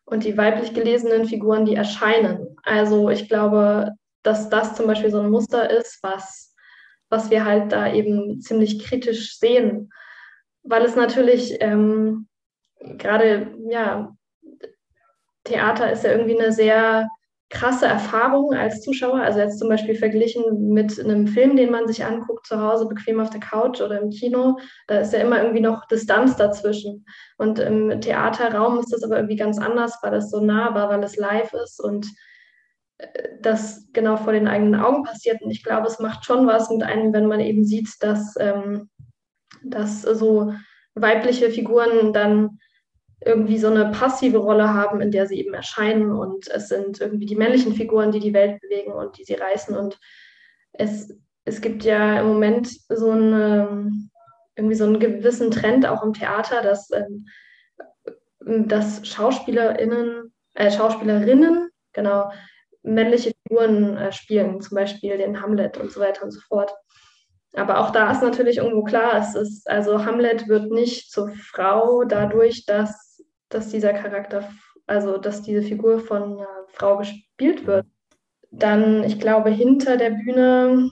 und 0.05 0.25
die 0.25 0.37
weiblich 0.37 0.75
gelesenen 0.75 1.27
Figuren, 1.27 1.65
die 1.65 1.75
erscheinen. 1.75 2.57
Also 2.63 3.09
ich 3.11 3.29
glaube, 3.29 3.93
dass 4.23 4.51
das 4.51 4.75
zum 4.75 4.87
Beispiel 4.87 5.11
so 5.11 5.21
ein 5.21 5.31
Muster 5.31 5.71
ist, 5.71 5.99
was, 6.03 6.55
was 7.09 7.31
wir 7.31 7.45
halt 7.45 7.73
da 7.73 7.93
eben 7.93 8.41
ziemlich 8.41 8.85
kritisch 8.85 9.39
sehen, 9.39 9.91
weil 10.63 10.85
es 10.85 10.97
natürlich 10.97 11.57
ähm, 11.61 12.29
gerade, 12.81 13.55
ja, 13.71 14.15
Theater 15.45 15.91
ist 15.91 16.05
ja 16.05 16.13
irgendwie 16.13 16.39
eine 16.39 16.53
sehr 16.53 17.09
krasse 17.51 17.87
Erfahrung 17.87 18.55
als 18.55 18.81
Zuschauer. 18.81 19.21
Also 19.21 19.41
jetzt 19.41 19.59
zum 19.59 19.69
Beispiel 19.69 19.97
verglichen 19.97 20.73
mit 20.73 20.99
einem 20.99 21.27
Film, 21.27 21.57
den 21.57 21.71
man 21.71 21.87
sich 21.89 22.05
anguckt 22.05 22.47
zu 22.47 22.61
Hause, 22.61 22.87
bequem 22.87 23.19
auf 23.21 23.31
der 23.31 23.41
Couch 23.41 23.81
oder 23.81 24.01
im 24.01 24.11
Kino, 24.11 24.59
da 24.87 25.01
ist 25.01 25.13
ja 25.13 25.19
immer 25.19 25.43
irgendwie 25.43 25.61
noch 25.61 25.87
Distanz 25.87 26.37
dazwischen. 26.37 27.05
Und 27.39 27.59
im 27.59 28.01
Theaterraum 28.01 28.79
ist 28.79 28.93
das 28.93 29.03
aber 29.03 29.17
irgendwie 29.17 29.37
ganz 29.37 29.59
anders, 29.59 29.99
weil 30.03 30.15
es 30.15 30.31
so 30.31 30.41
nah 30.41 30.75
war, 30.75 30.89
weil 30.89 31.03
es 31.03 31.17
live 31.17 31.53
ist 31.53 31.83
und 31.83 32.07
äh, 32.99 33.29
das 33.43 33.89
genau 33.93 34.17
vor 34.17 34.33
den 34.33 34.47
eigenen 34.47 34.81
Augen 34.81 35.03
passiert. 35.03 35.43
Und 35.43 35.51
ich 35.51 35.65
glaube, 35.65 35.89
es 35.89 35.99
macht 35.99 36.25
schon 36.25 36.47
was 36.47 36.71
mit 36.71 36.85
einem, 36.85 37.13
wenn 37.13 37.27
man 37.27 37.41
eben 37.41 37.65
sieht, 37.65 37.91
dass, 38.01 38.37
ähm, 38.39 38.89
dass 39.65 40.03
so 40.03 40.55
weibliche 40.95 41.51
Figuren 41.51 42.13
dann 42.13 42.61
irgendwie 43.25 43.59
so 43.59 43.69
eine 43.69 43.91
passive 43.91 44.39
Rolle 44.39 44.73
haben, 44.73 45.01
in 45.01 45.11
der 45.11 45.27
sie 45.27 45.39
eben 45.39 45.53
erscheinen 45.53 46.11
und 46.13 46.49
es 46.49 46.69
sind 46.69 47.01
irgendwie 47.01 47.27
die 47.27 47.37
männlichen 47.37 47.75
Figuren, 47.75 48.13
die 48.13 48.21
die 48.21 48.33
Welt 48.33 48.61
bewegen 48.61 48.93
und 48.93 49.19
die 49.19 49.25
sie 49.25 49.35
reißen 49.35 49.77
und 49.77 49.99
es, 50.73 51.15
es 51.45 51.61
gibt 51.61 51.85
ja 51.85 52.21
im 52.21 52.29
Moment 52.29 52.69
so 52.89 53.11
eine, 53.11 53.93
irgendwie 54.57 54.77
so 54.77 54.85
einen 54.85 55.01
gewissen 55.01 55.51
Trend 55.51 55.87
auch 55.87 56.03
im 56.03 56.13
Theater, 56.13 56.63
dass, 56.63 56.91
ähm, 56.93 57.27
dass 58.41 59.07
SchauspielerInnen, 59.07 60.33
äh, 60.55 60.71
Schauspielerinnen, 60.71 61.71
genau, 61.93 62.31
männliche 62.83 63.33
Figuren 63.43 63.97
äh, 63.97 64.13
spielen, 64.13 64.61
zum 64.61 64.77
Beispiel 64.77 65.19
den 65.19 65.43
Hamlet 65.43 65.77
und 65.77 65.93
so 65.93 66.01
weiter 66.01 66.25
und 66.25 66.31
so 66.31 66.41
fort. 66.41 66.73
Aber 67.55 67.81
auch 67.81 67.91
da 67.91 68.11
ist 68.13 68.23
natürlich 68.23 68.59
irgendwo 68.59 68.85
klar, 68.85 69.17
es 69.17 69.35
ist, 69.35 69.69
also 69.69 70.05
Hamlet 70.05 70.49
wird 70.49 70.71
nicht 70.71 71.11
zur 71.11 71.31
Frau 71.31 72.05
dadurch, 72.05 72.65
dass 72.65 73.10
dass 73.51 73.69
dieser 73.69 73.93
Charakter, 73.93 74.49
also 74.87 75.19
dass 75.19 75.43
diese 75.43 75.63
Figur 75.63 76.01
von 76.01 76.39
einer 76.39 76.67
Frau 76.69 76.97
gespielt 76.97 77.67
wird. 77.67 77.87
Dann, 78.51 79.05
ich 79.05 79.21
glaube, 79.21 79.51
hinter 79.51 79.97
der 79.97 80.11
Bühne 80.11 80.91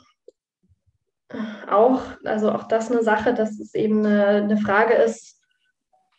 auch, 1.68 2.02
also 2.24 2.52
auch 2.52 2.64
das 2.64 2.90
eine 2.90 3.02
Sache, 3.02 3.34
dass 3.34 3.58
es 3.58 3.74
eben 3.74 4.04
eine, 4.04 4.26
eine 4.26 4.56
Frage 4.58 4.94
ist, 4.94 5.40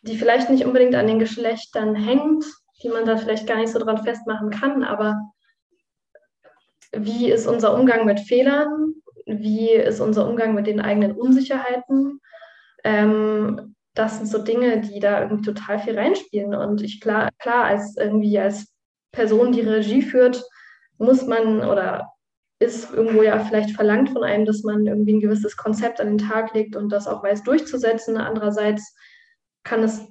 die 0.02 0.16
vielleicht 0.16 0.50
nicht 0.50 0.64
unbedingt 0.64 0.94
an 0.94 1.06
den 1.06 1.18
Geschlechtern 1.18 1.94
hängt, 1.94 2.44
die 2.82 2.88
man 2.88 3.04
da 3.04 3.16
vielleicht 3.16 3.46
gar 3.46 3.56
nicht 3.56 3.72
so 3.72 3.78
dran 3.78 4.02
festmachen 4.02 4.50
kann, 4.50 4.84
aber 4.84 5.20
wie 6.92 7.30
ist 7.30 7.46
unser 7.46 7.74
Umgang 7.74 8.04
mit 8.04 8.20
Fehlern? 8.20 8.94
Wie 9.26 9.70
ist 9.70 10.00
unser 10.00 10.28
Umgang 10.28 10.54
mit 10.54 10.66
den 10.66 10.80
eigenen 10.80 11.12
Unsicherheiten? 11.12 12.20
Ähm, 12.82 13.76
das 14.00 14.16
sind 14.16 14.28
so 14.28 14.38
Dinge, 14.38 14.80
die 14.80 14.98
da 14.98 15.20
irgendwie 15.20 15.52
total 15.52 15.78
viel 15.78 15.98
reinspielen. 15.98 16.54
Und 16.54 16.80
ich 16.80 17.02
klar, 17.02 17.28
klar, 17.38 17.64
als 17.64 17.98
irgendwie 17.98 18.38
als 18.38 18.72
Person, 19.12 19.52
die 19.52 19.60
Regie 19.60 20.00
führt, 20.00 20.42
muss 20.96 21.26
man 21.26 21.62
oder 21.62 22.10
ist 22.60 22.94
irgendwo 22.94 23.22
ja 23.22 23.38
vielleicht 23.40 23.72
verlangt 23.72 24.08
von 24.08 24.24
einem, 24.24 24.46
dass 24.46 24.62
man 24.62 24.86
irgendwie 24.86 25.14
ein 25.14 25.20
gewisses 25.20 25.54
Konzept 25.58 26.00
an 26.00 26.06
den 26.08 26.18
Tag 26.18 26.54
legt 26.54 26.76
und 26.76 26.90
das 26.90 27.06
auch 27.06 27.22
weiß 27.22 27.42
durchzusetzen. 27.42 28.16
Andererseits 28.16 28.94
kann 29.64 29.82
es, 29.82 30.02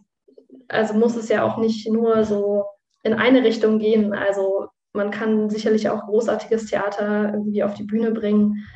also 0.68 0.94
muss 0.94 1.16
es 1.16 1.28
ja 1.30 1.44
auch 1.44 1.58
nicht 1.58 1.92
nur 1.92 2.24
so 2.26 2.66
in 3.02 3.16
eine 3.16 3.44
Richtung 3.44 3.80
gehen. 3.80 4.14
Also 4.14 4.68
man 4.94 5.10
kann 5.10 5.50
sicherlich 5.50 5.90
auch 5.90 6.06
großartiges 6.06 6.68
Theater 6.68 7.32
irgendwie 7.34 7.64
auf 7.64 7.74
die 7.74 7.86
Bühne 7.86 8.12
bringen, 8.12 8.68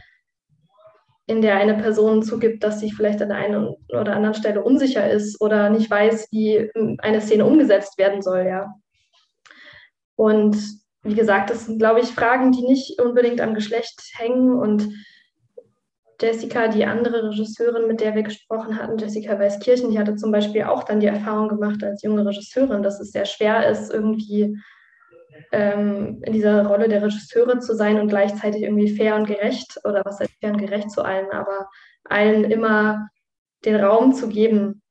in 1.25 1.41
der 1.41 1.55
eine 1.55 1.75
Person 1.75 2.21
zugibt, 2.21 2.63
dass 2.63 2.79
sie 2.79 2.91
vielleicht 2.91 3.21
an 3.21 3.29
der 3.29 3.38
einen 3.38 3.75
oder 3.89 4.15
anderen 4.15 4.36
Stelle 4.36 4.63
unsicher 4.63 5.09
ist 5.09 5.39
oder 5.39 5.69
nicht 5.69 5.89
weiß, 5.89 6.27
wie 6.31 6.69
eine 6.99 7.21
Szene 7.21 7.45
umgesetzt 7.45 7.97
werden 7.97 8.21
soll, 8.21 8.45
ja. 8.45 8.73
Und 10.15 10.57
wie 11.03 11.15
gesagt, 11.15 11.49
das 11.49 11.65
sind, 11.65 11.79
glaube 11.79 11.99
ich, 12.01 12.07
Fragen, 12.07 12.51
die 12.51 12.63
nicht 12.63 13.01
unbedingt 13.01 13.41
am 13.41 13.53
Geschlecht 13.53 14.01
hängen. 14.15 14.57
Und 14.57 14.89
Jessica, 16.21 16.67
die 16.67 16.86
andere 16.86 17.29
Regisseurin, 17.29 17.88
mit 17.88 17.99
der 17.99 18.15
wir 18.15 18.23
gesprochen 18.23 18.77
hatten, 18.77 18.97
Jessica 18.97 19.38
Weißkirchen, 19.38 19.91
die 19.91 19.99
hatte 19.99 20.15
zum 20.15 20.31
Beispiel 20.31 20.63
auch 20.63 20.83
dann 20.83 20.99
die 20.99 21.07
Erfahrung 21.07 21.49
gemacht 21.49 21.83
als 21.83 22.03
junge 22.03 22.25
Regisseurin, 22.25 22.83
dass 22.83 22.99
es 22.99 23.12
sehr 23.12 23.25
schwer 23.25 23.69
ist, 23.69 23.91
irgendwie 23.91 24.57
ähm, 25.51 26.21
in 26.23 26.34
dieser 26.34 26.65
Rolle 26.65 26.88
der 26.88 27.01
Regisseure 27.01 27.60
zu 27.60 27.75
sein 27.75 27.99
und 27.99 28.08
gleichzeitig 28.08 28.63
irgendwie 28.63 28.95
fair 28.95 29.15
und 29.15 29.25
gerecht 29.25 29.79
oder 29.84 30.03
was 30.06 30.19
heißt 30.19 30.34
fair 30.39 30.51
und 30.51 30.58
gerecht 30.58 30.91
zu 30.91 31.03
allen, 31.03 31.32
aber 31.32 31.69
allen 32.06 32.43
immer 32.45 33.08
den 33.65 33.75
Raum 33.75 34.13
zu 34.13 34.27
geben, 34.27 34.82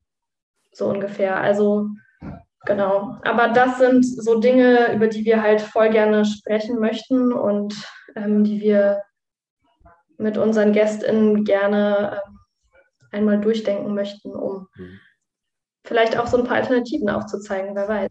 so 0.73 0.87
ungefähr. 0.89 1.37
Also 1.37 1.89
genau. 2.65 3.19
Aber 3.23 3.49
das 3.49 3.79
sind 3.79 4.05
so 4.05 4.41
Dinge, 4.41 4.95
über 4.95 5.09
die 5.09 5.25
wir 5.25 5.43
halt 5.43 5.61
voll 5.61 5.91
gerne 5.91 6.25
sprechen 6.25 6.79
möchten 6.79 7.33
und 7.33 7.75
ähm, 8.17 8.45
die 8.45 8.61
wir 8.61 9.03
mit 10.19 10.39
unseren 10.39 10.73
GästInnen 10.73 11.45
gerne 11.45 12.23
ähm, 12.27 12.39
einmal 13.11 13.41
durchdenken 13.41 13.95
möchten, 13.95 14.31
um 14.31 14.69
mhm. 14.77 15.01
vielleicht 15.85 16.19
auch 16.19 16.27
so 16.27 16.39
ein 16.39 16.45
paar 16.45 16.57
Alternativen 16.57 17.11
aufzuzeigen, 17.11 17.75
wer 17.75 17.89
weiß 17.89 18.09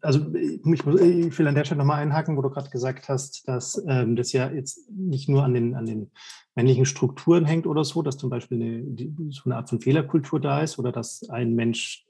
also 0.00 0.34
ich, 0.34 0.64
muss, 0.64 1.00
ich 1.00 1.38
will 1.38 1.46
an 1.46 1.54
der 1.54 1.64
Stelle 1.64 1.78
nochmal 1.78 2.02
einhaken, 2.02 2.36
wo 2.36 2.42
du 2.42 2.50
gerade 2.50 2.70
gesagt 2.70 3.08
hast, 3.08 3.46
dass 3.46 3.82
ähm, 3.86 4.16
das 4.16 4.32
ja 4.32 4.50
jetzt 4.50 4.90
nicht 4.90 5.28
nur 5.28 5.44
an 5.44 5.54
den, 5.54 5.74
an 5.74 5.86
den 5.86 6.10
männlichen 6.54 6.86
Strukturen 6.86 7.44
hängt 7.44 7.66
oder 7.66 7.84
so, 7.84 8.02
dass 8.02 8.16
zum 8.16 8.30
Beispiel 8.30 8.60
eine, 8.60 8.82
die, 8.82 9.14
so 9.30 9.42
eine 9.44 9.56
Art 9.56 9.68
von 9.68 9.80
Fehlerkultur 9.80 10.40
da 10.40 10.62
ist 10.62 10.78
oder 10.78 10.90
dass 10.90 11.28
ein 11.30 11.54
Mensch 11.54 12.06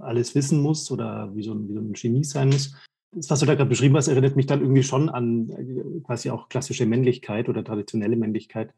alles 0.00 0.34
wissen 0.34 0.60
muss 0.60 0.90
oder 0.90 1.34
wie 1.34 1.42
so 1.42 1.52
ein, 1.54 1.68
wie 1.68 1.74
so 1.74 1.80
ein 1.80 1.92
Genie 1.92 2.24
sein 2.24 2.48
muss. 2.48 2.74
Das, 3.14 3.30
was 3.30 3.40
du 3.40 3.46
da 3.46 3.54
gerade 3.54 3.68
beschrieben 3.68 3.96
hast, 3.96 4.08
erinnert 4.08 4.36
mich 4.36 4.46
dann 4.46 4.60
irgendwie 4.60 4.82
schon 4.82 5.08
an 5.08 5.50
äh, 5.50 6.00
quasi 6.00 6.30
auch 6.30 6.48
klassische 6.48 6.86
Männlichkeit 6.86 7.48
oder 7.48 7.64
traditionelle 7.64 8.16
Männlichkeit, 8.16 8.74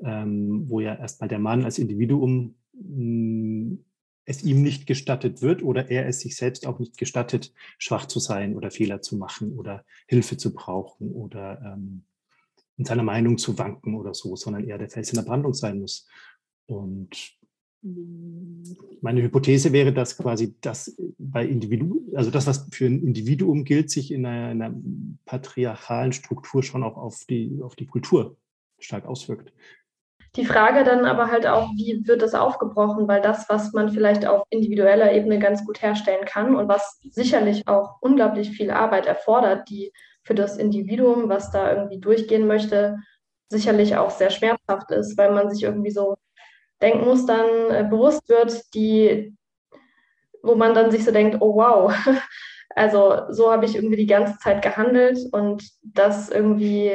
ähm, 0.00 0.64
wo 0.68 0.80
ja 0.80 0.94
erstmal 0.94 1.28
der 1.28 1.38
Mann 1.38 1.64
als 1.64 1.78
Individuum 1.78 2.54
mh, 2.72 3.76
es 4.24 4.42
ihm 4.42 4.62
nicht 4.62 4.86
gestattet 4.86 5.42
wird 5.42 5.62
oder 5.62 5.90
er 5.90 6.06
es 6.06 6.20
sich 6.20 6.36
selbst 6.36 6.66
auch 6.66 6.78
nicht 6.78 6.96
gestattet, 6.96 7.52
schwach 7.78 8.06
zu 8.06 8.20
sein 8.20 8.56
oder 8.56 8.70
Fehler 8.70 9.02
zu 9.02 9.16
machen 9.16 9.52
oder 9.52 9.84
Hilfe 10.06 10.36
zu 10.36 10.54
brauchen 10.54 11.12
oder 11.12 11.60
ähm, 11.64 12.04
in 12.76 12.84
seiner 12.84 13.02
Meinung 13.02 13.38
zu 13.38 13.58
wanken 13.58 13.94
oder 13.94 14.14
so, 14.14 14.34
sondern 14.36 14.64
er 14.64 14.78
der 14.78 14.90
Fels 14.90 15.10
in 15.10 15.16
der 15.16 15.24
Brandung 15.24 15.54
sein 15.54 15.80
muss. 15.80 16.08
Und 16.66 17.36
meine 19.02 19.22
Hypothese 19.22 19.72
wäre, 19.72 19.92
dass 19.92 20.16
quasi 20.16 20.56
das 20.60 20.96
bei 21.18 21.46
Individu, 21.46 22.10
also 22.14 22.30
das, 22.30 22.46
was 22.46 22.66
für 22.72 22.86
ein 22.86 23.02
Individuum 23.02 23.64
gilt, 23.64 23.90
sich 23.90 24.10
in 24.10 24.24
einer, 24.24 24.48
einer 24.48 24.74
patriarchalen 25.26 26.12
Struktur 26.12 26.62
schon 26.62 26.82
auch 26.82 26.96
auf 26.96 27.24
die, 27.28 27.60
auf 27.62 27.76
die 27.76 27.86
Kultur 27.86 28.38
stark 28.78 29.04
auswirkt. 29.04 29.52
Die 30.36 30.44
Frage 30.44 30.82
dann 30.82 31.04
aber 31.04 31.30
halt 31.30 31.46
auch, 31.46 31.70
wie 31.76 32.02
wird 32.06 32.20
das 32.20 32.34
aufgebrochen? 32.34 33.06
Weil 33.06 33.20
das, 33.20 33.48
was 33.48 33.72
man 33.72 33.90
vielleicht 33.90 34.26
auf 34.26 34.42
individueller 34.50 35.12
Ebene 35.12 35.38
ganz 35.38 35.64
gut 35.64 35.80
herstellen 35.80 36.24
kann 36.24 36.56
und 36.56 36.68
was 36.68 36.98
sicherlich 37.10 37.68
auch 37.68 37.98
unglaublich 38.00 38.50
viel 38.50 38.70
Arbeit 38.72 39.06
erfordert, 39.06 39.68
die 39.68 39.92
für 40.24 40.34
das 40.34 40.56
Individuum, 40.56 41.28
was 41.28 41.52
da 41.52 41.72
irgendwie 41.72 42.00
durchgehen 42.00 42.48
möchte, 42.48 42.98
sicherlich 43.48 43.96
auch 43.96 44.10
sehr 44.10 44.30
schmerzhaft 44.30 44.90
ist, 44.90 45.16
weil 45.16 45.32
man 45.32 45.50
sich 45.50 45.62
irgendwie 45.62 45.90
so 45.90 46.16
Denkmustern 46.82 47.70
äh, 47.70 47.86
bewusst 47.88 48.28
wird, 48.28 48.74
die, 48.74 49.36
wo 50.42 50.56
man 50.56 50.74
dann 50.74 50.90
sich 50.90 51.04
so 51.04 51.12
denkt, 51.12 51.36
oh 51.40 51.54
wow, 51.54 51.94
also 52.74 53.22
so 53.30 53.52
habe 53.52 53.66
ich 53.66 53.76
irgendwie 53.76 53.96
die 53.96 54.06
ganze 54.06 54.36
Zeit 54.38 54.62
gehandelt 54.62 55.18
und 55.32 55.62
das 55.82 56.28
irgendwie 56.28 56.90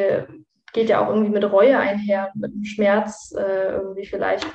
geht 0.73 0.89
ja 0.89 1.03
auch 1.03 1.09
irgendwie 1.09 1.31
mit 1.31 1.49
Reue 1.51 1.77
einher, 1.77 2.31
mit 2.35 2.51
Schmerz 2.67 3.33
äh, 3.37 3.73
irgendwie 3.73 4.05
vielleicht. 4.05 4.47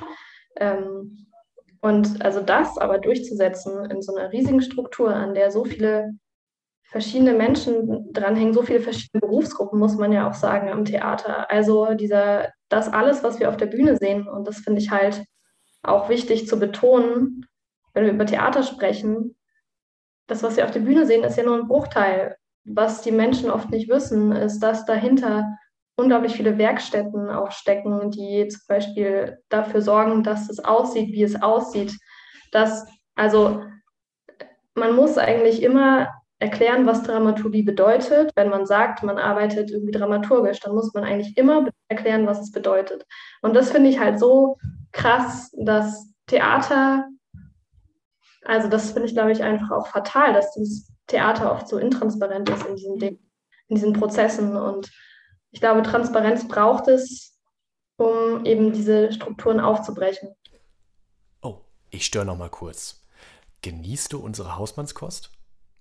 Ähm, 0.57 1.27
und 1.81 2.23
also 2.23 2.41
das 2.41 2.77
aber 2.77 2.97
durchzusetzen 2.97 3.89
in 3.91 4.01
so 4.01 4.15
einer 4.15 4.31
riesigen 4.31 4.61
Struktur, 4.61 5.13
an 5.13 5.33
der 5.35 5.51
so 5.51 5.65
viele 5.65 6.13
verschiedene 6.83 7.33
Menschen 7.33 8.11
dranhängen, 8.13 8.53
so 8.53 8.61
viele 8.63 8.79
verschiedene 8.79 9.21
Berufsgruppen, 9.21 9.79
muss 9.79 9.95
man 9.95 10.11
ja 10.11 10.29
auch 10.29 10.33
sagen, 10.33 10.69
am 10.69 10.85
Theater. 10.85 11.49
Also 11.51 11.93
dieser, 11.93 12.53
das 12.69 12.91
alles, 12.91 13.23
was 13.23 13.39
wir 13.39 13.49
auf 13.49 13.57
der 13.57 13.65
Bühne 13.65 13.97
sehen, 13.97 14.27
und 14.27 14.47
das 14.47 14.59
finde 14.59 14.81
ich 14.81 14.91
halt 14.91 15.25
auch 15.83 16.09
wichtig 16.09 16.47
zu 16.47 16.57
betonen, 16.57 17.45
wenn 17.93 18.05
wir 18.05 18.13
über 18.13 18.25
Theater 18.25 18.63
sprechen, 18.63 19.35
das, 20.27 20.41
was 20.41 20.57
wir 20.57 20.65
auf 20.65 20.71
der 20.71 20.79
Bühne 20.79 21.05
sehen, 21.05 21.23
ist 21.23 21.37
ja 21.37 21.43
nur 21.43 21.57
ein 21.57 21.67
Bruchteil. 21.67 22.35
Was 22.63 23.01
die 23.01 23.11
Menschen 23.11 23.51
oft 23.51 23.69
nicht 23.69 23.89
wissen, 23.89 24.31
ist, 24.31 24.59
dass 24.59 24.85
dahinter 24.85 25.55
unglaublich 25.95 26.35
viele 26.35 26.57
Werkstätten 26.57 27.29
auch 27.29 27.51
stecken, 27.51 28.11
die 28.11 28.47
zum 28.47 28.61
Beispiel 28.67 29.37
dafür 29.49 29.81
sorgen, 29.81 30.23
dass 30.23 30.49
es 30.49 30.63
aussieht, 30.63 31.11
wie 31.13 31.23
es 31.23 31.41
aussieht. 31.41 31.97
Dass, 32.51 32.85
also 33.15 33.63
man 34.73 34.95
muss 34.95 35.17
eigentlich 35.17 35.63
immer 35.63 36.09
erklären, 36.39 36.85
was 36.85 37.03
Dramaturgie 37.03 37.63
bedeutet. 37.63 38.31
Wenn 38.35 38.49
man 38.49 38.65
sagt, 38.65 39.03
man 39.03 39.17
arbeitet 39.17 39.71
irgendwie 39.71 39.93
dramaturgisch, 39.93 40.59
dann 40.59 40.75
muss 40.75 40.93
man 40.93 41.05
eigentlich 41.05 41.37
immer 41.37 41.67
erklären, 41.87 42.27
was 42.27 42.41
es 42.41 42.51
bedeutet. 42.51 43.05
Und 43.41 43.55
das 43.55 43.71
finde 43.71 43.89
ich 43.89 43.99
halt 43.99 44.19
so 44.19 44.57
krass, 44.91 45.51
dass 45.57 46.11
Theater 46.27 47.07
Also 48.43 48.67
das 48.67 48.91
finde 48.91 49.07
ich, 49.07 49.13
glaube 49.13 49.31
ich, 49.31 49.43
einfach 49.43 49.71
auch 49.71 49.87
fatal, 49.87 50.33
dass 50.33 50.53
dieses 50.53 50.91
Theater 51.07 51.51
oft 51.51 51.67
so 51.67 51.77
intransparent 51.77 52.49
ist 52.49 52.65
in 52.65 52.75
diesen 52.75 52.99
in 53.67 53.75
diesen 53.75 53.93
Prozessen. 53.93 54.55
Und 54.55 54.91
ich 55.55 55.61
glaube, 55.61 55.81
Transparenz 55.83 56.49
braucht 56.49 56.89
es, 56.89 57.39
um 57.95 58.45
eben 58.45 58.73
diese 58.73 59.13
Strukturen 59.13 59.61
aufzubrechen. 59.61 60.35
Oh, 61.41 61.59
ich 61.91 62.05
störe 62.05 62.25
noch 62.25 62.37
mal 62.37 62.49
kurz. 62.49 63.05
Genießt 63.61 64.11
du 64.11 64.19
unsere 64.19 64.57
Hausmannskost? 64.57 65.31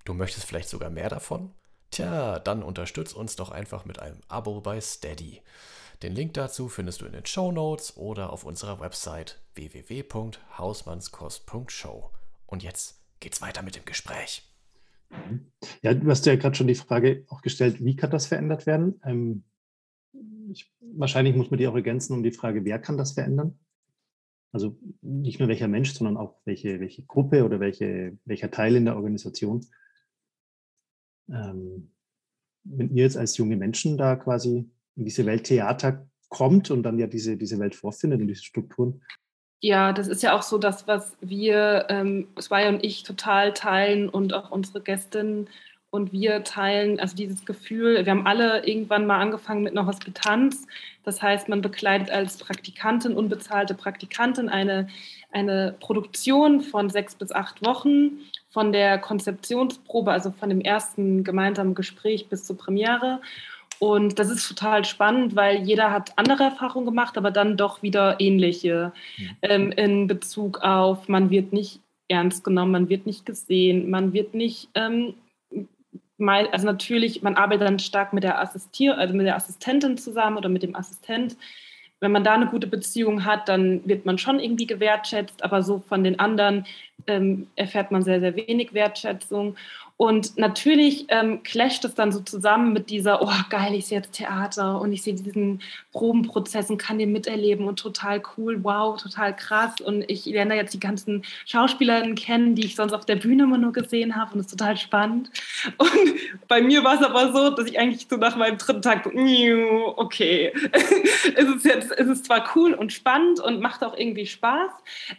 Du 0.05 0.15
möchtest 0.15 0.47
vielleicht 0.47 0.69
sogar 0.69 0.91
mehr 0.91 1.09
davon? 1.09 1.51
Tja, 1.91 2.39
dann 2.39 2.63
unterstütz 2.63 3.15
uns 3.15 3.35
doch 3.35 3.51
einfach 3.51 3.85
mit 3.85 3.99
einem 3.99 4.21
Abo 4.29 4.61
bei 4.61 4.81
Steady. 4.81 5.43
Den 6.05 6.15
Link 6.15 6.35
dazu 6.35 6.69
findest 6.69 7.01
du 7.01 7.07
in 7.07 7.13
den 7.13 7.27
Show 7.27 7.51
Notes 7.51 7.97
oder 7.97 8.33
auf 8.33 8.45
unserer 8.45 8.79
Website 8.79 9.41
www.hausmannskost.show. 9.57 12.11
Und 12.47 12.63
jetzt 12.63 13.01
geht's 13.19 13.43
weiter 13.43 13.63
mit 13.63 13.75
dem 13.75 13.87
Gespräch. 13.87 14.49
Ja, 15.83 15.95
du 15.95 16.09
hast 16.09 16.27
ja 16.27 16.37
gerade 16.37 16.55
schon 16.55 16.69
die 16.69 16.77
Frage 16.77 17.25
auch 17.29 17.43
gestellt, 17.43 17.85
wie 17.85 17.97
kann 17.97 18.13
das 18.13 18.27
verändert 18.27 18.67
werden? 18.67 19.01
Ähm, 19.05 19.43
ich, 20.51 20.73
wahrscheinlich 20.81 21.35
muss 21.35 21.51
man 21.51 21.59
die 21.59 21.67
auch 21.67 21.75
ergänzen 21.75 22.15
um 22.15 22.23
die 22.23 22.33
Frage, 22.33 22.65
wer 22.65 22.79
kann 22.79 22.99
das 22.99 23.13
verändern? 23.13 23.59
Also 24.53 24.79
nicht 25.03 25.41
nur 25.41 25.49
welcher 25.49 25.69
Mensch, 25.69 25.93
sondern 25.93 26.17
auch 26.17 26.37
welche, 26.45 26.79
welche 26.79 27.05
Gruppe 27.05 27.45
oder 27.45 27.59
welche, 27.59 28.17
welcher 28.25 28.51
Teil 28.51 28.77
in 28.77 28.85
der 28.85 28.97
Organisation. 28.97 29.67
Ähm, 31.29 31.91
wenn 32.63 32.95
ihr 32.95 33.03
jetzt 33.03 33.17
als 33.17 33.37
junge 33.37 33.57
Menschen 33.57 33.99
da 33.99 34.17
quasi 34.17 34.71
in 34.97 35.05
diese 35.05 35.27
Welt 35.27 35.45
Theater 35.45 36.07
kommt 36.29 36.71
und 36.71 36.83
dann 36.83 36.99
ja 36.99 37.07
diese, 37.07 37.37
diese 37.37 37.59
Welt 37.59 37.75
vorfindet 37.75 38.21
und 38.21 38.29
diese 38.29 38.45
Strukturen. 38.45 39.03
Ja, 39.61 39.93
das 39.93 40.09
ist 40.09 40.23
ja 40.23 40.37
auch 40.37 40.43
so 40.43 40.59
das, 40.59 40.87
was 40.87 41.17
wir, 41.21 41.87
ähm, 41.89 42.29
Zwei 42.39 42.69
und 42.69 42.85
ich, 42.85 43.03
total 43.03 43.55
teilen 43.55 44.09
und 44.09 44.35
auch 44.35 44.51
unsere 44.51 44.83
Gästinnen 44.83 45.49
und 45.95 46.13
wir 46.13 46.43
teilen, 46.43 46.99
also 46.99 47.15
dieses 47.15 47.45
Gefühl, 47.45 48.05
wir 48.05 48.11
haben 48.11 48.27
alle 48.27 48.67
irgendwann 48.67 49.07
mal 49.07 49.21
angefangen 49.21 49.63
mit 49.63 49.79
einer 49.79 49.87
Hospitanz. 49.87 50.67
Das 51.05 51.23
heißt, 51.23 51.49
man 51.49 51.63
bekleidet 51.63 52.11
als 52.11 52.37
Praktikantin, 52.37 53.15
unbezahlte 53.15 53.75
Praktikantin 53.75 54.49
eine, 54.49 54.89
eine 55.31 55.77
Produktion 55.79 56.63
von 56.63 56.91
sechs 56.91 57.15
bis 57.15 57.31
acht 57.31 57.65
Wochen, 57.65 58.19
von 58.49 58.73
der 58.73 58.99
Konzeptionsprobe, 58.99 60.11
also 60.11 60.33
von 60.33 60.49
dem 60.49 60.61
ersten 60.61 61.23
gemeinsamen 61.23 61.77
Gespräch 61.77 62.29
bis 62.29 62.43
zur 62.43 62.59
Premiere. 62.59 63.21
Und 63.79 64.19
das 64.19 64.31
ist 64.31 64.49
total 64.49 64.85
spannend, 64.85 65.37
weil 65.37 65.59
jeder 65.63 65.93
hat 65.93 66.11
andere 66.17 66.43
Erfahrungen 66.43 66.87
gemacht, 66.87 67.17
aber 67.17 67.31
dann 67.31 67.57
doch 67.57 67.85
wieder 67.85 68.17
ähnliche 68.19 68.93
ähm, 69.43 69.71
in 69.71 70.09
Bezug 70.09 70.59
auf, 70.59 71.07
man 71.07 71.31
wird 71.31 71.53
nicht 71.53 71.79
ernst 72.09 72.43
genommen, 72.43 72.73
man 72.73 72.89
wird 72.89 73.07
nicht 73.07 73.25
gesehen, 73.25 73.91
man 73.91 74.13
wird 74.13 74.35
nicht, 74.35 74.69
ähm, 74.75 75.15
also 76.19 76.67
natürlich, 76.67 77.23
man 77.23 77.37
arbeitet 77.37 77.67
dann 77.67 77.79
stark 77.79 78.13
mit 78.13 78.25
der, 78.25 78.41
Assistier 78.41 78.97
also 78.99 79.15
mit 79.15 79.27
der 79.27 79.37
Assistentin 79.37 79.99
zusammen 79.99 80.37
oder 80.37 80.49
mit 80.49 80.63
dem 80.63 80.77
Assistent. 80.77 81.37
Wenn 82.01 82.13
man 82.13 82.25
da 82.25 82.35
eine 82.35 82.47
gute 82.47 82.67
Beziehung 82.67 83.25
hat, 83.25 83.49
dann 83.49 83.87
wird 83.89 84.05
man 84.05 84.19
schon 84.19 84.39
irgendwie 84.39 84.67
gewertschätzt, 84.67 85.43
aber 85.43 85.63
so 85.63 85.79
von 85.79 86.05
den 86.05 86.19
anderen 86.19 86.67
ähm, 87.07 87.49
erfährt 87.57 87.91
man 87.91 88.03
sehr, 88.03 88.21
sehr 88.21 88.37
wenig 88.37 88.75
Wertschätzung. 88.75 89.57
Und 89.97 90.37
natürlich 90.37 91.07
ähm, 91.09 91.45
clasht 91.45 91.85
es 91.85 91.95
dann 91.95 92.11
so 92.11 92.19
zusammen 92.21 92.73
mit 92.73 92.91
dieser, 92.91 93.23
oh 93.23 93.31
geil, 93.49 93.75
ich 93.75 93.87
sehe 93.87 93.99
jetzt 93.99 94.13
Theater 94.13 94.81
und 94.81 94.93
ich 94.93 95.03
sehe 95.03 95.15
diesen 95.15 95.63
Probenprozess 95.93 96.69
und 96.69 96.79
kann 96.79 96.99
den 96.99 97.13
miterleben 97.13 97.69
und 97.69 97.79
total 97.79 98.21
cool, 98.37 98.65
wow, 98.65 99.01
total 99.01 99.37
krass. 99.37 99.81
Und 99.81 100.03
ich 100.11 100.25
lerne 100.27 100.57
jetzt 100.57 100.75
die 100.75 100.81
ganzen 100.81 101.23
Schauspielerinnen 101.47 102.17
kennen, 102.17 102.57
die 102.57 102.67
ich 102.67 102.75
sonst 102.75 102.93
auf 102.93 103.07
der 103.07 103.17
Bühne 103.17 103.45
immer 103.45 103.59
nur 103.59 103.73
gesehen 103.73 104.17
habe 104.17 104.35
und 104.35 104.41
es 104.41 104.47
ist 104.47 104.59
total 104.59 104.77
spannend. 104.77 105.31
Und 105.79 106.15
bei 106.49 106.61
mir 106.61 106.83
war 106.85 106.95
es 106.95 107.03
aber 107.03 107.33
so, 107.33 107.51
dass 107.51 107.67
ich 107.67 107.79
eigentlich 107.79 108.07
so 108.09 108.17
nach 108.17 108.37
meinem 108.37 108.59
dritten 108.59 108.83
Tag, 108.83 109.07
okay, 109.07 110.53
es 110.73 111.49
ist 111.49 111.65
jetzt, 111.65 111.93
es 111.93 112.07
ist 112.07 112.27
zwar 112.27 112.45
cool 112.55 112.75
und 112.75 112.93
spannend 112.93 113.41
und 113.41 113.61
macht 113.61 113.83
auch 113.83 113.97
irgendwie 113.97 114.27
Spaß. 114.27 114.71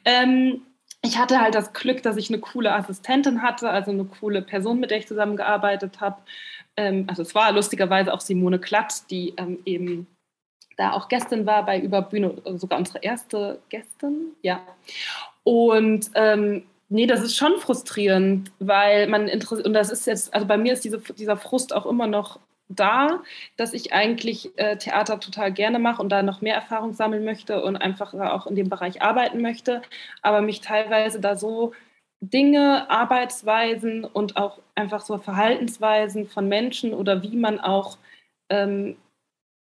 Ähm, 0.04 0.62
ich 1.06 1.18
hatte 1.18 1.40
halt 1.40 1.56
das 1.56 1.74
Glück, 1.74 2.04
dass 2.04 2.18
ich 2.18 2.30
eine 2.30 2.40
coole 2.40 2.74
Assistentin 2.74 3.42
hatte, 3.42 3.70
also 3.70 3.92
eine 3.92 4.06
coole 4.06 4.42
Person, 4.42 4.80
mit 4.80 4.92
der 4.92 4.98
ich 4.98 5.08
zusammengearbeitet 5.08 6.02
habe. 6.02 6.18
Ähm, 6.76 7.06
also 7.08 7.22
es 7.22 7.36
war 7.36 7.52
lustigerweise 7.52 8.14
auch 8.14 8.22
Simone 8.22 8.60
Klatt, 8.60 9.10
die 9.10 9.34
ähm, 9.38 9.60
eben 9.66 10.08
da 10.78 10.92
auch 10.92 11.08
Gästin 11.08 11.46
war 11.46 11.66
bei 11.66 11.80
Überbühne, 11.80 12.42
sogar 12.58 12.80
unsere 12.80 13.00
erste 13.00 13.60
Gästin, 13.70 14.36
ja. 14.42 14.62
Und 15.44 16.12
ähm, 16.16 16.64
nee, 16.90 17.06
das 17.06 17.22
ist 17.22 17.38
schon 17.38 17.60
frustrierend, 17.60 18.52
weil 18.60 19.08
man 19.08 19.28
interessiert, 19.28 19.66
und 19.66 19.74
das 19.74 19.90
ist 19.90 20.06
jetzt, 20.08 20.34
also 20.34 20.46
bei 20.46 20.58
mir 20.58 20.74
ist 20.74 20.84
diese, 20.84 21.00
dieser 21.00 21.38
Frust 21.38 21.74
auch 21.74 21.86
immer 21.86 22.08
noch 22.08 22.40
da, 22.68 23.24
dass 23.58 23.74
ich 23.74 23.94
eigentlich 23.94 24.58
äh, 24.58 24.78
Theater 24.78 25.20
total 25.20 25.52
gerne 25.52 25.80
mache 25.80 26.02
und 26.02 26.10
da 26.10 26.24
noch 26.24 26.42
mehr 26.42 26.56
Erfahrung 26.56 26.94
sammeln 26.94 27.24
möchte 27.24 27.64
und 27.64 27.78
einfach 27.78 28.14
auch 28.14 28.48
in 28.48 28.56
dem 28.56 28.70
Bereich 28.70 29.02
arbeiten 29.02 29.42
möchte, 29.42 29.82
aber 30.22 30.42
mich 30.42 30.62
teilweise 30.62 31.20
da 31.20 31.36
so 31.36 31.74
Dinge, 32.22 32.90
Arbeitsweisen 32.90 34.04
und 34.06 34.38
auch 34.38 34.60
einfach 34.74 35.02
so 35.02 35.18
Verhaltensweisen 35.18 36.28
von 36.28 36.48
Menschen 36.48 36.94
oder 36.94 37.22
wie 37.22 37.36
man 37.36 37.60
auch 37.60 37.98
ähm, 38.50 38.98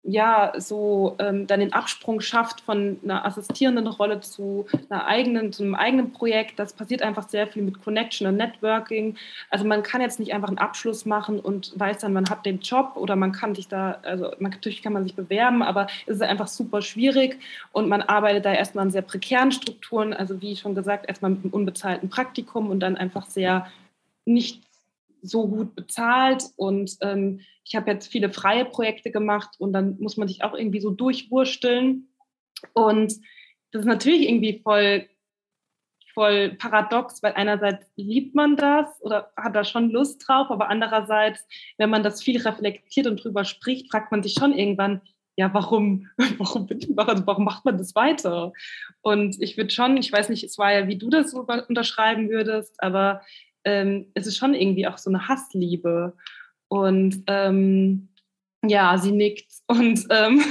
ja, 0.05 0.53
so 0.59 1.15
ähm, 1.21 1.47
dann 1.47 1.61
den 1.61 1.73
Absprung 1.73 2.21
schafft 2.21 2.61
von 2.61 2.99
einer 3.05 3.25
assistierenden 3.25 3.87
Rolle 3.87 4.21
zu 4.21 4.67
einer 4.91 5.07
eigenen, 5.07 5.53
zu 5.53 5.63
einem 5.63 5.77
eigenen 5.77 6.13
Projekt. 6.13 6.59
Das 6.59 6.73
passiert 6.73 7.03
einfach 7.03 7.29
sehr 7.29 7.47
viel 7.47 7.63
mit 7.63 7.81
Connection 7.85 8.27
und 8.27 8.37
Networking. 8.37 9.17
Also 9.49 9.65
man 9.65 9.85
kann 9.85 10.01
jetzt 10.01 10.19
nicht 10.19 10.35
einfach 10.35 10.49
einen 10.49 10.59
Abschluss 10.59 11.07
machen 11.07 11.39
und 11.39 11.79
weiß 11.79 11.99
dann, 11.99 12.13
man 12.13 12.29
hat 12.29 12.45
den 12.45 12.59
Job 12.59 12.97
oder 12.97 13.15
man 13.15 13.31
kann 13.31 13.55
sich 13.55 13.69
da, 13.69 13.99
also 14.03 14.33
man, 14.41 14.51
natürlich 14.51 14.83
kann 14.83 14.93
man 14.93 15.05
sich 15.05 15.15
bewerben, 15.15 15.63
aber 15.63 15.87
es 16.07 16.17
ist 16.17 16.23
einfach 16.23 16.49
super 16.49 16.83
schwierig 16.83 17.39
und 17.71 17.89
man 17.89 18.03
arbeitet 18.03 18.45
da 18.45 18.53
erstmal 18.53 18.87
an 18.87 18.91
sehr 18.91 19.03
prekären 19.03 19.53
Strukturen, 19.53 20.13
also 20.13 20.43
wie 20.43 20.57
schon 20.57 20.75
gesagt, 20.75 21.09
erstmal 21.09 21.31
mit 21.31 21.45
einem 21.45 21.53
unbezahlten 21.53 22.11
Praktikum 22.11 22.71
und 22.71 22.81
dann 22.81 22.97
einfach 22.97 23.27
sehr 23.27 23.69
nicht 24.25 24.63
so 25.23 25.49
gut 25.49 25.75
bezahlt 25.75 26.45
und 26.57 26.97
ähm, 27.01 27.41
ich 27.65 27.77
habe 27.77 27.91
jetzt 27.91 28.11
viele 28.11 28.33
freie 28.33 28.65
Projekte 28.65 29.11
gemacht 29.11 29.51
und 29.59 29.73
dann 29.73 29.97
muss 29.99 30.17
man 30.17 30.29
sich 30.29 30.43
auch 30.45 30.55
irgendwie 30.55 30.81
so 30.81 30.91
durchwursteln 30.91 32.09
und 32.75 33.15
das 33.71 33.83
ist 33.83 33.87
natürlich 33.87 34.29
irgendwie 34.29 34.61
voll 34.63 35.09
voll 36.15 36.51
paradox, 36.59 37.23
weil 37.23 37.33
einerseits 37.35 37.91
liebt 37.97 38.35
man 38.35 38.57
das 38.57 38.87
oder 39.01 39.33
hat 39.37 39.57
da 39.57 39.65
schon 39.65 39.91
Lust 39.91 40.25
drauf, 40.27 40.51
aber 40.51 40.69
andererseits, 40.69 41.47
wenn 41.79 41.91
man 41.91 42.03
das 42.03 42.23
viel 42.23 42.41
reflektiert 42.41 43.07
und 43.07 43.23
drüber 43.23 43.45
spricht, 43.45 43.91
fragt 43.91 44.13
man 44.13 44.23
sich 44.23 44.35
schon 44.35 44.53
irgendwann, 44.53 45.01
ja, 45.37 45.53
warum, 45.55 46.09
warum, 46.39 46.69
warum 47.27 47.45
macht 47.45 47.65
man 47.65 47.79
das 47.79 47.95
weiter? 47.95 48.53
Und 49.01 49.41
ich 49.41 49.57
würde 49.57 49.71
schon, 49.71 49.97
ich 49.97 50.13
weiß 50.13 50.29
nicht, 50.29 50.45
es 50.45 50.59
war 50.59 50.73
ja, 50.73 50.89
wie 50.89 50.99
du 50.99 51.09
das 51.09 51.33
unterschreiben 51.35 52.29
würdest, 52.29 52.83
aber 52.83 53.23
ähm, 53.65 54.07
es 54.15 54.27
ist 54.27 54.37
schon 54.37 54.55
irgendwie 54.55 54.87
auch 54.87 54.99
so 54.99 55.11
eine 55.11 55.29
Hassliebe. 55.29 56.15
Und 56.69 57.23
ähm, 57.27 58.09
ja, 58.65 58.97
sie 58.99 59.13
nickt. 59.13 59.51
Und 59.67 60.07
ähm, 60.11 60.43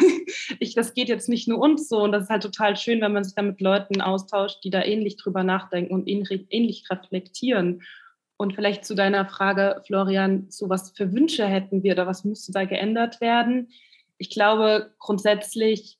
ich, 0.59 0.73
das 0.73 0.93
geht 0.93 1.09
jetzt 1.09 1.29
nicht 1.29 1.47
nur 1.47 1.59
uns 1.59 1.87
so. 1.87 2.01
Und 2.03 2.11
das 2.11 2.23
ist 2.23 2.29
halt 2.29 2.43
total 2.43 2.75
schön, 2.75 3.01
wenn 3.01 3.13
man 3.13 3.23
sich 3.23 3.35
da 3.35 3.41
mit 3.41 3.61
Leuten 3.61 4.01
austauscht, 4.01 4.63
die 4.63 4.69
da 4.69 4.83
ähnlich 4.83 5.17
drüber 5.17 5.43
nachdenken 5.43 5.93
und 5.93 6.07
ähnlich 6.07 6.89
reflektieren. 6.89 7.83
Und 8.37 8.55
vielleicht 8.55 8.85
zu 8.85 8.95
deiner 8.95 9.27
Frage, 9.27 9.83
Florian, 9.85 10.47
so 10.49 10.67
was 10.67 10.91
für 10.91 11.13
Wünsche 11.13 11.45
hätten 11.45 11.83
wir 11.83 11.93
oder 11.93 12.07
was 12.07 12.25
müsste 12.25 12.51
da 12.51 12.65
geändert 12.65 13.21
werden? 13.21 13.69
Ich 14.17 14.31
glaube, 14.31 14.91
grundsätzlich 14.97 15.99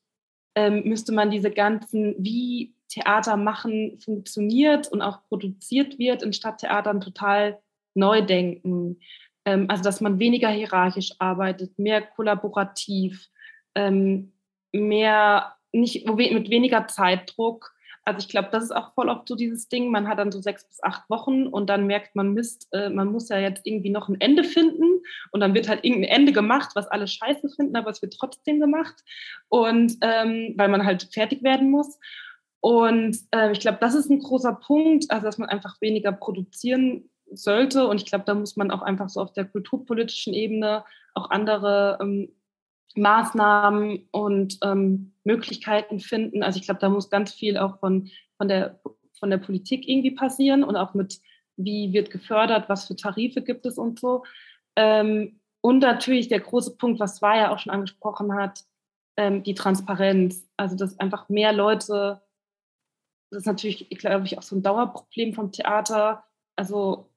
ähm, 0.56 0.84
müsste 0.84 1.12
man 1.12 1.30
diese 1.30 1.52
ganzen, 1.52 2.15
wie 2.17 2.74
Theater 2.91 3.38
machen 3.38 3.99
funktioniert 3.99 4.88
und 4.89 5.01
auch 5.01 5.23
produziert 5.30 5.97
wird 5.97 6.23
in 6.23 6.34
Stadttheatern 6.34 7.01
total 7.01 7.60
neu 7.93 8.21
denken. 8.21 8.99
Ähm, 9.45 9.65
also 9.69 9.84
dass 9.84 10.01
man 10.01 10.19
weniger 10.19 10.49
hierarchisch 10.49 11.13
arbeitet, 11.19 11.80
mehr 11.80 12.01
kollaborativ, 12.01 13.30
ähm, 13.75 14.34
mehr 14.73 15.56
nicht 15.71 16.06
mit 16.08 16.49
weniger 16.49 16.88
Zeitdruck. 16.88 17.73
Also 18.04 18.19
ich 18.19 18.30
glaube, 18.30 18.49
das 18.51 18.63
ist 18.65 18.71
auch 18.71 18.93
voll 18.93 19.10
oft 19.10 19.27
so 19.27 19.36
dieses 19.36 19.69
Ding. 19.69 19.89
Man 19.89 20.08
hat 20.08 20.17
dann 20.17 20.32
so 20.32 20.41
sechs 20.41 20.67
bis 20.67 20.84
acht 20.84 21.10
Wochen 21.10 21.47
und 21.47 21.69
dann 21.69 21.88
merkt 21.88 22.15
man, 22.15 22.34
Mist, 22.34 22.67
äh, 22.73 22.89
man 22.89 23.12
muss 23.12 23.30
ja 23.30 23.38
jetzt 23.38 23.65
irgendwie 23.65 23.91
noch 23.91 24.10
ein 24.10 24.19
Ende 24.19 24.43
finden 24.43 25.01
und 25.32 25.39
dann 25.39 25.54
wird 25.54 25.69
halt 25.69 25.86
irgendein 25.86 26.12
Ende 26.12 26.34
gemacht, 26.34 26.71
was 26.73 26.88
alle 26.88 27.08
scheiße 27.08 27.49
finden, 27.49 27.75
aber 27.75 27.91
es 27.91 28.01
wird 28.01 28.13
trotzdem 28.13 28.60
gemacht 28.60 28.95
und 29.49 29.97
ähm, 30.01 30.56
weil 30.58 30.67
man 30.69 30.86
halt 30.86 31.08
fertig 31.13 31.41
werden 31.43 31.71
muss. 31.71 31.99
Und 32.62 33.17
äh, 33.32 33.52
ich 33.52 33.60
glaube, 33.60 33.80
das 33.82 33.95
ist 33.95 34.10
ein 34.10 34.19
großer 34.19 34.54
Punkt, 34.54 35.10
also 35.10 35.26
dass 35.26 35.38
man 35.38 35.50
einfach 35.50 35.82
weniger 35.82 36.12
produzieren 36.12 37.10
sollte. 37.32 37.88
Und 37.88 38.02
ich 38.02 38.06
glaube, 38.06 38.26
da 38.26 38.34
muss 38.34 38.56
man 38.56 38.71
auch 38.71 38.82
einfach 38.82 39.10
so 39.10 39.21
auf 39.21 39.34
der 39.34 39.45
kulturpolitischen 39.45 40.34
Ebene 40.34 40.86
auch 41.13 41.30
andere 41.30 41.97
ähm, 42.02 42.30
Maßnahmen 42.95 44.08
und 44.12 44.60
ähm, 44.63 45.13
Möglichkeiten 45.24 46.00
finden. 46.00 46.43
Also 46.43 46.60
ich 46.60 46.65
glaube, 46.65 46.80
da 46.80 46.89
muss 46.89 47.10
ganz 47.10 47.34
viel 47.34 47.58
auch 47.58 47.80
von, 47.80 48.10
von 48.38 48.47
der 48.47 48.80
von 49.21 49.30
der 49.30 49.38
Politik 49.38 49.88
irgendwie 49.88 50.12
passieren 50.12 50.63
und 50.63 50.76
auch 50.76 50.93
mit, 50.93 51.21
wie 51.56 51.93
wird 51.93 52.10
gefördert, 52.10 52.67
was 52.67 52.88
für 52.88 52.95
Tarife 52.95 53.41
gibt 53.41 53.65
es 53.65 53.78
und 53.78 54.00
so. 54.00 54.26
Ähm, 54.76 55.39
und 55.62 55.80
natürlich 55.80 56.28
der 56.28 56.39
große 56.39 56.76
Punkt, 56.76 57.00
was 57.00 57.21
War 57.21 57.52
auch 57.52 57.60
schon 57.60 57.71
angesprochen 57.71 58.34
hat, 58.34 58.63
ähm, 59.15 59.43
die 59.43 59.54
Transparenz. 59.54 60.50
Also, 60.58 60.76
dass 60.76 61.00
einfach 61.00 61.30
mehr 61.30 61.54
Leute, 61.54 62.21
das 63.32 63.39
ist 63.39 63.46
natürlich, 63.46 63.89
glaube 63.89 64.26
ich, 64.26 64.38
auch 64.38 64.44
so 64.44 64.56
ein 64.56 64.62
Dauerproblem 64.62 65.34
vom 65.34 65.52
Theater. 65.52 66.24
Also, 66.56 67.10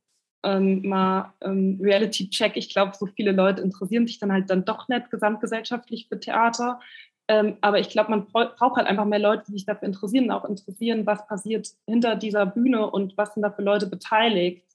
ähm, 0.44 0.87
mal 0.87 1.35
ähm, 1.40 1.79
Reality-Check. 1.83 2.57
Ich 2.57 2.70
glaube, 2.70 2.92
so 2.96 3.07
viele 3.07 3.33
Leute 3.33 3.62
interessieren 3.62 4.07
sich 4.07 4.18
dann 4.18 4.33
halt 4.33 4.48
dann 4.48 4.64
doch 4.64 4.88
nicht 4.88 5.11
gesamtgesellschaftlich 5.11 6.07
für 6.09 6.20
Theater. 6.20 6.81
Ähm, 7.27 7.57
aber 7.62 7.81
ich 7.81 7.88
glaube, 7.88 8.11
man 8.11 8.27
braucht 8.27 8.77
halt 8.77 8.87
einfach 8.87 9.07
mehr 9.07 9.18
Leute, 9.18 9.44
die 9.48 9.53
sich 9.53 9.66
dafür 9.66 9.88
interessieren, 9.88 10.31
auch 10.31 10.44
interessieren, 10.44 11.07
was 11.07 11.27
passiert 11.27 11.68
hinter 11.87 12.16
dieser 12.16 12.46
Bühne 12.46 12.90
und 12.90 13.16
was 13.16 13.35
sind 13.35 13.42
da 13.42 13.50
für 13.50 13.62
Leute 13.62 13.87
beteiligt. 13.87 14.66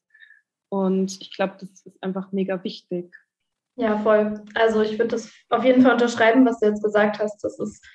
Und 0.69 1.21
ich 1.21 1.32
glaube, 1.34 1.56
das 1.60 1.69
ist 1.86 2.02
einfach 2.04 2.32
mega 2.32 2.63
wichtig. 2.63 3.15
Ja, 3.75 3.97
voll. 3.99 4.43
Also 4.56 4.82
ich 4.82 4.93
würde 4.93 5.10
das 5.10 5.32
auf 5.49 5.63
jeden 5.63 5.84
Fall 5.84 5.93
unterschreiben, 5.93 6.45
was 6.45 6.60
du 6.60 6.65
jetzt 6.65 6.84
gesagt 6.84 7.19
hast. 7.19 7.41
Das 7.43 7.60
ist 7.60 7.86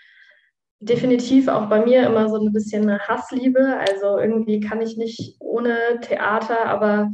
definitiv 0.84 1.48
auch 1.48 1.66
bei 1.68 1.84
mir 1.84 2.06
immer 2.06 2.28
so 2.28 2.36
ein 2.36 2.52
bisschen 2.52 2.82
eine 2.82 3.00
Hassliebe. 3.00 3.78
Also 3.78 4.18
irgendwie 4.18 4.60
kann 4.60 4.80
ich 4.80 4.96
nicht 4.96 5.36
ohne 5.40 5.76
Theater, 6.02 6.66
aber 6.66 7.10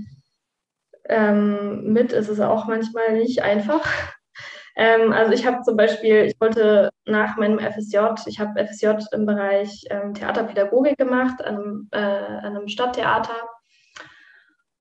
ähm, 1.08 1.92
mit 1.92 2.12
ist 2.12 2.28
es 2.28 2.40
auch 2.40 2.66
manchmal 2.66 3.12
nicht 3.14 3.42
einfach. 3.42 3.86
Ähm, 4.76 5.12
also 5.12 5.32
ich 5.32 5.44
habe 5.44 5.62
zum 5.62 5.76
Beispiel, 5.76 6.26
ich 6.26 6.40
wollte 6.40 6.90
nach 7.04 7.36
meinem 7.36 7.58
FSJ, 7.58 7.98
ich 8.26 8.38
habe 8.38 8.64
FSJ 8.64 8.92
im 9.12 9.26
Bereich 9.26 9.84
ähm, 9.90 10.14
Theaterpädagogik 10.14 10.96
gemacht, 10.96 11.44
an 11.44 11.56
einem, 11.56 11.88
äh, 11.90 11.98
an 11.98 12.56
einem 12.56 12.68
Stadttheater. 12.68 13.34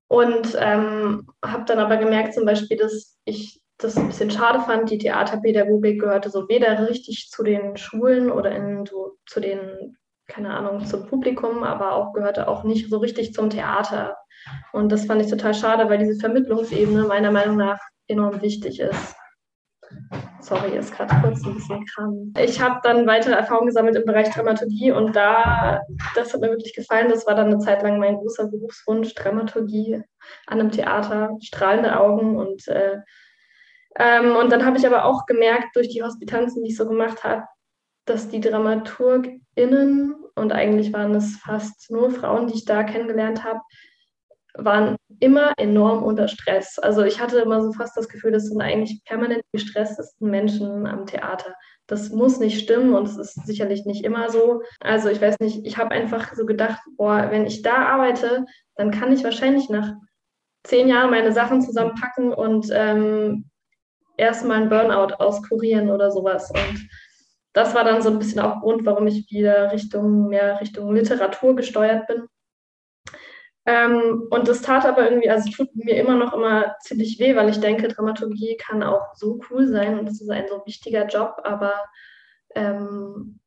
Und 0.06 0.56
ähm, 0.58 1.26
habe 1.44 1.64
dann 1.66 1.80
aber 1.80 1.96
gemerkt 1.96 2.34
zum 2.34 2.46
Beispiel, 2.46 2.76
dass 2.76 3.18
ich 3.24 3.60
das 3.80 3.96
ein 3.96 4.08
bisschen 4.08 4.30
schade 4.30 4.60
fand. 4.60 4.90
Die 4.90 4.98
Theaterpädagogik 4.98 6.00
gehörte 6.00 6.30
so 6.30 6.48
weder 6.48 6.88
richtig 6.88 7.28
zu 7.30 7.42
den 7.42 7.76
Schulen 7.76 8.30
oder 8.30 8.52
in, 8.52 8.86
so, 8.86 9.16
zu 9.26 9.40
den, 9.40 9.96
keine 10.28 10.50
Ahnung, 10.50 10.84
zum 10.86 11.06
Publikum, 11.06 11.64
aber 11.64 11.94
auch 11.94 12.12
gehörte 12.12 12.48
auch 12.48 12.64
nicht 12.64 12.90
so 12.90 12.98
richtig 12.98 13.34
zum 13.34 13.50
Theater. 13.50 14.16
Und 14.72 14.90
das 14.90 15.06
fand 15.06 15.22
ich 15.22 15.30
total 15.30 15.54
schade, 15.54 15.88
weil 15.88 15.98
diese 15.98 16.18
Vermittlungsebene 16.18 17.04
meiner 17.04 17.30
Meinung 17.30 17.56
nach 17.56 17.80
enorm 18.06 18.40
wichtig 18.42 18.80
ist. 18.80 19.14
Sorry, 20.40 20.76
ist 20.76 20.94
gerade 20.94 21.14
kurz 21.20 21.44
ein 21.44 21.54
bisschen 21.54 21.84
krank. 21.86 22.38
Ich 22.38 22.60
habe 22.60 22.80
dann 22.82 23.06
weitere 23.06 23.34
Erfahrungen 23.34 23.66
gesammelt 23.66 23.96
im 23.96 24.04
Bereich 24.04 24.30
Dramaturgie 24.30 24.92
und 24.92 25.14
da, 25.14 25.80
das 26.14 26.32
hat 26.32 26.40
mir 26.40 26.50
wirklich 26.50 26.74
gefallen. 26.74 27.08
Das 27.08 27.26
war 27.26 27.34
dann 27.34 27.46
eine 27.46 27.58
Zeit 27.58 27.82
lang 27.82 27.98
mein 27.98 28.16
großer 28.16 28.48
Berufswunsch, 28.48 29.14
Dramaturgie 29.14 30.02
an 30.46 30.60
einem 30.60 30.70
Theater, 30.70 31.36
strahlende 31.42 31.98
Augen 31.98 32.36
und 32.36 32.66
äh, 32.68 32.98
ähm, 33.96 34.36
und 34.36 34.50
dann 34.50 34.64
habe 34.64 34.78
ich 34.78 34.86
aber 34.86 35.04
auch 35.04 35.26
gemerkt, 35.26 35.74
durch 35.76 35.88
die 35.88 36.02
Hospitanzen, 36.02 36.62
die 36.62 36.70
ich 36.70 36.76
so 36.76 36.86
gemacht 36.86 37.24
habe, 37.24 37.44
dass 38.04 38.28
die 38.28 38.40
DramaturgInnen, 38.40 40.14
und 40.34 40.52
eigentlich 40.52 40.92
waren 40.92 41.14
es 41.14 41.36
fast 41.36 41.90
nur 41.90 42.10
Frauen, 42.10 42.46
die 42.46 42.54
ich 42.54 42.64
da 42.64 42.82
kennengelernt 42.82 43.44
habe, 43.44 43.60
waren 44.54 44.96
immer 45.20 45.52
enorm 45.58 46.02
unter 46.02 46.28
Stress. 46.28 46.78
Also 46.78 47.04
ich 47.04 47.20
hatte 47.20 47.38
immer 47.38 47.62
so 47.62 47.72
fast 47.72 47.96
das 47.96 48.08
Gefühl, 48.08 48.32
das 48.32 48.46
sind 48.46 48.60
eigentlich 48.60 49.02
permanent 49.04 49.42
die 49.52 49.58
gestresstesten 49.58 50.30
Menschen 50.30 50.86
am 50.86 51.06
Theater. 51.06 51.54
Das 51.86 52.10
muss 52.10 52.40
nicht 52.40 52.60
stimmen 52.60 52.94
und 52.94 53.06
es 53.06 53.16
ist 53.16 53.46
sicherlich 53.46 53.84
nicht 53.84 54.04
immer 54.04 54.30
so. 54.30 54.62
Also 54.80 55.08
ich 55.08 55.20
weiß 55.20 55.38
nicht, 55.40 55.66
ich 55.66 55.76
habe 55.76 55.90
einfach 55.90 56.34
so 56.34 56.46
gedacht, 56.46 56.80
boah, 56.96 57.28
wenn 57.30 57.46
ich 57.46 57.62
da 57.62 57.86
arbeite, 57.86 58.44
dann 58.76 58.90
kann 58.90 59.12
ich 59.12 59.24
wahrscheinlich 59.24 59.68
nach 59.68 59.92
zehn 60.64 60.88
Jahren 60.88 61.10
meine 61.10 61.32
Sachen 61.32 61.62
zusammenpacken 61.62 62.32
und 62.32 62.68
ähm, 62.72 63.50
erstmal 64.20 64.58
einen 64.58 64.68
Burnout 64.68 65.14
auskurieren 65.14 65.90
oder 65.90 66.10
sowas. 66.10 66.50
Und 66.50 66.88
das 67.52 67.74
war 67.74 67.84
dann 67.84 68.02
so 68.02 68.10
ein 68.10 68.18
bisschen 68.18 68.40
auch 68.40 68.60
Grund, 68.60 68.86
warum 68.86 69.06
ich 69.06 69.30
wieder 69.30 69.72
Richtung, 69.72 70.28
mehr 70.28 70.60
Richtung 70.60 70.94
Literatur 70.94 71.56
gesteuert 71.56 72.06
bin. 72.06 72.26
Ähm, 73.66 74.26
und 74.30 74.48
das 74.48 74.62
tat 74.62 74.86
aber 74.86 75.10
irgendwie, 75.10 75.30
also 75.30 75.50
tut 75.50 75.74
mir 75.74 75.96
immer 75.96 76.16
noch 76.16 76.32
immer 76.32 76.76
ziemlich 76.80 77.18
weh, 77.18 77.36
weil 77.36 77.50
ich 77.50 77.60
denke, 77.60 77.88
Dramaturgie 77.88 78.56
kann 78.56 78.82
auch 78.82 79.14
so 79.14 79.38
cool 79.50 79.68
sein 79.68 79.98
und 79.98 80.08
es 80.08 80.20
ist 80.20 80.30
ein 80.30 80.48
so 80.48 80.62
wichtiger 80.64 81.06
Job, 81.06 81.40
aber 81.44 81.74
ähm, 82.54 83.38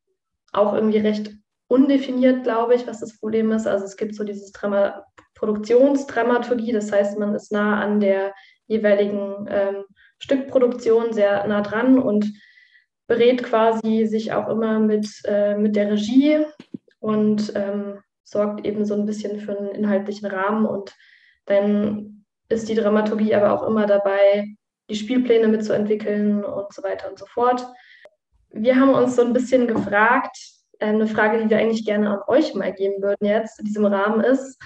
auch 0.52 0.72
irgendwie 0.72 0.98
recht 0.98 1.32
undefiniert, 1.66 2.44
glaube 2.44 2.74
ich, 2.74 2.86
was 2.86 3.00
das 3.00 3.18
Problem 3.18 3.50
ist. 3.50 3.66
Also 3.66 3.84
es 3.84 3.96
gibt 3.96 4.14
so 4.14 4.22
dieses 4.22 4.52
Drama 4.52 5.04
Produktionsdramaturgie, 5.34 6.72
das 6.72 6.92
heißt, 6.92 7.18
man 7.18 7.34
ist 7.34 7.50
nah 7.50 7.80
an 7.80 7.98
der 7.98 8.32
jeweiligen 8.66 9.46
ähm, 9.50 9.84
Stückproduktion 10.18 11.12
sehr 11.12 11.46
nah 11.46 11.60
dran 11.60 11.98
und 11.98 12.32
berät 13.06 13.42
quasi 13.42 14.06
sich 14.06 14.32
auch 14.32 14.48
immer 14.48 14.78
mit, 14.78 15.06
äh, 15.24 15.56
mit 15.56 15.76
der 15.76 15.92
Regie 15.92 16.44
und 17.00 17.52
ähm, 17.54 18.00
sorgt 18.22 18.64
eben 18.64 18.84
so 18.84 18.94
ein 18.94 19.06
bisschen 19.06 19.38
für 19.38 19.56
einen 19.56 19.68
inhaltlichen 19.68 20.26
Rahmen. 20.26 20.66
Und 20.66 20.94
dann 21.44 22.24
ist 22.48 22.68
die 22.68 22.74
Dramaturgie 22.74 23.34
aber 23.34 23.52
auch 23.52 23.66
immer 23.66 23.86
dabei, 23.86 24.46
die 24.88 24.96
Spielpläne 24.96 25.48
mitzuentwickeln 25.48 26.44
und 26.44 26.72
so 26.72 26.82
weiter 26.82 27.10
und 27.10 27.18
so 27.18 27.26
fort. 27.26 27.66
Wir 28.50 28.76
haben 28.78 28.94
uns 28.94 29.16
so 29.16 29.22
ein 29.22 29.32
bisschen 29.32 29.66
gefragt, 29.66 30.36
äh, 30.78 30.86
eine 30.86 31.06
Frage, 31.06 31.42
die 31.42 31.50
wir 31.50 31.58
eigentlich 31.58 31.84
gerne 31.84 32.10
an 32.10 32.20
euch 32.26 32.54
mal 32.54 32.72
geben 32.72 33.02
würden 33.02 33.26
jetzt 33.26 33.58
in 33.58 33.66
diesem 33.66 33.84
Rahmen 33.86 34.22
ist, 34.24 34.60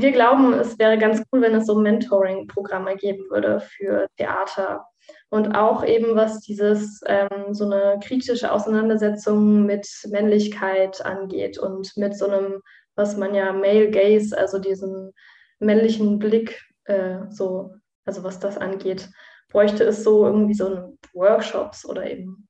wir 0.00 0.12
glauben, 0.12 0.52
es 0.54 0.78
wäre 0.78 0.98
ganz 0.98 1.22
cool, 1.32 1.42
wenn 1.42 1.54
es 1.54 1.66
so 1.66 1.74
Mentoring-Programme 1.74 2.96
geben 2.96 3.24
würde 3.30 3.60
für 3.60 4.08
Theater. 4.16 4.86
Und 5.30 5.54
auch 5.54 5.84
eben, 5.84 6.14
was 6.16 6.40
dieses, 6.40 7.00
ähm, 7.06 7.52
so 7.52 7.64
eine 7.64 8.00
kritische 8.02 8.50
Auseinandersetzung 8.52 9.66
mit 9.66 9.86
Männlichkeit 10.08 11.04
angeht 11.04 11.58
und 11.58 11.96
mit 11.96 12.16
so 12.16 12.28
einem, 12.28 12.62
was 12.94 13.16
man 13.16 13.34
ja 13.34 13.52
Male 13.52 13.90
Gaze, 13.90 14.36
also 14.36 14.58
diesen 14.58 15.12
männlichen 15.58 16.18
Blick, 16.18 16.62
äh, 16.84 17.18
so, 17.30 17.74
also 18.04 18.22
was 18.22 18.38
das 18.38 18.56
angeht, 18.56 19.08
bräuchte 19.48 19.84
es 19.84 20.04
so 20.04 20.24
irgendwie 20.26 20.54
so 20.54 20.66
ein 20.68 20.98
Workshops 21.12 21.84
oder 21.84 22.08
eben 22.08 22.48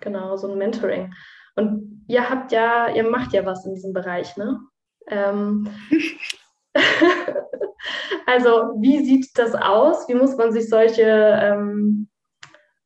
genau 0.00 0.36
so 0.36 0.50
ein 0.50 0.58
Mentoring. 0.58 1.12
Und 1.56 2.04
ihr 2.08 2.28
habt 2.28 2.52
ja, 2.52 2.88
ihr 2.88 3.08
macht 3.08 3.32
ja 3.32 3.46
was 3.46 3.64
in 3.64 3.74
diesem 3.74 3.92
Bereich, 3.92 4.36
ne? 4.36 4.60
Ähm, 5.08 5.68
also 8.26 8.74
wie 8.80 9.04
sieht 9.04 9.36
das 9.38 9.54
aus? 9.54 10.08
Wie 10.08 10.14
muss 10.14 10.36
man 10.36 10.52
sich 10.52 10.68
solche, 10.68 11.02
ähm, 11.02 12.08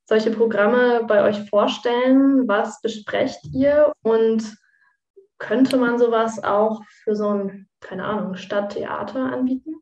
solche 0.05 0.31
Programme 0.31 1.05
bei 1.07 1.23
euch 1.23 1.49
vorstellen? 1.49 2.47
Was 2.49 2.81
besprecht 2.81 3.41
ihr? 3.53 3.93
Und 4.03 4.57
könnte 5.39 5.77
man 5.77 5.99
sowas 5.99 6.43
auch 6.43 6.83
für 7.05 7.15
so 7.15 7.29
ein, 7.29 7.69
keine 7.81 8.05
Ahnung, 8.05 8.35
Stadttheater 8.35 9.33
anbieten? 9.33 9.77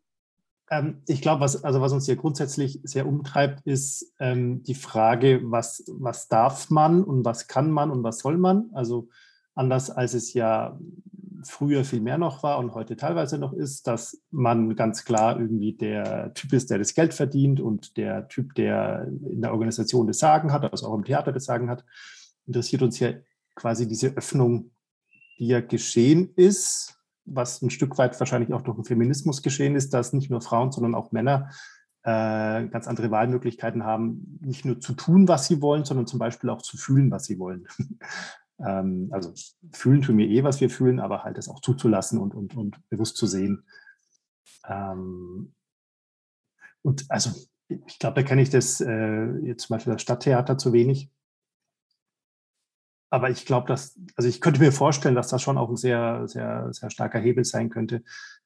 Ähm, 0.70 1.02
ich 1.06 1.22
glaube, 1.22 1.40
was, 1.40 1.64
also 1.64 1.80
was 1.80 1.92
uns 1.92 2.06
hier 2.06 2.16
grundsätzlich 2.16 2.80
sehr 2.82 3.06
umtreibt, 3.06 3.66
ist 3.66 4.12
ähm, 4.18 4.62
die 4.64 4.74
Frage, 4.74 5.40
was, 5.44 5.84
was 5.88 6.28
darf 6.28 6.70
man 6.70 7.04
und 7.04 7.24
was 7.24 7.48
kann 7.48 7.70
man 7.70 7.90
und 7.90 8.02
was 8.02 8.18
soll 8.18 8.36
man? 8.36 8.70
Also 8.74 9.08
anders 9.54 9.90
als 9.90 10.14
es 10.14 10.34
ja 10.34 10.78
früher 11.42 11.84
viel 11.84 12.00
mehr 12.00 12.18
noch 12.18 12.42
war 12.42 12.58
und 12.58 12.74
heute 12.74 12.96
teilweise 12.96 13.38
noch 13.38 13.52
ist, 13.52 13.86
dass 13.86 14.22
man 14.30 14.76
ganz 14.76 15.04
klar 15.04 15.38
irgendwie 15.38 15.72
der 15.72 16.32
Typ 16.34 16.52
ist, 16.52 16.70
der 16.70 16.78
das 16.78 16.94
Geld 16.94 17.14
verdient 17.14 17.60
und 17.60 17.96
der 17.96 18.28
Typ, 18.28 18.54
der 18.54 19.08
in 19.30 19.42
der 19.42 19.52
Organisation 19.52 20.06
das 20.06 20.18
Sagen 20.18 20.52
hat, 20.52 20.70
also 20.70 20.86
auch 20.86 20.94
im 20.94 21.04
Theater 21.04 21.32
das 21.32 21.44
Sagen 21.44 21.70
hat, 21.70 21.84
interessiert 22.46 22.82
uns 22.82 22.98
ja 23.00 23.12
quasi 23.54 23.88
diese 23.88 24.08
Öffnung, 24.16 24.70
die 25.38 25.48
ja 25.48 25.60
geschehen 25.60 26.32
ist, 26.36 26.98
was 27.24 27.60
ein 27.60 27.70
Stück 27.70 27.98
weit 27.98 28.18
wahrscheinlich 28.20 28.52
auch 28.52 28.62
durch 28.62 28.76
den 28.76 28.84
Feminismus 28.84 29.42
geschehen 29.42 29.74
ist, 29.74 29.92
dass 29.92 30.12
nicht 30.12 30.30
nur 30.30 30.40
Frauen, 30.40 30.70
sondern 30.72 30.94
auch 30.94 31.12
Männer 31.12 31.50
äh, 32.02 32.68
ganz 32.68 32.86
andere 32.86 33.10
Wahlmöglichkeiten 33.10 33.84
haben, 33.84 34.38
nicht 34.40 34.64
nur 34.64 34.78
zu 34.78 34.94
tun, 34.94 35.26
was 35.26 35.48
sie 35.48 35.60
wollen, 35.60 35.84
sondern 35.84 36.06
zum 36.06 36.20
Beispiel 36.20 36.50
auch 36.50 36.62
zu 36.62 36.76
fühlen, 36.76 37.10
was 37.10 37.24
sie 37.24 37.38
wollen. 37.38 37.66
Ähm, 38.58 39.08
also 39.12 39.32
fühlen 39.72 40.02
tun 40.02 40.18
wir 40.18 40.28
eh, 40.28 40.44
was 40.44 40.60
wir 40.60 40.70
fühlen, 40.70 41.00
aber 41.00 41.24
halt 41.24 41.38
das 41.38 41.48
auch 41.48 41.60
zuzulassen 41.60 42.18
und, 42.18 42.34
und, 42.34 42.56
und 42.56 42.88
bewusst 42.88 43.16
zu 43.16 43.26
sehen. 43.26 43.64
Ähm, 44.68 45.52
und 46.82 47.04
also 47.08 47.30
ich 47.68 47.98
glaube, 47.98 48.14
da 48.14 48.22
kenne 48.22 48.42
ich 48.42 48.50
das 48.50 48.80
äh, 48.80 49.26
jetzt 49.40 49.66
zum 49.66 49.74
Beispiel 49.74 49.92
das 49.92 50.02
Stadttheater 50.02 50.56
zu 50.56 50.72
wenig. 50.72 51.10
Aber 53.10 53.30
ich 53.30 53.46
glaube, 53.46 53.68
dass, 53.68 53.98
also 54.16 54.28
ich 54.28 54.40
könnte 54.40 54.60
mir 54.60 54.72
vorstellen, 54.72 55.14
dass 55.14 55.28
das 55.28 55.40
schon 55.40 55.58
auch 55.58 55.68
ein 55.68 55.76
sehr, 55.76 56.26
sehr, 56.26 56.72
sehr 56.72 56.90
starker 56.90 57.20
Hebel 57.20 57.44
sein 57.44 57.70
könnte, 57.70 58.02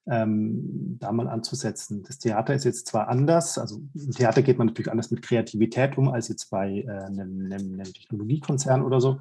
ähm, 0.07 0.99
da 0.99 1.13
mal 1.13 1.29
anzusetzen. 1.29 2.03
Das 2.03 2.19
Theater 2.19 2.55
ist 2.55 2.65
jetzt 2.65 2.87
zwar 2.87 3.09
anders, 3.09 3.59
also 3.59 3.81
im 3.95 4.11
Theater 4.11 4.43
geht 4.43 4.59
man 4.59 4.67
natürlich 4.67 4.91
anders 4.91 5.11
mit 5.11 5.23
Kreativität 5.23 5.97
um 5.97 6.09
als 6.09 6.29
jetzt 6.29 6.51
bei 6.51 6.83
äh, 6.83 6.89
einem, 6.89 7.47
einem, 7.47 7.75
einem 7.75 7.93
Technologiekonzern 7.93 8.83
oder 8.83 9.01
so. 9.01 9.21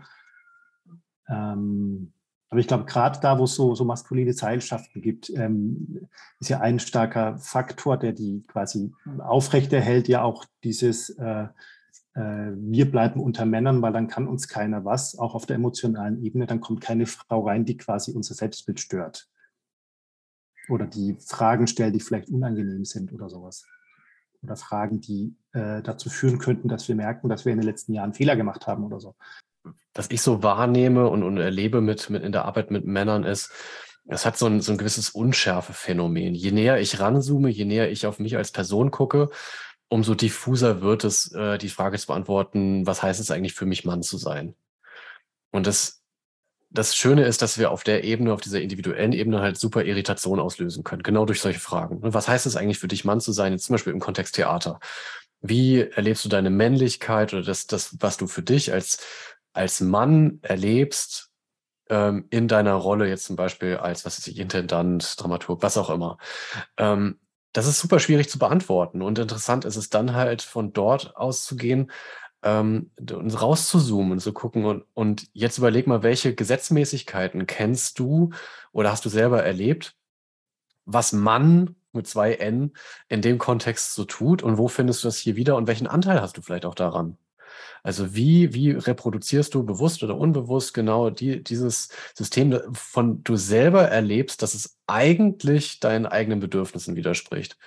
Ähm, 1.29 2.11
Aber 2.49 2.59
ich 2.59 2.67
glaube, 2.67 2.85
gerade 2.85 3.19
da, 3.21 3.37
wo 3.37 3.43
es 3.43 3.53
so, 3.53 3.75
so 3.75 3.85
maskuline 3.85 4.33
Seilschaften 4.33 5.01
gibt, 5.01 5.29
ähm, 5.29 6.07
ist 6.39 6.49
ja 6.49 6.59
ein 6.61 6.79
starker 6.79 7.37
Faktor, 7.37 7.97
der 7.97 8.13
die 8.13 8.43
quasi 8.47 8.91
aufrechterhält, 9.19 10.07
ja 10.07 10.23
auch 10.23 10.45
dieses, 10.63 11.11
äh, 11.11 11.47
äh, 12.15 12.51
wir 12.55 12.89
bleiben 12.89 13.19
unter 13.19 13.45
Männern, 13.45 13.83
weil 13.83 13.93
dann 13.93 14.07
kann 14.07 14.27
uns 14.27 14.47
keiner 14.47 14.83
was, 14.83 15.17
auch 15.19 15.35
auf 15.35 15.45
der 15.45 15.57
emotionalen 15.57 16.23
Ebene, 16.23 16.47
dann 16.47 16.59
kommt 16.59 16.81
keine 16.81 17.05
Frau 17.05 17.45
rein, 17.45 17.65
die 17.65 17.77
quasi 17.77 18.13
unser 18.13 18.33
Selbstbild 18.33 18.79
stört. 18.79 19.29
Oder 20.69 20.87
die 20.87 21.17
Fragen 21.19 21.67
stellt, 21.67 21.93
die 21.93 21.99
vielleicht 21.99 22.29
unangenehm 22.29 22.85
sind 22.85 23.13
oder 23.13 23.29
sowas. 23.29 23.65
Oder 24.41 24.55
Fragen, 24.55 25.01
die 25.01 25.35
äh, 25.51 25.83
dazu 25.83 26.09
führen 26.09 26.39
könnten, 26.39 26.67
dass 26.67 26.87
wir 26.87 26.95
merken, 26.95 27.29
dass 27.29 27.45
wir 27.45 27.51
in 27.51 27.59
den 27.59 27.67
letzten 27.67 27.93
Jahren 27.93 28.13
Fehler 28.13 28.35
gemacht 28.35 28.65
haben 28.65 28.83
oder 28.83 28.99
so 28.99 29.15
was 29.93 30.09
ich 30.11 30.21
so 30.21 30.43
wahrnehme 30.43 31.07
und, 31.07 31.23
und 31.23 31.37
erlebe 31.37 31.81
mit, 31.81 32.09
mit 32.09 32.23
in 32.23 32.31
der 32.31 32.45
Arbeit 32.45 32.71
mit 32.71 32.85
Männern 32.85 33.23
ist, 33.23 33.51
es 34.07 34.25
hat 34.25 34.37
so 34.37 34.47
ein, 34.47 34.61
so 34.61 34.71
ein 34.71 34.77
gewisses 34.77 35.11
Unschärfe-Phänomen. 35.11 36.33
Je 36.33 36.51
näher 36.51 36.79
ich 36.79 36.99
ranzoome, 36.99 37.49
je 37.49 37.65
näher 37.65 37.91
ich 37.91 38.07
auf 38.07 38.19
mich 38.19 38.37
als 38.37 38.51
Person 38.51 38.91
gucke, 38.91 39.29
umso 39.87 40.15
diffuser 40.15 40.81
wird 40.81 41.03
es, 41.03 41.31
äh, 41.33 41.57
die 41.57 41.69
Frage 41.69 41.97
zu 41.97 42.07
beantworten, 42.07 42.87
was 42.87 43.03
heißt 43.03 43.19
es 43.19 43.31
eigentlich 43.31 43.53
für 43.53 43.65
mich, 43.65 43.85
Mann 43.85 44.01
zu 44.01 44.17
sein? 44.17 44.55
Und 45.51 45.67
das, 45.67 46.03
das 46.69 46.95
Schöne 46.95 47.25
ist, 47.25 47.41
dass 47.41 47.57
wir 47.57 47.71
auf 47.71 47.83
der 47.83 48.03
Ebene, 48.03 48.33
auf 48.33 48.41
dieser 48.41 48.61
individuellen 48.61 49.13
Ebene 49.13 49.41
halt 49.41 49.57
super 49.57 49.83
Irritation 49.83 50.39
auslösen 50.39 50.83
können, 50.83 51.03
genau 51.03 51.25
durch 51.25 51.41
solche 51.41 51.59
Fragen. 51.59 51.99
Was 52.01 52.27
heißt 52.27 52.45
es 52.45 52.55
eigentlich 52.55 52.79
für 52.79 52.87
dich, 52.87 53.05
Mann 53.05 53.21
zu 53.21 53.31
sein, 53.31 53.53
jetzt 53.53 53.65
zum 53.65 53.73
Beispiel 53.73 53.93
im 53.93 53.99
Kontext 53.99 54.35
Theater? 54.35 54.79
Wie 55.41 55.81
erlebst 55.81 56.25
du 56.25 56.29
deine 56.29 56.49
Männlichkeit 56.49 57.33
oder 57.33 57.43
das, 57.43 57.65
das, 57.65 57.95
was 57.99 58.17
du 58.17 58.27
für 58.27 58.43
dich 58.43 58.73
als 58.73 58.99
als 59.53 59.81
Mann 59.81 60.39
erlebst 60.41 61.31
ähm, 61.89 62.27
in 62.29 62.47
deiner 62.47 62.73
Rolle, 62.73 63.07
jetzt 63.07 63.25
zum 63.25 63.35
Beispiel 63.35 63.77
als, 63.77 64.05
was 64.05 64.17
ist 64.17 64.27
ich, 64.27 64.39
Intendant, 64.39 65.21
Dramaturg, 65.21 65.61
was 65.63 65.77
auch 65.77 65.89
immer. 65.89 66.17
Ähm, 66.77 67.19
das 67.51 67.67
ist 67.67 67.79
super 67.79 67.99
schwierig 67.99 68.29
zu 68.29 68.39
beantworten. 68.39 69.01
Und 69.01 69.19
interessant 69.19 69.65
ist 69.65 69.75
es 69.75 69.89
dann 69.89 70.13
halt 70.13 70.41
von 70.41 70.71
dort 70.71 71.15
auszugehen 71.17 71.91
ähm, 72.43 72.91
und 72.99 73.41
rauszuzoomen 73.41 74.13
und 74.13 74.19
zu 74.19 74.33
gucken. 74.33 74.65
Und, 74.65 74.85
und 74.93 75.27
jetzt 75.33 75.57
überleg 75.57 75.87
mal, 75.87 76.03
welche 76.03 76.35
Gesetzmäßigkeiten 76.35 77.47
kennst 77.47 77.99
du 77.99 78.31
oder 78.71 78.91
hast 78.91 79.05
du 79.05 79.09
selber 79.09 79.43
erlebt, 79.43 79.95
was 80.85 81.11
Mann 81.11 81.75
mit 81.91 82.07
zwei 82.07 82.33
N 82.33 82.73
in 83.07 83.21
dem 83.21 83.39
Kontext 83.39 83.95
so 83.95 84.05
tut 84.05 84.43
und 84.43 84.57
wo 84.57 84.67
findest 84.67 85.03
du 85.03 85.07
das 85.07 85.17
hier 85.17 85.35
wieder 85.35 85.55
und 85.55 85.67
welchen 85.67 85.87
Anteil 85.87 86.21
hast 86.21 86.37
du 86.37 86.41
vielleicht 86.41 86.65
auch 86.65 86.75
daran? 86.75 87.17
Also 87.83 88.15
wie, 88.15 88.53
wie 88.53 88.71
reproduzierst 88.71 89.53
du 89.53 89.63
bewusst 89.63 90.03
oder 90.03 90.17
unbewusst 90.17 90.73
genau 90.73 91.09
die, 91.09 91.43
dieses 91.43 91.89
System, 92.15 92.59
von 92.73 93.23
du 93.23 93.35
selber 93.35 93.83
erlebst, 93.83 94.41
dass 94.41 94.53
es 94.53 94.77
eigentlich 94.87 95.79
deinen 95.79 96.05
eigenen 96.05 96.39
Bedürfnissen 96.39 96.95
widerspricht? 96.95 97.57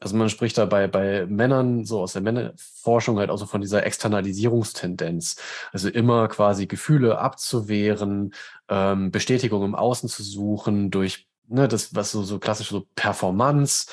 Also 0.00 0.16
man 0.16 0.28
spricht 0.28 0.58
dabei 0.58 0.86
bei 0.86 1.24
Männern 1.26 1.84
so 1.84 2.00
aus 2.02 2.12
der 2.12 2.22
Männerforschung 2.22 3.18
halt 3.18 3.30
auch 3.30 3.38
so 3.38 3.46
von 3.46 3.60
dieser 3.60 3.86
Externalisierungstendenz. 3.86 5.36
Also 5.72 5.88
immer 5.88 6.28
quasi 6.28 6.66
Gefühle 6.66 7.18
abzuwehren, 7.18 8.34
ähm, 8.68 9.10
Bestätigung 9.10 9.64
im 9.64 9.74
Außen 9.74 10.08
zu 10.08 10.22
suchen 10.22 10.90
durch 10.90 11.28
ne, 11.48 11.68
das, 11.68 11.94
was 11.94 12.12
so, 12.12 12.22
so 12.22 12.38
klassisch 12.38 12.68
so 12.68 12.86
Performance. 12.96 13.86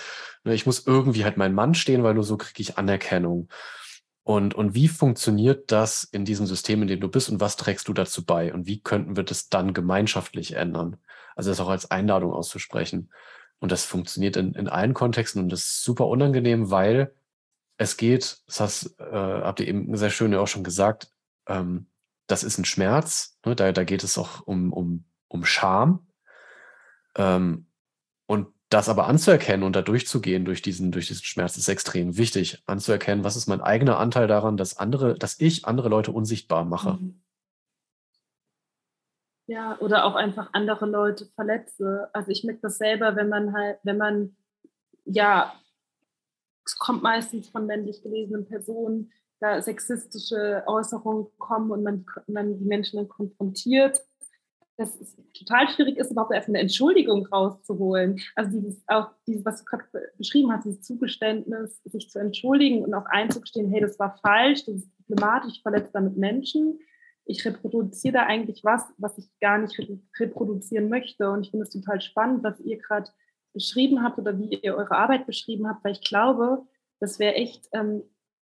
Ne, 0.43 0.53
ich 0.53 0.65
muss 0.65 0.85
irgendwie 0.85 1.23
halt 1.23 1.37
mein 1.37 1.53
Mann 1.53 1.75
stehen, 1.75 2.03
weil 2.03 2.13
nur 2.15 2.23
so 2.23 2.37
kriege 2.37 2.61
ich 2.61 2.77
Anerkennung. 2.77 3.47
Und, 4.31 4.55
und 4.55 4.75
wie 4.75 4.87
funktioniert 4.87 5.73
das 5.73 6.05
in 6.05 6.23
diesem 6.23 6.45
System, 6.45 6.81
in 6.83 6.87
dem 6.87 7.01
du 7.01 7.09
bist 7.09 7.29
und 7.29 7.41
was 7.41 7.57
trägst 7.57 7.89
du 7.89 7.93
dazu 7.93 8.23
bei? 8.23 8.53
Und 8.53 8.65
wie 8.65 8.79
könnten 8.79 9.17
wir 9.17 9.23
das 9.23 9.49
dann 9.49 9.73
gemeinschaftlich 9.73 10.53
ändern? 10.53 10.95
Also 11.35 11.49
das 11.49 11.59
auch 11.59 11.67
als 11.67 11.91
Einladung 11.91 12.31
auszusprechen. 12.31 13.11
Und 13.59 13.73
das 13.73 13.83
funktioniert 13.83 14.37
in, 14.37 14.53
in 14.53 14.69
allen 14.69 14.93
Kontexten 14.93 15.41
und 15.43 15.49
das 15.49 15.65
ist 15.65 15.83
super 15.83 16.07
unangenehm, 16.07 16.71
weil 16.71 17.13
es 17.75 17.97
geht, 17.97 18.41
das 18.47 18.61
hast, 18.61 18.99
äh, 19.01 19.03
habt 19.11 19.59
ihr 19.59 19.67
eben 19.67 19.97
sehr 19.97 20.09
schön 20.09 20.31
ja 20.31 20.39
auch 20.39 20.47
schon 20.47 20.63
gesagt, 20.63 21.11
ähm, 21.47 21.87
das 22.27 22.45
ist 22.45 22.57
ein 22.57 22.63
Schmerz. 22.63 23.37
Ne? 23.45 23.53
Da, 23.53 23.73
da 23.73 23.83
geht 23.83 24.01
es 24.01 24.17
auch 24.17 24.47
um, 24.47 24.71
um, 24.71 25.03
um 25.27 25.43
Scham. 25.43 26.07
Ähm, 27.17 27.65
und 28.27 28.47
das 28.71 28.87
aber 28.87 29.07
anzuerkennen 29.07 29.63
und 29.63 29.75
da 29.75 29.81
durchzugehen 29.81 30.45
durch 30.45 30.61
diesen, 30.61 30.91
durch 30.91 31.07
diesen 31.07 31.25
Schmerz 31.25 31.57
ist 31.57 31.67
extrem 31.67 32.17
wichtig. 32.17 32.63
Anzuerkennen, 32.65 33.25
was 33.25 33.35
ist 33.35 33.47
mein 33.47 33.59
eigener 33.59 33.99
Anteil 33.99 34.27
daran, 34.27 34.55
dass 34.55 34.77
andere, 34.77 35.15
dass 35.15 35.39
ich 35.39 35.65
andere 35.65 35.89
Leute 35.89 36.11
unsichtbar 36.11 36.63
mache. 36.63 36.93
Mhm. 36.93 37.21
Ja, 39.47 39.77
oder 39.79 40.05
auch 40.05 40.15
einfach 40.15 40.53
andere 40.53 40.85
Leute 40.85 41.25
verletze. 41.35 42.09
Also 42.13 42.31
ich 42.31 42.45
merke 42.45 42.61
das 42.61 42.77
selber, 42.77 43.17
wenn 43.17 43.27
man 43.27 43.53
halt, 43.53 43.79
wenn 43.83 43.97
man, 43.97 44.37
ja, 45.03 45.53
es 46.65 46.77
kommt 46.77 47.03
meistens 47.03 47.49
von 47.49 47.65
männlich 47.65 48.01
gelesenen 48.01 48.45
Personen, 48.45 49.11
da 49.41 49.61
sexistische 49.61 50.63
Äußerungen 50.65 51.27
kommen 51.39 51.71
und 51.71 51.83
man, 51.83 52.05
man 52.27 52.57
die 52.57 52.65
Menschen 52.65 52.97
dann 52.97 53.09
konfrontiert 53.09 54.01
dass 54.81 54.99
es 54.99 55.15
total 55.33 55.69
schwierig 55.69 55.97
ist, 55.97 56.11
überhaupt 56.11 56.33
erst 56.33 56.49
eine 56.49 56.59
Entschuldigung 56.59 57.25
rauszuholen. 57.27 58.19
Also 58.35 58.51
dieses 58.51 58.83
auch 58.87 59.11
dieses, 59.27 59.45
was 59.45 59.59
du 59.59 59.65
gerade 59.65 59.83
beschrieben 60.17 60.51
hast, 60.51 60.65
dieses 60.65 60.81
Zugeständnis, 60.81 61.81
sich 61.85 62.09
zu 62.09 62.19
entschuldigen 62.19 62.83
und 62.83 62.93
auch 62.93 63.05
einzugestehen, 63.05 63.71
hey, 63.71 63.81
das 63.81 63.99
war 63.99 64.17
falsch, 64.21 64.65
das 64.65 64.75
ist 64.75 64.97
problematisch, 64.97 65.53
ich 65.57 65.61
verletze 65.61 65.91
damit 65.93 66.17
Menschen. 66.17 66.79
Ich 67.25 67.45
reproduziere 67.45 68.13
da 68.13 68.23
eigentlich 68.23 68.63
was, 68.63 68.83
was 68.97 69.17
ich 69.17 69.29
gar 69.39 69.59
nicht 69.59 69.79
reproduzieren 70.19 70.89
möchte. 70.89 71.29
Und 71.29 71.45
ich 71.45 71.51
finde 71.51 71.65
es 71.65 71.71
total 71.71 72.01
spannend, 72.01 72.43
was 72.43 72.59
ihr 72.59 72.77
gerade 72.77 73.11
beschrieben 73.53 74.03
habt 74.03 74.17
oder 74.17 74.37
wie 74.39 74.55
ihr 74.55 74.75
eure 74.75 74.95
Arbeit 74.95 75.27
beschrieben 75.27 75.67
habt, 75.67 75.83
weil 75.83 75.93
ich 75.93 76.01
glaube, 76.01 76.65
das 76.99 77.19
wäre 77.19 77.35
echt 77.35 77.67
ähm, 77.73 78.03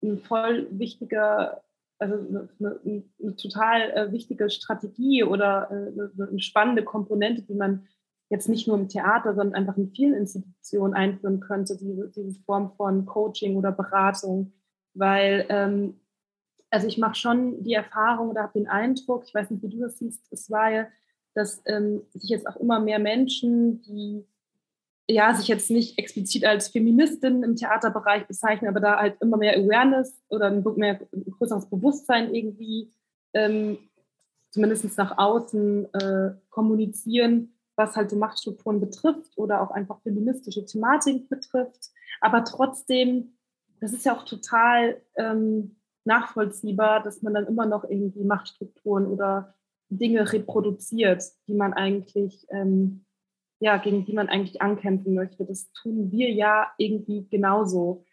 ein 0.02 0.18
voll 0.18 0.66
wichtiger 0.70 1.62
also 2.00 2.14
eine, 2.14 2.48
eine, 2.58 3.04
eine 3.22 3.36
total 3.36 3.90
äh, 3.90 4.12
wichtige 4.12 4.48
Strategie 4.50 5.22
oder 5.22 5.68
äh, 5.70 5.74
eine, 5.74 6.28
eine, 6.28 6.40
spannende 6.40 6.82
Komponente, 6.82 7.42
die 7.42 7.54
man 7.54 7.86
jetzt 8.30 8.48
nicht 8.48 8.66
nur 8.66 8.78
im 8.78 8.88
Theater, 8.88 9.34
sondern 9.34 9.54
einfach 9.54 9.76
in 9.76 9.90
vielen 9.90 10.14
Institutionen 10.14 10.94
einführen 10.94 11.40
könnte, 11.40 11.76
diese, 11.76 12.08
diese 12.08 12.40
Form 12.40 12.72
von 12.76 13.04
Coaching 13.04 13.56
oder 13.56 13.70
Beratung. 13.70 14.52
Weil, 14.94 15.46
ähm, 15.50 16.00
also 16.70 16.86
ich 16.86 16.96
mache 16.96 17.16
schon 17.16 17.62
die 17.62 17.74
Erfahrung 17.74 18.30
oder 18.30 18.44
habe 18.44 18.58
den 18.58 18.68
Eindruck, 18.68 19.24
ich 19.26 19.34
weiß 19.34 19.50
nicht, 19.50 19.62
wie 19.62 19.68
du 19.68 19.80
das 19.80 19.98
siehst, 19.98 20.26
es 20.32 20.50
war 20.50 20.70
ja, 20.70 20.86
dass 21.34 21.62
ähm, 21.66 22.02
sich 22.14 22.30
jetzt 22.30 22.46
auch 22.46 22.56
immer 22.56 22.80
mehr 22.80 22.98
Menschen, 22.98 23.82
die 23.82 24.24
ja, 25.08 25.34
sich 25.34 25.48
jetzt 25.48 25.70
nicht 25.70 25.98
explizit 25.98 26.44
als 26.44 26.68
Feministin 26.68 27.42
im 27.42 27.56
Theaterbereich 27.56 28.26
bezeichnen, 28.26 28.68
aber 28.68 28.80
da 28.80 28.98
halt 28.98 29.20
immer 29.20 29.36
mehr 29.36 29.56
Awareness 29.56 30.22
oder 30.28 30.46
ein, 30.46 30.64
mehr, 30.76 31.00
ein 31.12 31.24
größeres 31.24 31.68
Bewusstsein 31.68 32.34
irgendwie 32.34 32.92
ähm, 33.34 33.78
zumindest 34.50 34.96
nach 34.98 35.18
außen 35.18 35.92
äh, 35.94 36.32
kommunizieren, 36.48 37.54
was 37.76 37.96
halt 37.96 38.10
so 38.10 38.16
Machtstrukturen 38.16 38.80
betrifft 38.80 39.36
oder 39.36 39.62
auch 39.62 39.70
einfach 39.70 40.00
feministische 40.02 40.64
Thematiken 40.64 41.28
betrifft. 41.28 41.90
Aber 42.20 42.44
trotzdem, 42.44 43.36
das 43.80 43.92
ist 43.92 44.04
ja 44.04 44.16
auch 44.16 44.24
total 44.24 45.00
ähm, 45.16 45.76
nachvollziehbar, 46.04 47.02
dass 47.02 47.22
man 47.22 47.34
dann 47.34 47.46
immer 47.46 47.66
noch 47.66 47.84
irgendwie 47.84 48.24
Machtstrukturen 48.24 49.06
oder 49.06 49.54
Dinge 49.88 50.32
reproduziert, 50.32 51.24
die 51.48 51.54
man 51.54 51.72
eigentlich 51.72 52.46
ähm, 52.50 53.04
ja, 53.60 53.76
gegen 53.76 54.04
die 54.04 54.14
man 54.14 54.28
eigentlich 54.28 54.60
ankämpfen 54.62 55.14
möchte. 55.14 55.44
Das 55.44 55.70
tun 55.72 56.10
wir 56.10 56.30
ja 56.30 56.72
irgendwie 56.78 57.28
genauso. 57.30 58.04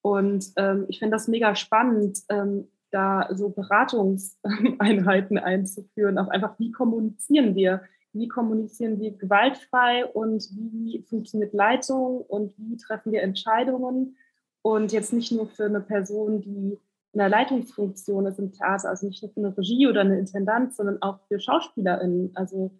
Und 0.00 0.52
ähm, 0.56 0.86
ich 0.88 1.00
finde 1.00 1.16
das 1.16 1.28
mega 1.28 1.54
spannend, 1.54 2.20
ähm, 2.28 2.68
da 2.90 3.28
so 3.32 3.50
Beratungseinheiten 3.50 5.38
einzuführen. 5.38 6.18
Auch 6.18 6.28
einfach, 6.28 6.58
wie 6.58 6.70
kommunizieren 6.70 7.54
wir? 7.54 7.82
Wie 8.12 8.28
kommunizieren 8.28 9.00
wir 9.00 9.12
gewaltfrei 9.12 10.06
und 10.06 10.48
wie 10.52 11.02
funktioniert 11.08 11.52
Leitung 11.52 12.20
und 12.20 12.54
wie 12.58 12.76
treffen 12.76 13.12
wir 13.12 13.22
Entscheidungen? 13.22 14.16
Und 14.60 14.92
jetzt 14.92 15.12
nicht 15.12 15.32
nur 15.32 15.48
für 15.48 15.64
eine 15.64 15.80
Person, 15.80 16.40
die 16.42 16.78
in 17.12 17.18
der 17.18 17.28
Leitungsfunktion 17.28 18.26
ist 18.26 18.38
im 18.38 18.52
Theater, 18.52 18.90
also 18.90 19.06
nicht 19.06 19.22
nur 19.22 19.32
für 19.32 19.40
eine 19.40 19.56
Regie 19.56 19.86
oder 19.86 20.02
eine 20.02 20.18
Intendant, 20.18 20.74
sondern 20.74 21.02
auch 21.02 21.18
für 21.26 21.40
SchauspielerInnen. 21.40 22.32
Also 22.34 22.70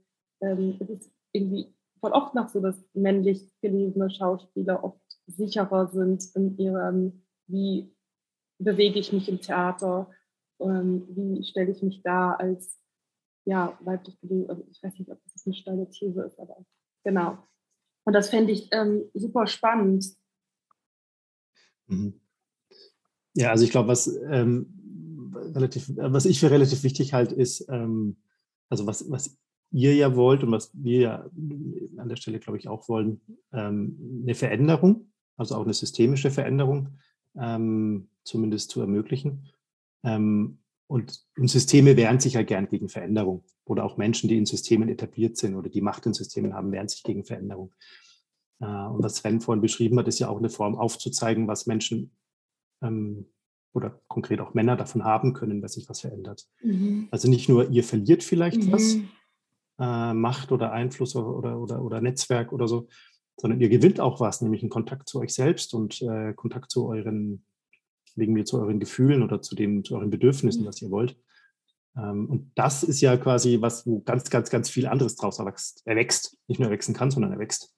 ähm, 0.41 0.77
es 0.81 0.89
ist 0.89 1.11
irgendwie 1.33 1.73
voll 2.03 2.13
oft 2.13 2.35
noch 2.35 2.49
so, 2.49 2.61
dass 2.61 2.77
männlich 2.93 3.49
gelesene 3.61 4.11
Schauspieler 4.11 4.83
oft 4.83 5.01
sicherer 5.27 5.89
sind 5.89 6.25
in 6.35 6.59
ihrem, 6.59 7.23
wie 7.47 7.95
bewege 8.59 8.99
ich 8.99 9.13
mich 9.13 9.29
im 9.29 9.41
Theater, 9.41 10.11
ähm, 10.61 11.07
wie 11.09 11.45
stelle 11.45 11.71
ich 11.71 11.83
mich 11.83 12.03
da 12.03 12.33
als 12.33 12.79
ja, 13.45 13.79
weiblich 13.81 14.21
gelesen. 14.21 14.51
Also 14.51 14.67
ich 14.71 14.83
weiß 14.83 14.99
nicht, 14.99 15.11
ob 15.11 15.21
das 15.23 15.47
eine 15.47 15.55
steile 15.55 15.89
These 15.91 16.23
ist, 16.23 16.39
aber 16.39 16.65
genau. 17.05 17.39
Und 18.05 18.13
das 18.13 18.31
fände 18.31 18.53
ich 18.53 18.69
ähm, 18.73 19.05
super 19.15 19.47
spannend. 19.47 20.05
Mhm. 21.87 22.21
Ja, 23.35 23.51
also 23.51 23.65
ich 23.65 23.71
glaube, 23.71 23.89
was 23.89 24.09
ähm, 24.29 24.79
was 25.35 26.27
ich 26.27 26.41
für 26.41 26.51
relativ 26.51 26.83
wichtig 26.83 27.15
halte, 27.15 27.35
ist, 27.35 27.67
ähm, 27.69 28.17
also 28.69 28.87
was, 28.87 29.11
was 29.11 29.39
ihr 29.73 29.95
ja 29.95 30.15
wollt 30.15 30.45
und 30.45 30.53
was 30.53 30.71
wir 30.75 31.01
ja 31.01 31.31
an 31.97 32.09
der 32.09 32.17
Stelle, 32.17 32.39
glaube 32.39 32.59
ich, 32.59 32.69
auch 32.69 32.89
wollen, 32.89 33.21
ähm, 33.53 34.23
eine 34.23 34.35
Veränderung, 34.35 35.13
also 35.37 35.57
auch 35.57 35.65
eine 35.65 35.75
systemische 35.75 36.31
Veränderung 36.31 36.91
ähm, 37.39 38.09
zumindest 38.25 38.71
zu 38.71 38.81
ermöglichen. 38.81 39.49
Ähm, 40.05 40.59
und, 40.87 41.25
und, 41.39 41.49
Systeme 41.49 41.97
wehren 41.97 42.21
sich 42.21 42.35
ja 42.35 42.43
gern 42.43 42.69
gegen 42.69 42.91
Veränderung. 42.91 43.45
Oder 43.65 43.85
auch 43.85 43.97
Menschen, 43.97 44.29
die 44.29 44.37
in 44.37 44.45
Systemen 44.45 44.89
etabliert 44.89 45.39
sind 45.39 45.55
oder 45.55 45.71
die 45.71 45.81
Macht 45.81 46.05
in 46.05 46.13
Systemen 46.13 46.53
haben, 46.53 46.71
wehren 46.71 46.89
sich 46.89 47.03
gegen 47.03 47.25
Veränderung. 47.25 47.73
Äh, 48.61 48.67
und 48.67 49.03
was 49.03 49.17
Sven 49.17 49.41
vorhin 49.41 49.63
beschrieben 49.63 49.99
hat, 49.99 50.09
ist 50.09 50.19
ja 50.19 50.29
auch 50.29 50.39
eine 50.39 50.51
Form 50.51 50.77
aufzuzeigen, 50.77 51.49
was 51.49 51.67
Menschen 51.67 52.13
oder 53.75 54.01
konkret 54.09 54.41
auch 54.41 54.55
Männer 54.55 54.77
davon 54.77 55.05
haben 55.05 55.35
können, 55.35 55.61
dass 55.61 55.75
sich 55.75 55.89
was 55.89 56.01
verändert. 56.01 56.49
Mhm. 56.63 57.07
Also 57.13 57.29
nicht 57.29 57.49
nur 57.49 57.71
ihr 57.71 57.85
verliert 57.85 58.23
vielleicht 58.23 58.65
mhm. 58.65 58.73
was, 58.73 58.97
äh, 59.79 60.13
Macht 60.13 60.53
oder 60.53 60.73
Einfluss 60.73 61.17
oder, 61.17 61.59
oder, 61.59 61.83
oder, 61.83 62.01
Netzwerk 62.01 62.53
oder 62.53 62.69
so, 62.69 62.89
sondern 63.37 63.61
ihr 63.61 63.69
gewinnt 63.69 64.01
auch 64.01 64.21
was, 64.21 64.41
nämlich 64.41 64.63
einen 64.63 64.71
Kontakt 64.71 65.09
zu 65.09 65.21
euch 65.21 65.35
selbst 65.35 65.75
und 65.75 66.01
äh, 66.03 66.35
Kontakt 66.35 66.71
zu 66.71 66.87
euren, 66.89 67.45
wegen 68.15 68.33
mir 68.33 68.45
zu 68.45 68.61
euren 68.61 68.81
Gefühlen 68.81 69.23
oder 69.23 69.43
zu, 69.43 69.55
dem, 69.55 69.85
zu 69.85 69.97
euren 69.97 70.11
Bedürfnissen, 70.11 70.63
mhm. 70.63 70.67
was 70.67 70.83
ihr 70.83 70.91
wollt. 70.91 71.17
Ähm, 71.97 72.29
und 72.29 72.53
das 72.55 72.83
ist 72.83 73.01
ja 73.01 73.17
quasi 73.17 73.61
was, 73.61 73.87
wo 73.87 74.01
ganz, 74.01 74.31
ganz, 74.31 74.51
ganz 74.51 74.71
viel 74.71 74.87
anderes 74.87 75.17
draus 75.17 75.39
erwächst. 75.39 75.87
erwächst. 75.87 76.39
Nicht 76.47 76.61
nur 76.61 76.71
erwachsen 76.71 76.95
kann, 76.95 77.11
sondern 77.11 77.33
erwächst. 77.33 77.75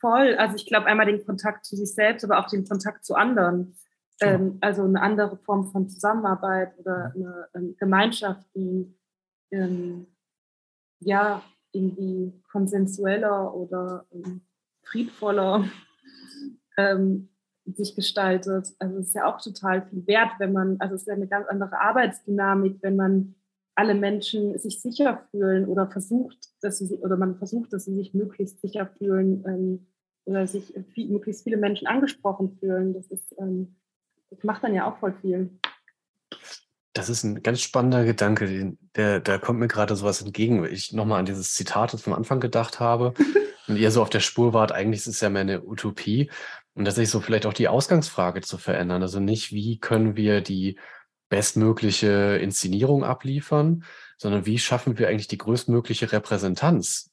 Voll. 0.00 0.34
Also 0.36 0.56
ich 0.56 0.66
glaube 0.66 0.86
einmal 0.86 1.06
den 1.06 1.24
Kontakt 1.24 1.66
zu 1.66 1.76
sich 1.76 1.94
selbst, 1.94 2.24
aber 2.24 2.38
auch 2.38 2.48
den 2.48 2.66
Kontakt 2.66 3.04
zu 3.04 3.14
anderen. 3.14 3.76
Ähm, 4.20 4.58
also 4.60 4.82
eine 4.82 5.00
andere 5.00 5.36
Form 5.38 5.70
von 5.70 5.88
Zusammenarbeit 5.88 6.78
oder 6.78 7.12
eine, 7.14 7.48
eine 7.52 7.66
ähm, 7.66 7.76
Gemeinschaft, 7.78 8.46
die 8.54 8.94
ähm, 9.50 10.06
ja 11.00 11.42
irgendwie 11.72 12.32
konsensueller 12.50 13.54
oder 13.54 14.06
ähm, 14.12 14.42
friedvoller 14.82 15.64
ähm, 16.76 17.28
sich 17.66 17.94
gestaltet. 17.94 18.68
Also 18.78 18.98
es 18.98 19.08
ist 19.08 19.14
ja 19.14 19.26
auch 19.26 19.40
total 19.40 19.86
viel 19.88 20.06
wert, 20.06 20.32
wenn 20.38 20.52
man, 20.52 20.76
also 20.80 20.94
es 20.94 21.02
ist 21.02 21.08
ja 21.08 21.14
eine 21.14 21.28
ganz 21.28 21.46
andere 21.48 21.78
Arbeitsdynamik, 21.80 22.78
wenn 22.82 22.96
man 22.96 23.34
alle 23.74 23.94
Menschen 23.94 24.58
sich 24.58 24.80
sicher 24.80 25.26
fühlen 25.30 25.66
oder 25.66 25.90
versucht, 25.90 26.50
dass 26.60 26.78
sie 26.78 26.94
oder 26.96 27.16
man 27.16 27.36
versucht, 27.36 27.72
dass 27.72 27.84
sie 27.84 27.94
sich 27.94 28.14
möglichst 28.14 28.60
sicher 28.60 28.86
fühlen 28.98 29.44
ähm, 29.46 29.86
oder 30.24 30.46
sich 30.46 30.74
viel, 30.92 31.10
möglichst 31.10 31.44
viele 31.44 31.56
Menschen 31.56 31.86
angesprochen 31.86 32.58
fühlen. 32.58 32.92
Das 32.92 33.06
ist, 33.10 33.34
ähm, 33.38 33.76
das 34.30 34.42
macht 34.44 34.64
dann 34.64 34.74
ja 34.74 34.90
auch 34.90 34.98
voll 34.98 35.14
viel. 35.20 35.50
Das 36.92 37.08
ist 37.08 37.22
ein 37.22 37.42
ganz 37.42 37.60
spannender 37.60 38.04
Gedanke, 38.04 38.46
den, 38.46 38.78
der, 38.96 39.20
da 39.20 39.38
kommt 39.38 39.60
mir 39.60 39.68
gerade 39.68 39.94
sowas 39.94 40.22
entgegen. 40.22 40.64
Ich 40.64 40.92
nochmal 40.92 41.20
an 41.20 41.26
dieses 41.26 41.54
Zitat 41.54 41.92
das 41.92 42.02
vom 42.02 42.14
Anfang 42.14 42.40
gedacht 42.40 42.80
habe 42.80 43.14
und 43.68 43.76
ihr 43.76 43.90
so 43.90 44.02
auf 44.02 44.10
der 44.10 44.20
Spur 44.20 44.52
wart, 44.52 44.72
eigentlich 44.72 45.00
ist 45.00 45.06
es 45.06 45.20
ja 45.20 45.30
mehr 45.30 45.42
eine 45.42 45.64
Utopie 45.64 46.30
und 46.74 46.84
dass 46.84 46.96
sich 46.96 47.10
so 47.10 47.20
vielleicht 47.20 47.46
auch 47.46 47.52
die 47.52 47.68
Ausgangsfrage 47.68 48.40
zu 48.40 48.58
verändern. 48.58 49.02
Also 49.02 49.20
nicht, 49.20 49.52
wie 49.52 49.78
können 49.78 50.16
wir 50.16 50.40
die 50.40 50.78
bestmögliche 51.28 52.38
Inszenierung 52.42 53.04
abliefern, 53.04 53.84
sondern 54.18 54.44
wie 54.44 54.58
schaffen 54.58 54.98
wir 54.98 55.08
eigentlich 55.08 55.28
die 55.28 55.38
größtmögliche 55.38 56.12
Repräsentanz? 56.12 57.10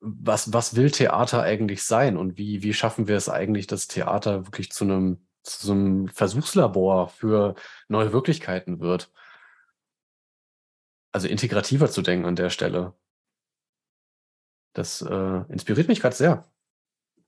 Was, 0.00 0.52
was 0.52 0.74
will 0.74 0.90
Theater 0.90 1.42
eigentlich 1.42 1.82
sein 1.82 2.16
und 2.16 2.38
wie, 2.38 2.62
wie 2.62 2.72
schaffen 2.72 3.08
wir 3.08 3.16
es 3.16 3.28
eigentlich, 3.28 3.66
dass 3.66 3.88
Theater 3.88 4.46
wirklich 4.46 4.70
zu 4.70 4.84
einem, 4.84 5.26
zu 5.42 5.66
so 5.66 5.72
einem 5.72 6.08
Versuchslabor 6.08 7.08
für 7.08 7.54
neue 7.88 8.12
Wirklichkeiten 8.12 8.80
wird? 8.80 9.12
Also 11.12 11.28
integrativer 11.28 11.90
zu 11.90 12.02
denken 12.02 12.26
an 12.26 12.36
der 12.36 12.50
Stelle. 12.50 12.94
Das 14.72 15.02
äh, 15.02 15.44
inspiriert 15.48 15.88
mich 15.88 16.00
gerade 16.00 16.16
sehr. 16.16 16.50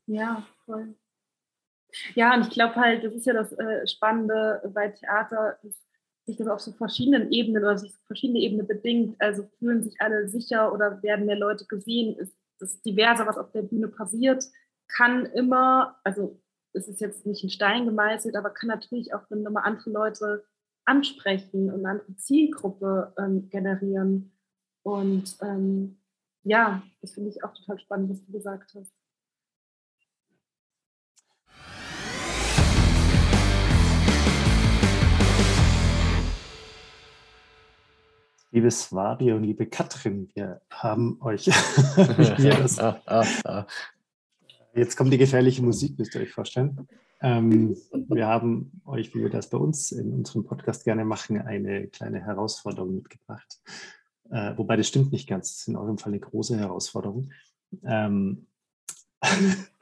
Ja, 0.07 0.47
voll. 0.65 0.95
Ja, 2.15 2.35
und 2.35 2.43
ich 2.43 2.51
glaube 2.51 2.75
halt, 2.77 3.05
das 3.05 3.13
ist 3.13 3.27
ja 3.27 3.35
das 3.35 3.53
äh, 3.53 3.87
Spannende 3.87 4.63
bei 4.75 4.89
Theater, 4.89 5.59
dass 5.63 5.75
sich 6.25 6.37
das 6.39 6.49
auf 6.49 6.61
so 6.61 6.73
verschiedenen 6.73 7.31
Ebenen 7.31 7.63
oder 7.63 7.79
sich 7.79 7.93
verschiedene 8.07 8.41
Ebenen 8.41 8.67
bedingt. 8.67 9.21
Also 9.21 9.47
fühlen 9.59 9.83
sich 9.83 10.01
alle 10.01 10.29
sicher 10.29 10.73
oder 10.73 11.03
werden 11.03 11.27
mehr 11.27 11.37
Leute 11.37 11.67
gesehen? 11.67 12.17
Ist 12.17 12.37
das 12.59 12.81
diverse, 12.81 13.27
was 13.27 13.37
auf 13.37 13.53
der 13.53 13.63
Bühne 13.63 13.89
passiert, 13.89 14.45
kann 14.89 15.27
immer, 15.27 15.99
also 16.05 16.41
es 16.75 16.89
ist 16.89 17.01
jetzt 17.01 17.25
nicht 17.25 17.43
ein 17.45 17.51
Stein 17.51 17.87
gemeißelt, 17.87 18.37
aber 18.37 18.51
kann 18.51 18.69
natürlich 18.69 19.15
auch 19.15 19.31
nochmal 19.31 19.63
andere 19.65 19.91
Leute 19.91 20.45
ansprechen 20.85 21.71
und 21.71 21.87
eine 21.87 22.01
andere 22.01 22.17
Zielgruppe 22.17 23.15
ähm, 23.17 23.49
generieren. 23.49 24.33
Und 24.83 25.37
ähm, 25.41 25.99
ja, 26.43 26.83
das 27.01 27.13
finde 27.13 27.31
ich 27.31 27.43
auch 27.45 27.55
total 27.55 27.79
spannend, 27.79 28.11
was 28.11 28.25
du 28.25 28.33
gesagt 28.33 28.75
hast. 28.75 28.93
Liebe 38.51 38.71
Swabi 38.71 39.33
und 39.33 39.43
liebe 39.43 39.67
Katrin, 39.67 40.31
wir 40.35 40.61
haben 40.71 41.21
euch 41.23 41.45
das, 41.97 42.79
Jetzt 44.75 44.97
kommt 44.97 45.13
die 45.13 45.19
gefährliche 45.19 45.63
Musik, 45.63 45.99
müsst 45.99 46.15
ihr 46.15 46.23
euch 46.23 46.33
vorstellen. 46.33 46.89
Ähm, 47.23 47.77
wir 48.09 48.27
haben 48.27 48.83
euch, 48.85 49.15
wie 49.15 49.21
wir 49.21 49.31
das 49.31 49.49
bei 49.49 49.59
uns 49.59 49.93
in 49.93 50.13
unserem 50.13 50.45
Podcast 50.45 50.85
gerne 50.85 51.05
machen, 51.05 51.41
eine 51.41 51.87
kleine 51.87 52.21
Herausforderung 52.21 52.97
mitgebracht. 52.97 53.61
Äh, 54.31 54.53
wobei 54.57 54.77
das 54.77 54.89
stimmt 54.89 55.13
nicht 55.13 55.29
ganz, 55.29 55.51
das 55.51 55.61
ist 55.61 55.69
in 55.69 55.77
eurem 55.77 55.99
Fall 55.99 56.13
eine 56.13 56.21
große 56.21 56.59
Herausforderung. 56.59 57.31
Ähm, 57.85 58.47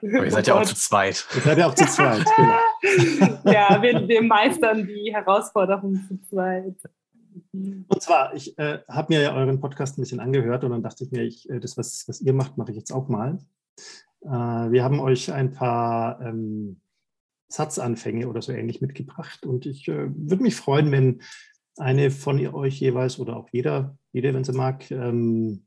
ihr 0.01 0.31
seid 0.31 0.47
ja 0.47 0.55
auch 0.55 0.65
zu 0.65 0.75
zweit. 0.75 1.25
Ihr 1.35 1.41
seid 1.41 1.57
ja 1.57 1.67
auch 1.67 1.75
zu 1.75 1.85
zweit, 1.85 2.25
genau. 2.35 3.39
ja, 3.51 3.81
wir, 3.81 4.07
wir 4.07 4.21
meistern 4.21 4.87
die 4.87 5.13
Herausforderung 5.13 5.99
zu 6.07 6.21
zweit. 6.29 6.75
Und 7.51 8.01
zwar, 8.01 8.33
ich 8.35 8.57
äh, 8.59 8.79
habe 8.87 9.13
mir 9.13 9.21
ja 9.21 9.35
euren 9.35 9.59
Podcast 9.59 9.97
ein 9.97 10.01
bisschen 10.01 10.19
angehört 10.19 10.63
und 10.63 10.71
dann 10.71 10.83
dachte 10.83 11.03
ich 11.03 11.11
mir, 11.11 11.23
ich, 11.23 11.49
äh, 11.49 11.59
das, 11.59 11.77
was, 11.77 12.07
was 12.07 12.21
ihr 12.21 12.33
macht, 12.33 12.57
mache 12.57 12.71
ich 12.71 12.77
jetzt 12.77 12.93
auch 12.93 13.09
mal. 13.09 13.39
Äh, 14.23 14.71
wir 14.71 14.83
haben 14.83 14.99
euch 14.99 15.31
ein 15.31 15.51
paar 15.51 16.21
ähm, 16.21 16.81
Satzanfänge 17.47 18.27
oder 18.27 18.41
so 18.41 18.51
ähnlich 18.51 18.81
mitgebracht 18.81 19.45
und 19.45 19.65
ich 19.65 19.87
äh, 19.87 20.09
würde 20.15 20.43
mich 20.43 20.55
freuen, 20.55 20.91
wenn 20.91 21.21
eine 21.77 22.11
von 22.11 22.45
euch 22.47 22.79
jeweils 22.79 23.19
oder 23.19 23.37
auch 23.37 23.49
jeder, 23.51 23.97
jede, 24.11 24.33
wenn 24.33 24.43
sie 24.43 24.53
mag, 24.53 24.89
ähm, 24.91 25.65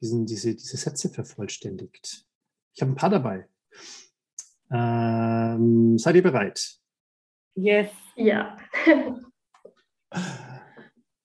diesen, 0.00 0.26
diese, 0.26 0.54
diese 0.54 0.76
Sätze 0.76 1.08
vervollständigt. 1.08 2.26
Ich 2.74 2.82
habe 2.82 2.92
ein 2.92 2.96
paar 2.96 3.10
dabei. 3.10 3.48
Ähm, 4.70 5.98
seid 5.98 6.16
ihr 6.16 6.22
bereit? 6.22 6.78
Yes. 7.54 7.90
Ja. 8.16 8.56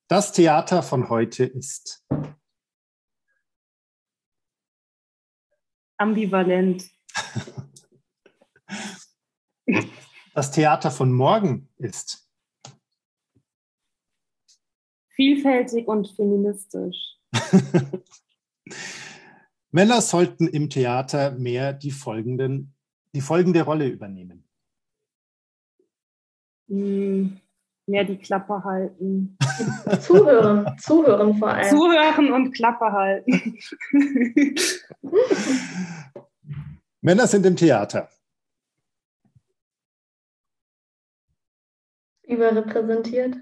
Das 0.07 0.31
Theater 0.31 0.83
von 0.83 1.09
heute 1.09 1.45
ist 1.45 2.05
ambivalent. 5.97 6.89
Das 10.33 10.51
Theater 10.51 10.91
von 10.91 11.11
morgen 11.11 11.67
ist 11.77 12.29
vielfältig 15.15 15.87
und 15.87 16.07
feministisch. 16.09 17.17
Männer 19.71 19.99
sollten 20.01 20.47
im 20.47 20.69
Theater 20.69 21.31
mehr 21.31 21.73
die, 21.73 21.89
folgenden, 21.89 22.75
die 23.15 23.21
folgende 23.21 23.63
Rolle 23.63 23.87
übernehmen. 23.87 24.47
Hm, 26.69 27.41
mehr 27.87 28.03
die 28.03 28.17
Klappe 28.17 28.63
halten. 28.63 29.37
Zuhören, 30.01 30.77
zuhören 30.77 31.37
vor 31.37 31.49
allem. 31.49 31.69
Zuhören 31.69 32.31
und 32.33 32.51
Klappe 32.51 32.91
halten. 32.91 33.57
Männer 37.01 37.27
sind 37.27 37.45
im 37.45 37.55
Theater. 37.55 38.09
Überrepräsentiert. 42.23 43.37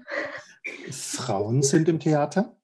Frauen 0.90 1.62
sind 1.62 1.88
im 1.88 1.98
Theater. 1.98 2.56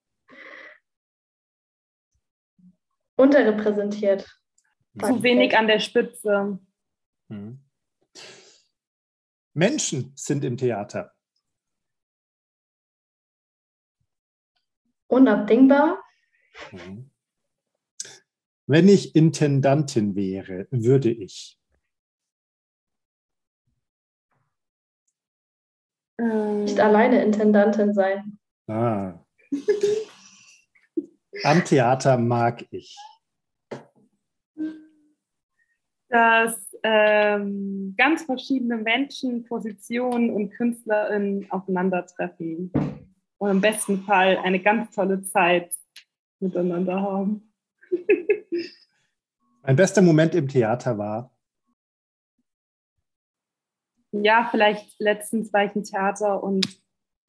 Unterrepräsentiert. 3.16 4.40
Zu 5.00 5.22
wenig 5.22 5.56
an 5.56 5.66
der 5.66 5.80
Spitze. 5.80 6.58
Hm. 7.28 7.64
Menschen 9.54 10.12
sind 10.16 10.44
im 10.44 10.56
Theater. 10.56 11.12
Unabdingbar. 15.12 16.02
Mhm. 16.70 17.10
Wenn 18.66 18.88
ich 18.88 19.14
Intendantin 19.14 20.14
wäre, 20.14 20.66
würde 20.70 21.10
ich. 21.10 21.60
Nicht 26.18 26.80
alleine 26.80 27.22
Intendantin 27.22 27.92
sein. 27.92 28.38
Ah, 28.68 29.22
Am 31.44 31.62
Theater 31.62 32.16
mag 32.16 32.64
ich. 32.70 32.96
Dass 36.08 36.74
ähm, 36.82 37.94
ganz 37.98 38.22
verschiedene 38.22 38.78
Menschen, 38.78 39.44
Positionen 39.44 40.30
und 40.30 40.50
KünstlerInnen 40.52 41.50
aufeinandertreffen 41.50 42.72
und 43.42 43.50
im 43.50 43.60
besten 43.60 44.04
Fall 44.04 44.36
eine 44.36 44.60
ganz 44.60 44.94
tolle 44.94 45.20
Zeit 45.24 45.74
miteinander 46.38 47.02
haben. 47.02 47.52
mein 49.62 49.74
bester 49.74 50.00
Moment 50.00 50.36
im 50.36 50.46
Theater 50.46 50.96
war? 50.96 51.34
Ja, 54.12 54.46
vielleicht 54.48 54.94
letztens 55.00 55.52
war 55.52 55.64
ich 55.64 55.74
im 55.74 55.82
Theater 55.82 56.40
und 56.40 56.64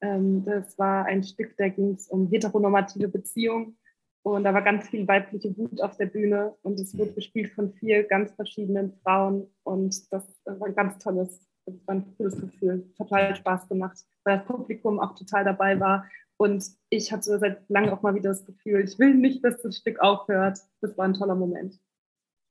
ähm, 0.02 0.44
das 0.44 0.78
war 0.78 1.04
ein 1.06 1.24
Stück, 1.24 1.56
da 1.56 1.68
ging 1.68 1.94
es 1.94 2.06
um 2.06 2.28
heteronormative 2.28 3.08
Beziehungen 3.08 3.76
und 4.22 4.44
da 4.44 4.54
war 4.54 4.62
ganz 4.62 4.88
viel 4.88 5.08
weibliche 5.08 5.58
Wut 5.58 5.80
auf 5.82 5.96
der 5.96 6.06
Bühne 6.06 6.54
und 6.62 6.78
es 6.78 6.96
wurde 6.96 7.12
gespielt 7.14 7.52
von 7.54 7.72
vier 7.72 8.04
ganz 8.04 8.30
verschiedenen 8.30 8.92
Frauen. 9.02 9.52
Und 9.64 10.12
das 10.12 10.24
war 10.44 10.68
ein 10.68 10.76
ganz 10.76 11.02
tolles, 11.02 11.44
das 11.66 11.74
war 11.86 11.94
ein 11.94 12.16
cooles 12.16 12.40
Gefühl. 12.40 12.92
Total 12.96 13.34
Spaß 13.34 13.68
gemacht, 13.68 13.98
weil 14.24 14.38
das 14.38 14.46
Publikum 14.46 15.00
auch 15.00 15.14
total 15.14 15.44
dabei 15.44 15.78
war. 15.80 16.06
Und 16.36 16.64
ich 16.90 17.12
hatte 17.12 17.38
seit 17.38 17.68
langem 17.68 17.90
auch 17.90 18.02
mal 18.02 18.14
wieder 18.14 18.30
das 18.30 18.44
Gefühl, 18.44 18.80
ich 18.84 18.98
will 18.98 19.14
nicht, 19.14 19.44
dass 19.44 19.62
das 19.62 19.76
Stück 19.76 20.00
aufhört. 20.00 20.58
Das 20.80 20.98
war 20.98 21.04
ein 21.04 21.14
toller 21.14 21.36
Moment. 21.36 21.78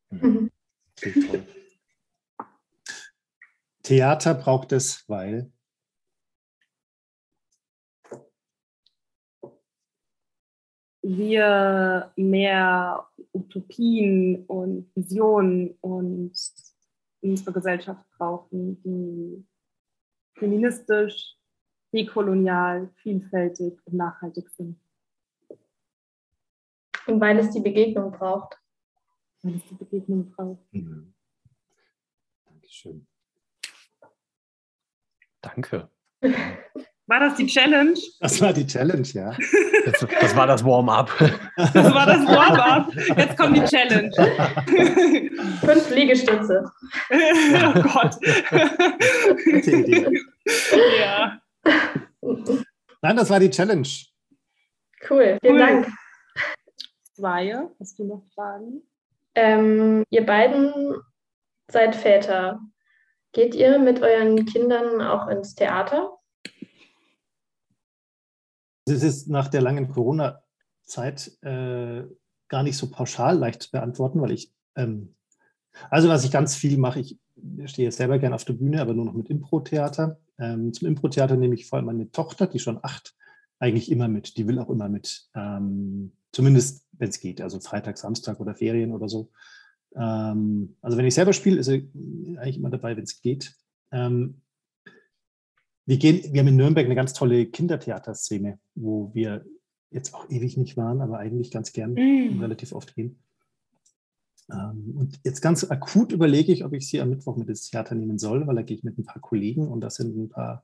Mhm. 0.10 0.52
Theater 3.84 4.34
braucht 4.34 4.72
es, 4.72 5.04
weil 5.10 5.52
wir 11.02 12.14
mehr 12.16 13.06
Utopien 13.34 14.46
und 14.46 14.90
Visionen 14.96 15.78
und 15.82 16.32
unsere 17.24 17.54
Gesellschaft 17.54 18.06
brauchen, 18.18 18.82
die 18.84 19.46
feministisch, 20.36 21.38
dekolonial, 21.94 22.90
vielfältig 22.96 23.80
und 23.86 23.94
nachhaltig 23.94 24.50
sind. 24.50 24.80
Und 27.06 27.20
weil 27.20 27.38
es 27.40 27.52
die 27.52 27.60
Begegnung 27.60 28.12
braucht. 28.12 28.58
Weil 29.42 29.56
es 29.56 29.66
die 29.66 29.76
Begegnung 29.76 30.32
braucht. 30.32 30.74
Mhm. 30.74 31.14
Dankeschön. 32.46 33.08
Danke. 35.42 35.90
War 37.14 37.20
das 37.20 37.36
die 37.36 37.46
Challenge? 37.46 37.94
Das 38.22 38.42
war 38.42 38.52
die 38.54 38.66
Challenge, 38.66 39.08
ja. 39.14 39.38
Das, 39.86 40.08
das 40.20 40.36
war 40.36 40.48
das 40.48 40.66
Warm-up. 40.66 41.12
Das 41.58 41.94
war 41.94 42.08
das 42.08 42.26
Warm-up. 42.26 42.92
Jetzt 42.96 43.38
kommt 43.38 43.56
die 43.56 43.64
Challenge. 43.66 44.10
Fünf 45.64 45.90
Liegestütze. 45.92 46.72
oh 47.12 47.82
Gott. 47.84 48.16
Gute 49.46 49.72
Idee. 49.72 50.22
Ja. 51.00 51.40
Nein, 53.04 53.16
das 53.16 53.30
war 53.30 53.40
die 53.40 53.52
Challenge. 53.52 53.88
Cool, 55.08 55.38
vielen 55.40 55.54
Cool. 55.54 55.60
Dank. 55.60 55.88
Zwei, 57.14 57.68
hast 57.80 58.00
du 58.00 58.06
noch 58.06 58.24
Fragen? 58.34 58.82
Ähm, 59.36 60.04
ihr 60.10 60.26
beiden 60.26 60.96
seid 61.68 61.96
Väter. 61.96 62.60
Geht 63.34 63.54
ihr 63.54 63.78
mit 63.78 64.02
euren 64.02 64.48
Kindern 64.48 65.00
auch 65.00 65.28
ins 65.28 65.54
Theater? 65.54 66.18
Es 68.86 69.04
ist 69.04 69.30
nach 69.30 69.48
der 69.48 69.62
langen 69.62 69.90
Corona-Zeit 69.90 71.38
äh, 71.42 72.04
gar 72.48 72.64
nicht 72.64 72.78
so 72.78 72.90
pauschal 72.90 73.38
leicht 73.38 73.64
zu 73.64 73.72
beantworten, 73.72 74.22
weil 74.22 74.32
ich, 74.32 74.54
ähm, 74.76 75.16
also 75.90 76.10
was 76.10 76.24
ich 76.24 76.32
ganz 76.32 76.56
viel 76.56 76.78
mache, 76.78 77.00
ich 77.00 77.18
stehe 77.66 77.88
jetzt 77.88 77.98
selber 77.98 78.20
gern 78.20 78.34
auf 78.34 78.46
der 78.46 78.54
Bühne, 78.54 78.82
aber 78.82 78.94
nur 78.94 79.06
noch 79.06 79.14
mit 79.14 79.30
Impro-Theater. 79.30 80.20
Ähm, 80.38 80.74
zum 80.74 80.88
Impro-Theater 80.88 81.36
nehme 81.36 81.56
ich 81.56 81.66
vor 81.66 81.78
allem 81.78 81.86
meine 81.86 82.12
Tochter, 82.12 82.48
die 82.48 82.60
schon 82.60 82.80
acht, 82.82 83.16
eigentlich 83.60 83.92
immer 83.92 84.08
mit. 84.08 84.38
Die 84.38 84.48
will 84.48 84.60
auch 84.60 84.70
immer 84.70 84.90
mit. 84.90 85.30
Ähm, 85.34 86.12
zumindest, 86.32 86.86
wenn 86.92 87.10
es 87.10 87.20
geht, 87.20 87.42
also 87.42 87.60
Freitag, 87.60 87.98
Samstag 87.98 88.40
oder 88.40 88.54
Ferien 88.54 88.92
oder 88.92 89.08
so. 89.08 89.32
Ähm, 89.96 90.76
also 90.82 90.98
wenn 90.98 91.06
ich 91.06 91.16
selber 91.16 91.34
spiele, 91.34 91.60
ist 91.60 91.68
sie 91.68 91.90
eigentlich 92.38 92.58
immer 92.58 92.70
dabei, 92.70 92.96
wenn 92.98 93.04
es 93.04 93.22
geht. 93.22 93.56
Ähm, 93.92 94.42
wir, 95.86 95.98
gehen, 95.98 96.34
wir 96.34 96.40
haben 96.42 96.48
in 96.48 96.56
Nürnberg 96.56 96.86
eine 96.86 96.96
ganz 96.96 97.14
tolle 97.14 97.46
Kindertheaterszene, 97.46 98.60
wo 98.76 99.12
wir 99.14 99.46
jetzt 99.92 100.14
auch 100.14 100.30
ewig 100.30 100.58
nicht 100.58 100.78
waren, 100.78 101.02
aber 101.02 101.20
eigentlich 101.20 101.52
ganz 101.52 101.72
gern 101.72 101.94
Mm. 101.94 102.40
relativ 102.42 102.74
oft 102.74 102.96
gehen. 102.96 103.20
Ähm, 104.52 104.96
und 104.98 105.20
jetzt 105.24 105.42
ganz 105.42 105.64
akut 105.70 106.12
überlege 106.12 106.52
ich, 106.52 106.66
ob 106.66 106.74
ich 106.74 106.88
sie 106.88 107.00
am 107.00 107.10
Mittwoch 107.10 107.38
mit 107.38 107.48
ins 107.48 107.70
Theater 107.70 107.96
nehmen 107.96 108.18
soll, 108.18 108.46
weil 108.48 108.56
da 108.56 108.62
gehe 108.62 108.78
ich 108.78 108.84
mit 108.84 108.98
ein 108.98 109.06
paar 109.06 109.22
Kollegen 109.22 109.68
und 109.68 109.82
da 109.82 109.90
sind 109.90 110.18
ein 110.18 110.30
paar 110.30 110.64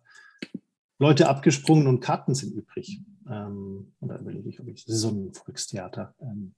Leute 0.97 1.29
abgesprungen 1.29 1.87
und 1.87 2.01
Karten 2.01 2.35
sind 2.35 2.53
übrig. 2.53 3.01
Ähm, 3.29 3.93
und 3.99 4.09
da 4.09 4.17
überlege 4.17 4.49
ich, 4.49 4.59
ob 4.59 4.67
ich, 4.67 4.85
das 4.85 4.95
ist 4.95 5.01
so 5.01 5.09
ein 5.09 5.33
Volkstheater. 5.33 6.13
Ähm, 6.21 6.53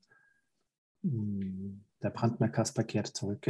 mh, 1.04 1.74
der 2.02 2.10
Brandner 2.10 2.50
Kasper 2.50 2.84
kehrt 2.84 3.08
zurück. 3.08 3.46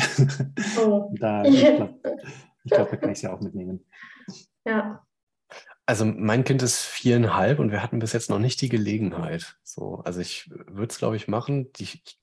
Oh. 0.77 1.13
da, 1.19 1.45
ich 1.45 1.63
glaube, 2.63 2.85
glaub, 2.85 2.89
da 2.91 2.97
kann 2.97 3.11
ich 3.11 3.19
sie 3.19 3.27
auch 3.27 3.41
mitnehmen. 3.41 3.85
Ja. 4.63 5.03
Also 5.87 6.05
mein 6.05 6.43
Kind 6.43 6.61
ist 6.61 6.83
viereinhalb 6.83 7.57
und 7.57 7.71
wir 7.71 7.81
hatten 7.81 7.97
bis 7.97 8.13
jetzt 8.13 8.29
noch 8.29 8.37
nicht 8.37 8.61
die 8.61 8.69
Gelegenheit. 8.69 9.57
So, 9.63 10.03
also 10.05 10.19
ich 10.19 10.51
würde 10.51 10.91
es, 10.91 10.99
glaube 10.99 11.15
ich, 11.15 11.27
machen. 11.27 11.73
Die, 11.73 11.85
ich 11.85 12.19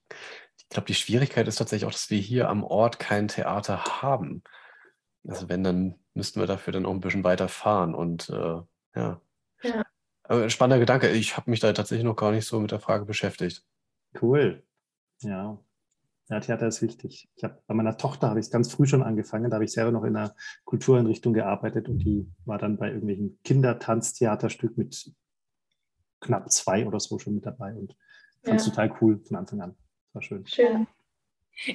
glaube, 0.71 0.87
die 0.87 0.95
Schwierigkeit 0.95 1.49
ist 1.49 1.57
tatsächlich 1.57 1.87
auch, 1.87 1.93
dass 1.93 2.11
wir 2.11 2.19
hier 2.19 2.49
am 2.49 2.63
Ort 2.63 3.01
kein 3.01 3.27
Theater 3.27 4.03
haben. 4.03 4.45
Also 5.27 5.49
wenn, 5.49 5.65
dann 5.65 5.97
müssten 6.15 6.39
wir 6.39 6.47
dafür 6.47 6.73
dann 6.73 6.87
auch 6.87 6.93
ein 6.93 7.01
bisschen 7.01 7.25
weiter 7.25 7.49
fahren. 7.49 7.95
Und 7.95 8.31
äh, 8.31 8.63
ja. 8.95 9.21
Ja. 9.63 9.83
Aber 10.23 10.49
spannender 10.51 10.79
Gedanke. 10.79 11.11
Ich 11.11 11.37
habe 11.37 11.51
mich 11.51 11.61
da 11.61 11.73
tatsächlich 11.73 12.05
noch 12.05 12.17
gar 12.17 12.31
nicht 12.31 12.47
so 12.47 12.61
mit 12.61 12.71
der 12.71 12.81
Frage 12.81 13.05
beschäftigt. 13.05 13.65
Cool. 14.21 14.63
Ja. 15.23 15.59
Ja, 16.29 16.41
Theater 16.41 16.67
ist 16.67 16.83
wichtig. 16.83 17.31
Ich 17.37 17.45
hab, 17.45 17.67
bei 17.67 17.75
meiner 17.75 17.97
Tochter 17.97 18.29
habe 18.29 18.39
ich 18.39 18.47
es 18.47 18.53
ganz 18.53 18.71
früh 18.71 18.87
schon 18.87 19.03
angefangen. 19.03 19.51
Da 19.51 19.55
habe 19.55 19.65
ich 19.65 19.73
selber 19.73 19.93
noch 19.93 20.05
in 20.05 20.15
einer 20.15 20.35
Kultureinrichtung 20.65 21.33
gearbeitet 21.33 21.89
und 21.89 21.99
die 22.01 22.31
war 22.45 22.59
dann 22.59 22.77
bei 22.77 22.89
irgendwelchen 22.89 23.39
Kindertanztheaterstück 23.45 24.77
mit 24.77 25.11
knapp 26.21 26.51
zwei 26.53 26.87
oder 26.87 27.01
so 27.01 27.19
schon 27.19 27.37
mit 27.37 27.47
dabei 27.47 27.75
und 27.75 27.97
fand 28.43 28.61
es 28.61 28.67
Ja. 28.67 28.73
total 28.73 28.97
cool 29.01 29.21
von 29.25 29.37
Anfang 29.37 29.61
an. 29.63 29.77
War 30.13 30.23
schön. 30.23 30.47
Schön. 30.47 30.87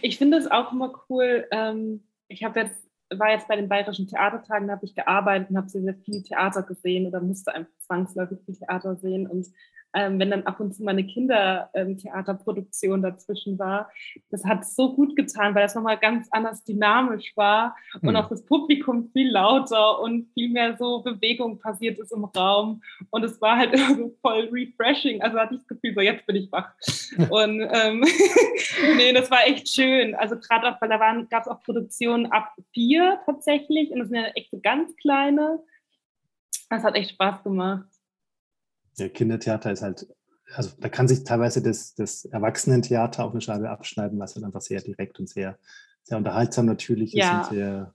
Ich 0.02 0.18
finde 0.18 0.38
es 0.38 0.50
auch 0.50 0.72
immer 0.72 1.04
cool. 1.10 1.48
Ähm, 1.52 2.04
ich 2.28 2.44
habe 2.44 2.60
jetzt 2.62 2.84
war 3.20 3.32
jetzt 3.32 3.48
bei 3.48 3.56
den 3.56 3.70
Bayerischen 3.70 4.08
Theatertagen, 4.08 4.68
da 4.68 4.74
habe 4.76 4.86
ich 4.86 4.96
gearbeitet 4.96 5.50
und 5.50 5.58
habe 5.58 5.70
sehr, 5.70 5.84
sehr 5.84 5.96
viel 5.96 6.24
Theater 6.24 6.64
gesehen 6.64 7.06
oder 7.06 7.22
musste 7.22 7.54
einfach 7.54 7.72
zwangsläufig 7.86 8.40
viel 8.46 8.56
Theater 8.56 8.96
sehen. 8.96 9.28
Und 9.28 9.48
ähm, 9.94 10.20
wenn 10.20 10.32
dann 10.32 10.44
ab 10.44 10.60
und 10.60 10.74
zu 10.74 10.84
mal 10.84 10.92
eine 10.92 11.06
Kindertheaterproduktion 11.06 13.02
dazwischen 13.02 13.60
war, 13.60 13.92
das 14.32 14.44
hat 14.44 14.66
so 14.66 14.96
gut 14.96 15.16
getan, 15.16 15.54
weil 15.54 15.62
das 15.64 15.76
nochmal 15.76 15.98
ganz 15.98 16.28
anders 16.32 16.64
dynamisch 16.64 17.34
war 17.36 17.76
und 18.02 18.10
Hm. 18.10 18.16
auch 18.16 18.28
das 18.28 18.44
Publikum 18.46 19.12
viel 19.14 19.30
lauter 19.30 20.00
und 20.00 20.32
viel 20.34 20.50
mehr 20.50 20.76
so 20.78 21.02
Bewegung 21.04 21.60
passiert 21.60 22.00
ist 22.00 22.12
im 22.12 22.26
Raum. 22.26 22.82
Und 23.12 23.24
es 23.24 23.40
war 23.40 23.58
halt 23.58 23.74
immer 23.74 23.96
so 23.96 24.16
voll 24.22 24.50
refreshing. 24.52 25.22
Also 25.22 25.38
hatte 25.38 25.54
ich 25.56 25.60
das 25.60 25.68
Gefühl, 25.68 25.94
so 25.94 26.02
jetzt 26.02 26.26
bin 26.26 26.38
ich 26.38 26.52
wach. 26.52 26.72
Und 27.30 27.62
ähm, 27.62 28.04
nee, 28.98 29.14
das 29.14 29.30
war 29.30 29.46
echt 29.46 29.70
schön. 29.70 30.16
Also 30.16 30.38
gerade 30.40 30.68
auch, 30.68 30.82
weil 30.82 30.90
da 30.90 31.00
waren, 31.00 31.30
gab 31.30 31.44
es 31.44 31.48
auch 31.48 31.62
Produktionen 31.62 32.26
ab 32.28 32.52
vier 32.74 33.20
tatsächlich 33.26 33.92
und 33.92 34.00
das 34.00 34.10
sind 34.10 34.18
ja 34.18 34.26
echt 34.36 34.52
so 34.52 34.60
ganz 34.60 34.96
kleine. 34.98 35.60
Das 36.74 36.84
hat 36.84 36.96
echt 36.96 37.12
Spaß 37.12 37.44
gemacht. 37.44 37.88
Ja, 38.98 39.08
Kindertheater 39.08 39.72
ist 39.72 39.84
halt, 39.84 40.08
also 40.56 40.72
da 40.80 40.90
kann 40.90 41.08
sich 41.08 41.24
teilweise 41.24 41.62
das, 41.62 41.94
das 41.94 42.26
Erwachsenentheater 42.26 43.24
auf 43.26 43.32
eine 43.32 43.42
Scheibe 43.42 43.70
abschneiden, 43.70 44.20
was 44.20 44.36
halt 44.36 44.44
einfach 44.46 44.62
sehr 44.62 44.82
direkt 44.82 45.20
und 45.20 45.30
sehr, 45.30 45.58
sehr 46.04 46.18
unterhaltsam 46.18 46.66
natürlich 46.66 47.14
Ja. 47.14 47.42
ist 47.42 47.48
und 47.50 47.56
sehr, 47.56 47.94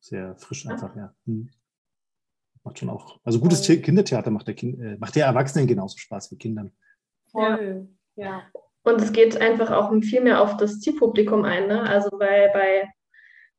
sehr 0.00 0.36
frisch 0.36 0.66
einfach, 0.66 0.96
ja. 0.96 1.14
Hm. 1.26 1.50
Macht 2.62 2.78
schon 2.78 2.88
auch, 2.88 3.20
also 3.24 3.40
gutes 3.40 3.66
Voll. 3.66 3.76
The- 3.76 3.82
Kindertheater 3.82 4.30
macht 4.30 4.46
der, 4.46 4.54
kind, 4.54 4.80
äh, 4.80 4.96
macht 4.96 5.16
der 5.16 5.26
Erwachsenen 5.26 5.66
genauso 5.66 5.98
Spaß 5.98 6.30
wie 6.32 6.36
Kindern. 6.36 6.72
Voll. 7.30 7.88
Ja. 8.16 8.42
Und 8.84 9.00
es 9.02 9.12
geht 9.12 9.38
einfach 9.38 9.70
auch 9.70 9.92
viel 10.02 10.22
mehr 10.22 10.40
auf 10.40 10.56
das 10.56 10.80
Zielpublikum 10.80 11.44
ein. 11.44 11.68
Ne? 11.68 11.82
Also 11.82 12.08
bei, 12.18 12.48
bei, 12.54 12.90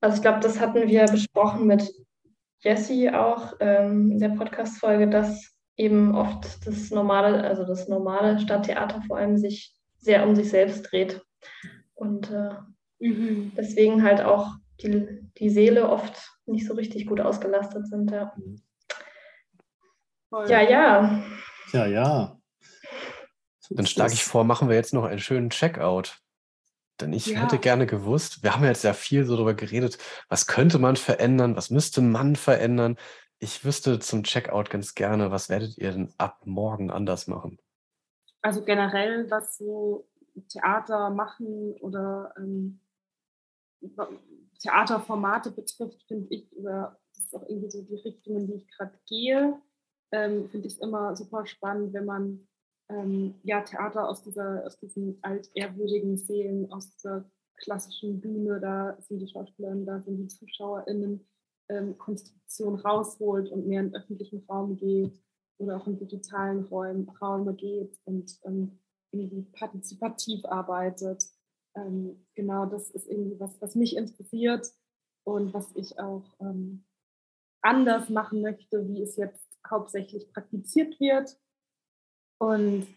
also 0.02 0.16
ich 0.16 0.22
glaube, 0.24 0.40
das 0.40 0.60
hatten 0.60 0.88
wir 0.88 1.06
besprochen 1.06 1.68
mit 1.68 1.94
Jessie 2.60 3.10
auch 3.12 3.54
ähm, 3.60 4.12
in 4.12 4.20
der 4.20 4.30
Podcast-Folge, 4.30 5.10
dass 5.10 5.54
eben 5.78 6.16
oft 6.16 6.66
das 6.66 6.90
normale, 6.92 7.44
also 7.44 7.64
das 7.66 7.88
normale 7.88 8.40
Stadttheater 8.40 9.02
vor 9.08 9.18
allem 9.18 9.38
sich 9.38 9.74
sehr 10.00 10.26
um 10.28 10.36
sich 10.36 10.50
selbst 10.50 10.84
dreht. 10.92 11.22
Und 11.94 12.32
äh, 12.32 12.50
Mhm. 13.00 13.52
deswegen 13.58 14.04
halt 14.04 14.22
auch 14.22 14.52
die, 14.82 15.06
die 15.38 15.50
Seele 15.50 15.90
oft 15.90 16.32
nicht 16.46 16.66
so 16.66 16.74
richtig 16.76 17.06
gut 17.08 17.20
ausgelastet 17.20 17.88
sind. 17.88 18.10
Ja, 18.10 18.32
Mhm. 18.38 18.62
Voll. 20.30 20.50
ja. 20.50 20.62
ja. 20.62 21.24
Ja, 21.74 21.86
ja. 21.86 22.38
Dann 23.70 23.86
schlage 23.86 24.14
ich 24.14 24.24
vor, 24.24 24.44
machen 24.46 24.70
wir 24.70 24.76
jetzt 24.76 24.94
noch 24.94 25.04
einen 25.06 25.20
schönen 25.20 25.50
Checkout. 25.50 26.20
Denn 27.02 27.14
ich 27.14 27.28
ja. 27.28 27.40
hätte 27.40 27.58
gerne 27.58 27.86
gewusst, 27.86 28.44
wir 28.44 28.56
haben 28.56 28.64
jetzt 28.64 28.84
ja 28.84 28.94
viel 28.94 29.26
so 29.26 29.36
darüber 29.36 29.54
geredet, 29.54 29.98
was 30.30 30.48
könnte 30.48 30.80
man 30.80 30.96
verändern, 30.96 31.56
was 31.56 31.70
müsste 31.70 32.02
man 32.02 32.36
verändern. 32.36 32.98
Ich 33.40 33.66
wüsste 33.66 34.00
zum 34.00 34.24
Checkout 34.24 34.70
ganz 34.70 34.96
gerne, 34.96 35.30
was 35.30 35.50
werdet 35.50 35.78
ihr 35.78 35.92
denn 35.92 36.14
ab 36.18 36.42
morgen 36.46 36.92
anders 36.92 37.28
machen? 37.28 37.60
Also 38.42 38.64
generell, 38.64 39.30
was 39.30 39.58
so 39.58 40.08
Theater 40.50 41.10
machen 41.10 41.74
oder 41.82 42.34
ähm, 42.38 42.80
Theaterformate 44.62 45.52
betrifft, 45.52 46.02
finde 46.08 46.28
ich, 46.34 46.56
oder 46.56 46.98
das 47.14 47.26
ist 47.26 47.36
auch 47.36 47.48
irgendwie 47.48 47.70
so 47.70 47.82
die 47.82 47.96
Richtung, 47.96 48.38
in 48.38 48.48
die 48.48 48.54
ich 48.56 48.68
gerade 48.72 48.98
gehe, 49.08 49.60
ähm, 50.12 50.50
finde 50.50 50.68
ich 50.68 50.74
es 50.74 50.80
immer 50.80 51.16
super 51.16 51.46
spannend, 51.46 51.94
wenn 51.94 52.06
man 52.06 52.48
ähm, 52.90 53.36
ja, 53.44 53.62
Theater 53.62 54.08
aus, 54.08 54.24
dieser, 54.24 54.66
aus 54.66 54.78
diesen 54.80 55.18
altehrwürdigen 55.22 56.18
Seelen, 56.18 56.72
aus 56.72 56.92
dieser 56.96 57.30
klassischen 57.58 58.20
Bühne, 58.22 58.60
da 58.60 58.98
sind 59.02 59.20
die 59.20 59.28
Schauspielerinnen, 59.28 59.86
da 59.86 60.02
sind 60.02 60.18
die 60.18 60.28
ZuschauerInnen, 60.28 61.26
ähm, 61.70 61.98
Konstruktion 61.98 62.76
rausholt 62.76 63.50
und 63.50 63.68
mehr 63.68 63.82
in 63.82 63.96
öffentlichen 63.96 64.46
Raum 64.48 64.76
geht 64.76 65.14
oder 65.58 65.78
auch 65.78 65.88
in 65.88 65.98
digitalen 65.98 66.66
Räumen, 66.66 67.10
Räume 67.22 67.56
geht 67.56 67.98
und 68.04 68.38
ähm, 68.44 68.80
irgendwie 69.12 69.44
partizipativ 69.54 70.46
arbeitet. 70.46 71.24
Ähm, 71.76 72.26
genau, 72.36 72.66
das 72.66 72.92
ist 72.92 73.08
irgendwie 73.08 73.40
was, 73.40 73.60
was 73.62 73.76
mich 73.76 73.96
interessiert 73.96 74.68
und 75.24 75.54
was 75.54 75.76
ich 75.76 75.98
auch 76.00 76.36
ähm, 76.40 76.86
anders 77.62 78.10
machen 78.10 78.42
möchte, 78.42 78.88
wie 78.88 79.02
es 79.02 79.16
jetzt 79.16 79.44
hauptsächlich 79.68 80.32
praktiziert 80.32 81.00
wird. 81.00 81.36
Und 82.38 82.88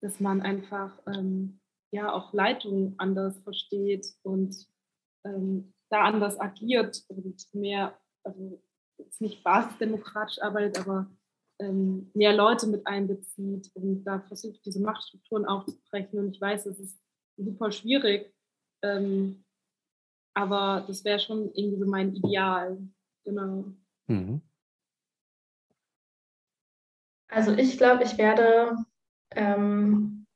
dass 0.00 0.20
man 0.20 0.40
einfach 0.40 0.92
ähm, 1.06 1.60
ja 1.90 2.12
auch 2.12 2.32
Leitung 2.32 2.94
anders 2.98 3.38
versteht 3.40 4.06
und 4.22 4.66
ähm, 5.24 5.74
da 5.90 6.04
anders 6.04 6.38
agiert 6.38 7.02
und 7.08 7.52
mehr, 7.52 7.98
also 8.22 8.62
jetzt 8.98 9.20
nicht 9.20 9.42
basisdemokratisch 9.42 10.40
arbeitet, 10.40 10.78
aber 10.78 11.10
ähm, 11.60 12.10
mehr 12.14 12.34
Leute 12.34 12.66
mit 12.66 12.86
einbezieht 12.86 13.70
und 13.74 14.04
da 14.04 14.20
versucht, 14.20 14.64
diese 14.64 14.80
Machtstrukturen 14.80 15.44
aufzubrechen. 15.44 16.18
Und 16.18 16.34
ich 16.34 16.40
weiß, 16.40 16.66
es 16.66 16.80
ist 16.80 16.98
super 17.36 17.70
schwierig, 17.70 18.32
ähm, 18.82 19.44
aber 20.34 20.84
das 20.86 21.04
wäre 21.04 21.20
schon 21.20 21.52
irgendwie 21.54 21.78
so 21.78 21.86
mein 21.86 22.14
Ideal. 22.14 22.78
Genau. 23.24 23.64
Mhm. 24.06 24.40
Also 27.28 27.52
ich 27.52 27.78
glaube, 27.78 28.04
ich 28.04 28.18
werde 28.18 28.76
ähm, 29.36 30.26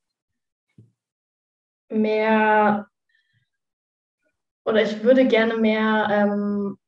mehr 1.91 2.89
oder 4.65 4.83
ich 4.83 5.03
würde 5.03 5.27
gerne 5.27 5.57
mehr 5.57 6.09
ähm, 6.11 6.79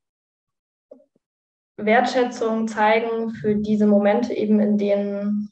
Wertschätzung 1.77 2.69
zeigen 2.69 3.31
für 3.31 3.57
diese 3.57 3.87
Momente 3.87 4.33
eben, 4.35 4.61
in 4.61 4.79
denen 4.79 5.51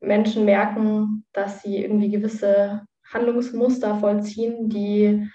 Menschen 0.00 0.44
merken, 0.44 1.24
dass 1.32 1.62
sie 1.62 1.82
irgendwie 1.82 2.10
gewisse 2.10 2.86
Handlungsmuster 3.12 3.96
vollziehen, 3.96 4.68
die 4.68 5.28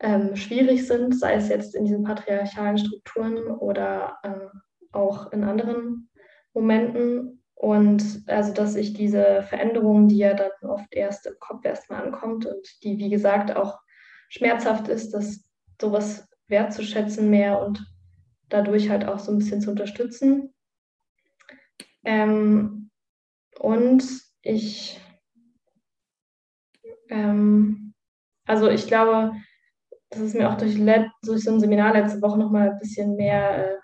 ähm, 0.00 0.36
schwierig 0.36 0.86
sind, 0.86 1.18
sei 1.18 1.34
es 1.34 1.48
jetzt 1.48 1.74
in 1.74 1.84
diesen 1.84 2.04
patriarchalen 2.04 2.76
Strukturen 2.76 3.38
oder 3.46 4.18
äh, 4.22 4.58
auch 4.92 5.32
in 5.32 5.44
anderen 5.44 6.10
Momenten. 6.52 7.42
Und 7.54 8.24
also, 8.26 8.52
dass 8.52 8.74
ich 8.74 8.92
diese 8.92 9.42
Veränderung, 9.44 10.08
die 10.08 10.18
ja 10.18 10.34
dann 10.34 10.50
oft 10.68 10.92
erst 10.92 11.26
im 11.26 11.34
Kopf 11.38 11.64
erstmal 11.64 12.04
ankommt 12.04 12.44
und 12.44 12.82
die, 12.82 12.98
wie 12.98 13.08
gesagt, 13.08 13.54
auch 13.56 13.78
schmerzhaft 14.28 14.88
ist, 14.88 15.12
dass 15.12 15.44
sowas 15.80 16.28
wertzuschätzen 16.48 17.30
mehr 17.30 17.64
und 17.64 17.91
dadurch 18.52 18.90
halt 18.90 19.06
auch 19.06 19.18
so 19.18 19.32
ein 19.32 19.38
bisschen 19.38 19.60
zu 19.60 19.70
unterstützen. 19.70 20.54
Ähm, 22.04 22.90
und 23.58 24.04
ich, 24.42 25.00
ähm, 27.08 27.94
also 28.46 28.68
ich 28.68 28.86
glaube, 28.86 29.32
das 30.10 30.20
ist 30.20 30.34
mir 30.34 30.50
auch 30.50 30.56
durch, 30.56 30.76
durch 31.22 31.44
so 31.44 31.52
ein 31.52 31.60
Seminar 31.60 31.94
letzte 31.94 32.20
Woche 32.20 32.38
nochmal 32.38 32.70
ein 32.70 32.78
bisschen 32.78 33.16
mehr 33.16 33.72
äh, 33.72 33.78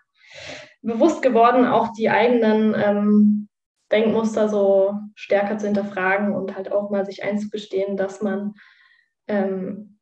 bewusst 0.83 1.23
geworden, 1.23 1.65
auch 1.65 1.93
die 1.93 2.11
eigenen 2.11 2.75
ähm, 2.77 3.49
Denkmuster 3.91 4.49
so 4.49 4.95
stärker 5.15 5.59
zu 5.59 5.67
hinterfragen 5.67 6.35
und 6.35 6.55
halt 6.57 6.73
auch 6.73 6.91
mal 6.91 7.07
sich 7.07 7.23
einzugestehen, 7.23 7.97
dass 7.97 8.21
man, 8.21 8.55
ähm, 9.27 9.99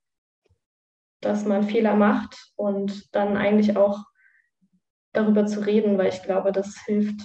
dass 1.21 1.45
man 1.45 1.69
Fehler 1.69 1.95
macht 1.95 2.53
und 2.57 3.15
dann 3.15 3.37
eigentlich 3.37 3.77
auch 3.77 4.05
darüber 5.17 5.47
zu 5.47 5.61
reden, 5.61 5.99
weil 5.99 6.09
ich 6.09 6.23
glaube, 6.23 6.53
das 6.53 6.77
hilft 6.85 7.21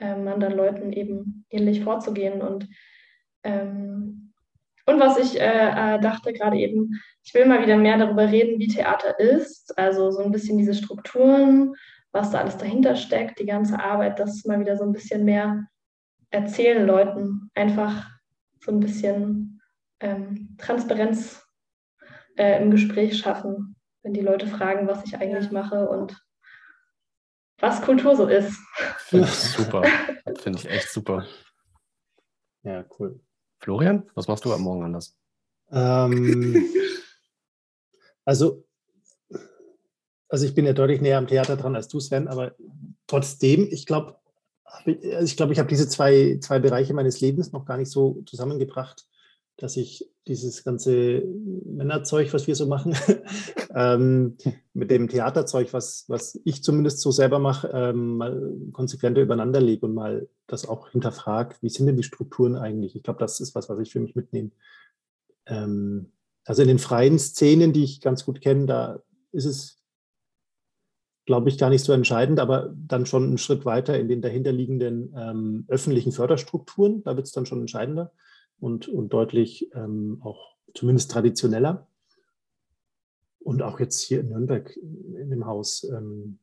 ähm, 0.00 0.28
anderen 0.28 0.56
Leuten 0.56 0.92
eben 0.92 1.44
ähnlich 1.50 1.82
vorzugehen. 1.82 2.40
Und, 2.42 2.68
ähm, 3.42 4.32
und 4.86 5.00
was 5.00 5.18
ich 5.18 5.40
äh, 5.40 5.96
äh, 5.96 6.00
dachte 6.00 6.32
gerade 6.32 6.56
eben, 6.56 7.00
ich 7.22 7.34
will 7.34 7.46
mal 7.46 7.62
wieder 7.62 7.76
mehr 7.76 7.98
darüber 7.98 8.30
reden, 8.30 8.58
wie 8.58 8.68
Theater 8.68 9.18
ist, 9.18 9.76
also 9.78 10.10
so 10.10 10.22
ein 10.22 10.32
bisschen 10.32 10.58
diese 10.58 10.74
Strukturen, 10.74 11.74
was 12.12 12.30
da 12.30 12.40
alles 12.40 12.56
dahinter 12.56 12.96
steckt, 12.96 13.38
die 13.38 13.46
ganze 13.46 13.78
Arbeit, 13.78 14.18
das 14.18 14.44
mal 14.44 14.60
wieder 14.60 14.76
so 14.76 14.84
ein 14.84 14.92
bisschen 14.92 15.24
mehr 15.24 15.66
erzählen 16.30 16.86
Leuten, 16.86 17.50
einfach 17.54 18.08
so 18.60 18.72
ein 18.72 18.80
bisschen 18.80 19.60
ähm, 20.00 20.56
Transparenz 20.58 21.44
äh, 22.36 22.62
im 22.62 22.70
Gespräch 22.70 23.18
schaffen, 23.18 23.76
wenn 24.02 24.14
die 24.14 24.20
Leute 24.20 24.46
fragen, 24.46 24.86
was 24.86 25.04
ich 25.04 25.16
eigentlich 25.16 25.50
mache 25.50 25.88
und 25.88 26.16
was 27.60 27.82
Kultur 27.82 28.16
so 28.16 28.26
ist. 28.26 28.56
Finde 28.98 29.26
ich 29.28 29.34
super. 29.34 29.82
Finde 30.36 30.58
ich 30.58 30.68
echt 30.68 30.90
super. 30.90 31.26
Ja, 32.62 32.84
cool. 32.98 33.20
Florian, 33.60 34.08
was 34.14 34.28
machst 34.28 34.44
du 34.44 34.52
am 34.52 34.62
Morgen 34.62 34.84
anders? 34.84 35.16
Ähm, 35.70 36.64
also, 38.24 38.64
also 40.28 40.44
ich 40.44 40.54
bin 40.54 40.66
ja 40.66 40.72
deutlich 40.72 41.00
näher 41.00 41.18
am 41.18 41.26
Theater 41.26 41.56
dran 41.56 41.74
als 41.74 41.88
du, 41.88 41.98
Sven, 42.00 42.28
aber 42.28 42.54
trotzdem, 43.06 43.66
ich 43.70 43.86
glaube, 43.86 44.16
also 44.64 45.24
ich 45.24 45.36
glaube, 45.36 45.52
ich 45.52 45.58
habe 45.58 45.68
diese 45.68 45.88
zwei, 45.88 46.38
zwei 46.40 46.58
Bereiche 46.58 46.94
meines 46.94 47.20
Lebens 47.20 47.52
noch 47.52 47.64
gar 47.64 47.76
nicht 47.76 47.90
so 47.90 48.22
zusammengebracht 48.26 49.06
dass 49.58 49.76
ich 49.76 50.08
dieses 50.28 50.62
ganze 50.62 51.22
Männerzeug, 51.64 52.32
was 52.32 52.46
wir 52.46 52.54
so 52.54 52.66
machen, 52.66 52.94
ähm, 53.74 54.36
mit 54.72 54.90
dem 54.90 55.08
Theaterzeug, 55.08 55.72
was, 55.72 56.04
was 56.06 56.40
ich 56.44 56.62
zumindest 56.62 57.00
so 57.00 57.10
selber 57.10 57.40
mache, 57.40 57.68
ähm, 57.74 58.18
mal 58.18 58.52
konsequenter 58.72 59.20
übereinander 59.20 59.60
lege 59.60 59.84
und 59.84 59.94
mal 59.94 60.28
das 60.46 60.66
auch 60.66 60.90
hinterfrage, 60.90 61.56
wie 61.60 61.68
sind 61.68 61.86
denn 61.86 61.96
die 61.96 62.04
Strukturen 62.04 62.54
eigentlich? 62.54 62.94
Ich 62.94 63.02
glaube, 63.02 63.18
das 63.18 63.40
ist 63.40 63.54
was, 63.54 63.68
was 63.68 63.80
ich 63.80 63.90
für 63.90 64.00
mich 64.00 64.14
mitnehme. 64.14 64.50
Ähm, 65.46 66.12
also 66.44 66.62
in 66.62 66.68
den 66.68 66.78
freien 66.78 67.18
Szenen, 67.18 67.72
die 67.72 67.84
ich 67.84 68.00
ganz 68.00 68.24
gut 68.24 68.40
kenne, 68.40 68.66
da 68.66 69.02
ist 69.32 69.44
es, 69.44 69.82
glaube 71.26 71.48
ich, 71.48 71.58
gar 71.58 71.68
nicht 71.68 71.84
so 71.84 71.92
entscheidend, 71.92 72.38
aber 72.38 72.72
dann 72.74 73.06
schon 73.06 73.24
einen 73.24 73.38
Schritt 73.38 73.64
weiter 73.64 73.98
in 73.98 74.08
den 74.08 74.22
dahinterliegenden 74.22 75.12
ähm, 75.16 75.64
öffentlichen 75.66 76.12
Förderstrukturen, 76.12 77.02
da 77.02 77.16
wird 77.16 77.26
es 77.26 77.32
dann 77.32 77.44
schon 77.44 77.60
entscheidender 77.60 78.12
und, 78.60 78.88
und 78.88 79.12
deutlich 79.12 79.70
ähm, 79.74 80.20
auch 80.22 80.56
zumindest 80.74 81.10
traditioneller. 81.10 81.86
Und 83.40 83.62
auch 83.62 83.80
jetzt 83.80 84.00
hier 84.00 84.20
in 84.20 84.28
Nürnberg 84.28 84.76
in 84.76 85.30
dem 85.30 85.46
Haus, 85.46 85.84
ähm, 85.84 86.38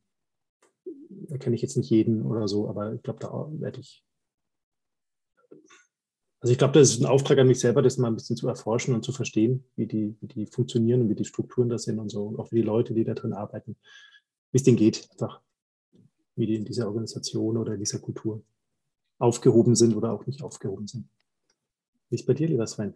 da 1.08 1.38
kenne 1.38 1.54
ich 1.54 1.62
jetzt 1.62 1.76
nicht 1.76 1.90
jeden 1.90 2.22
oder 2.22 2.48
so, 2.48 2.68
aber 2.68 2.94
ich 2.94 3.02
glaube, 3.02 3.20
da 3.20 3.48
werde 3.60 3.80
ich. 3.80 4.04
Also 6.40 6.52
ich 6.52 6.58
glaube, 6.58 6.78
das 6.78 6.90
ist 6.90 7.00
ein 7.00 7.06
Auftrag 7.06 7.38
an 7.38 7.46
mich 7.46 7.60
selber, 7.60 7.82
das 7.82 7.96
mal 7.96 8.08
ein 8.08 8.14
bisschen 8.14 8.36
zu 8.36 8.48
erforschen 8.48 8.94
und 8.94 9.04
zu 9.04 9.12
verstehen, 9.12 9.64
wie 9.74 9.86
die, 9.86 10.16
wie 10.20 10.26
die 10.26 10.46
funktionieren 10.46 11.02
und 11.02 11.08
wie 11.08 11.14
die 11.14 11.24
Strukturen 11.24 11.68
da 11.68 11.78
sind 11.78 11.98
und 11.98 12.08
so, 12.08 12.26
und 12.26 12.38
auch 12.38 12.52
wie 12.52 12.56
die 12.56 12.62
Leute, 12.62 12.94
die 12.94 13.04
da 13.04 13.14
drin 13.14 13.32
arbeiten, 13.32 13.76
wie 14.52 14.58
es 14.58 14.62
denen 14.62 14.76
geht, 14.76 15.08
einfach, 15.12 15.40
wie 16.34 16.46
die 16.46 16.56
in 16.56 16.64
dieser 16.64 16.86
Organisation 16.86 17.56
oder 17.56 17.74
in 17.74 17.80
dieser 17.80 17.98
Kultur 17.98 18.42
aufgehoben 19.18 19.74
sind 19.74 19.96
oder 19.96 20.12
auch 20.12 20.26
nicht 20.26 20.42
aufgehoben 20.42 20.86
sind. 20.86 21.08
Wie 22.08 22.16
ist 22.16 22.26
bei 22.26 22.34
dir, 22.34 22.48
lieber 22.48 22.66
Sven? 22.66 22.94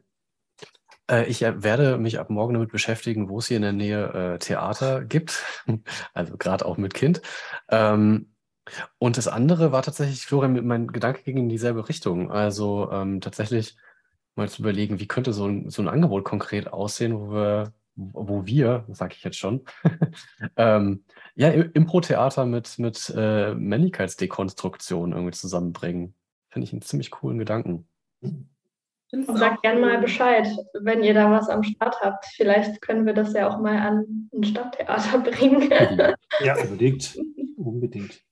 Äh, 1.10 1.26
ich 1.26 1.42
äh, 1.42 1.62
werde 1.62 1.98
mich 1.98 2.18
ab 2.18 2.30
morgen 2.30 2.54
damit 2.54 2.70
beschäftigen, 2.70 3.28
wo 3.28 3.38
es 3.38 3.48
hier 3.48 3.56
in 3.56 3.62
der 3.62 3.72
Nähe 3.72 4.34
äh, 4.34 4.38
Theater 4.38 5.04
gibt, 5.04 5.44
also 6.14 6.36
gerade 6.36 6.66
auch 6.66 6.76
mit 6.78 6.94
Kind. 6.94 7.22
Ähm, 7.68 8.34
Und 8.98 9.16
das 9.16 9.28
andere 9.28 9.72
war 9.72 9.82
tatsächlich, 9.82 10.26
Florian, 10.26 10.66
mein 10.66 10.88
Gedanke 10.88 11.22
ging 11.24 11.38
in 11.38 11.48
dieselbe 11.48 11.88
Richtung. 11.88 12.30
Also 12.32 12.90
ähm, 12.92 13.20
tatsächlich 13.20 13.76
mal 14.36 14.48
zu 14.48 14.62
überlegen, 14.62 15.00
wie 15.00 15.08
könnte 15.08 15.32
so 15.32 15.46
ein, 15.46 15.70
so 15.70 15.82
ein 15.82 15.88
Angebot 15.88 16.24
konkret 16.24 16.72
aussehen, 16.72 17.18
wo 17.18 17.32
wir, 17.32 17.74
wo 17.96 18.46
wir, 18.46 18.86
sage 18.90 19.14
ich 19.16 19.24
jetzt 19.24 19.38
schon, 19.38 19.64
ähm, 20.56 21.04
ja, 21.36 21.50
Impro-Theater 21.50 22.46
mit, 22.46 22.78
mit 22.78 23.12
äh, 23.16 23.54
Männlichkeitsdekonstruktion 23.54 25.12
irgendwie 25.12 25.32
zusammenbringen. 25.32 26.14
Finde 26.50 26.66
ich 26.66 26.72
einen 26.72 26.82
ziemlich 26.82 27.10
coolen 27.10 27.38
Gedanken. 27.38 27.88
Und 29.12 29.38
sagt 29.38 29.62
gerne 29.62 29.80
mal 29.80 29.98
Bescheid, 29.98 30.46
wenn 30.80 31.02
ihr 31.02 31.14
da 31.14 31.30
was 31.30 31.48
am 31.48 31.64
Start 31.64 32.00
habt. 32.00 32.24
Vielleicht 32.36 32.80
können 32.80 33.06
wir 33.06 33.12
das 33.12 33.32
ja 33.32 33.48
auch 33.48 33.58
mal 33.58 33.76
an 33.76 34.30
ein 34.32 34.44
Stadttheater 34.44 35.18
bringen. 35.30 35.68
ja, 36.40 36.56
unbedingt. 36.56 37.18
Unbedingt. 37.56 38.22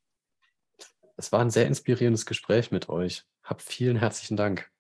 Es 1.16 1.32
war 1.32 1.40
ein 1.40 1.50
sehr 1.50 1.66
inspirierendes 1.66 2.26
Gespräch 2.26 2.70
mit 2.70 2.88
euch. 2.88 3.24
Habt 3.42 3.62
vielen 3.62 3.96
herzlichen 3.96 4.36
Dank. 4.36 4.70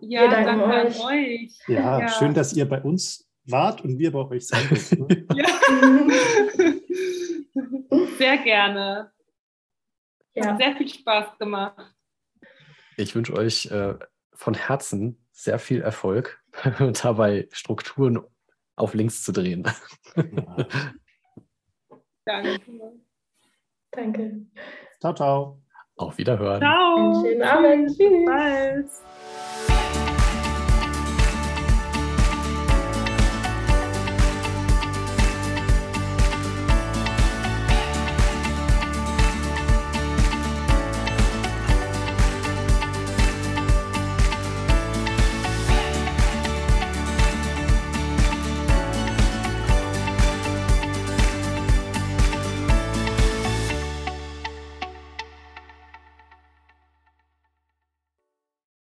Ja, 0.00 0.28
danke 0.28 0.50
an 0.50 0.86
euch. 0.86 1.04
euch. 1.04 1.58
Ja, 1.68 2.00
ja, 2.00 2.08
schön, 2.08 2.32
dass 2.32 2.54
ihr 2.54 2.68
bei 2.68 2.80
uns 2.80 3.28
wart 3.44 3.82
und 3.82 3.98
wir 3.98 4.12
bei 4.12 4.26
euch 4.26 4.46
sein 4.46 4.66
dürfen. 4.68 5.26
ja. 5.34 5.46
Sehr 8.18 8.38
gerne. 8.38 9.12
Ja. 10.34 10.46
Hat 10.46 10.62
sehr 10.62 10.76
viel 10.76 10.88
Spaß 10.88 11.36
gemacht. 11.38 11.94
Ich 12.96 13.14
wünsche 13.14 13.34
euch 13.34 13.66
äh, 13.66 13.94
von 14.32 14.54
Herzen 14.54 15.24
sehr 15.32 15.58
viel 15.58 15.80
Erfolg 15.82 16.42
dabei, 17.02 17.48
Strukturen 17.52 18.20
auf 18.76 18.94
links 18.94 19.22
zu 19.22 19.32
drehen. 19.32 19.64
Ja. 20.16 20.66
Danke. 22.24 22.60
Danke. 23.90 24.46
Ciao, 25.00 25.14
ciao. 25.14 25.62
Auf 25.96 26.16
Wiederhören. 26.18 26.60
Ciao. 26.60 26.96
Einen 26.96 27.24
schönen 27.24 27.42
Abend. 27.42 27.96
Tschüss. 27.96 28.24
Bald. 28.26 28.90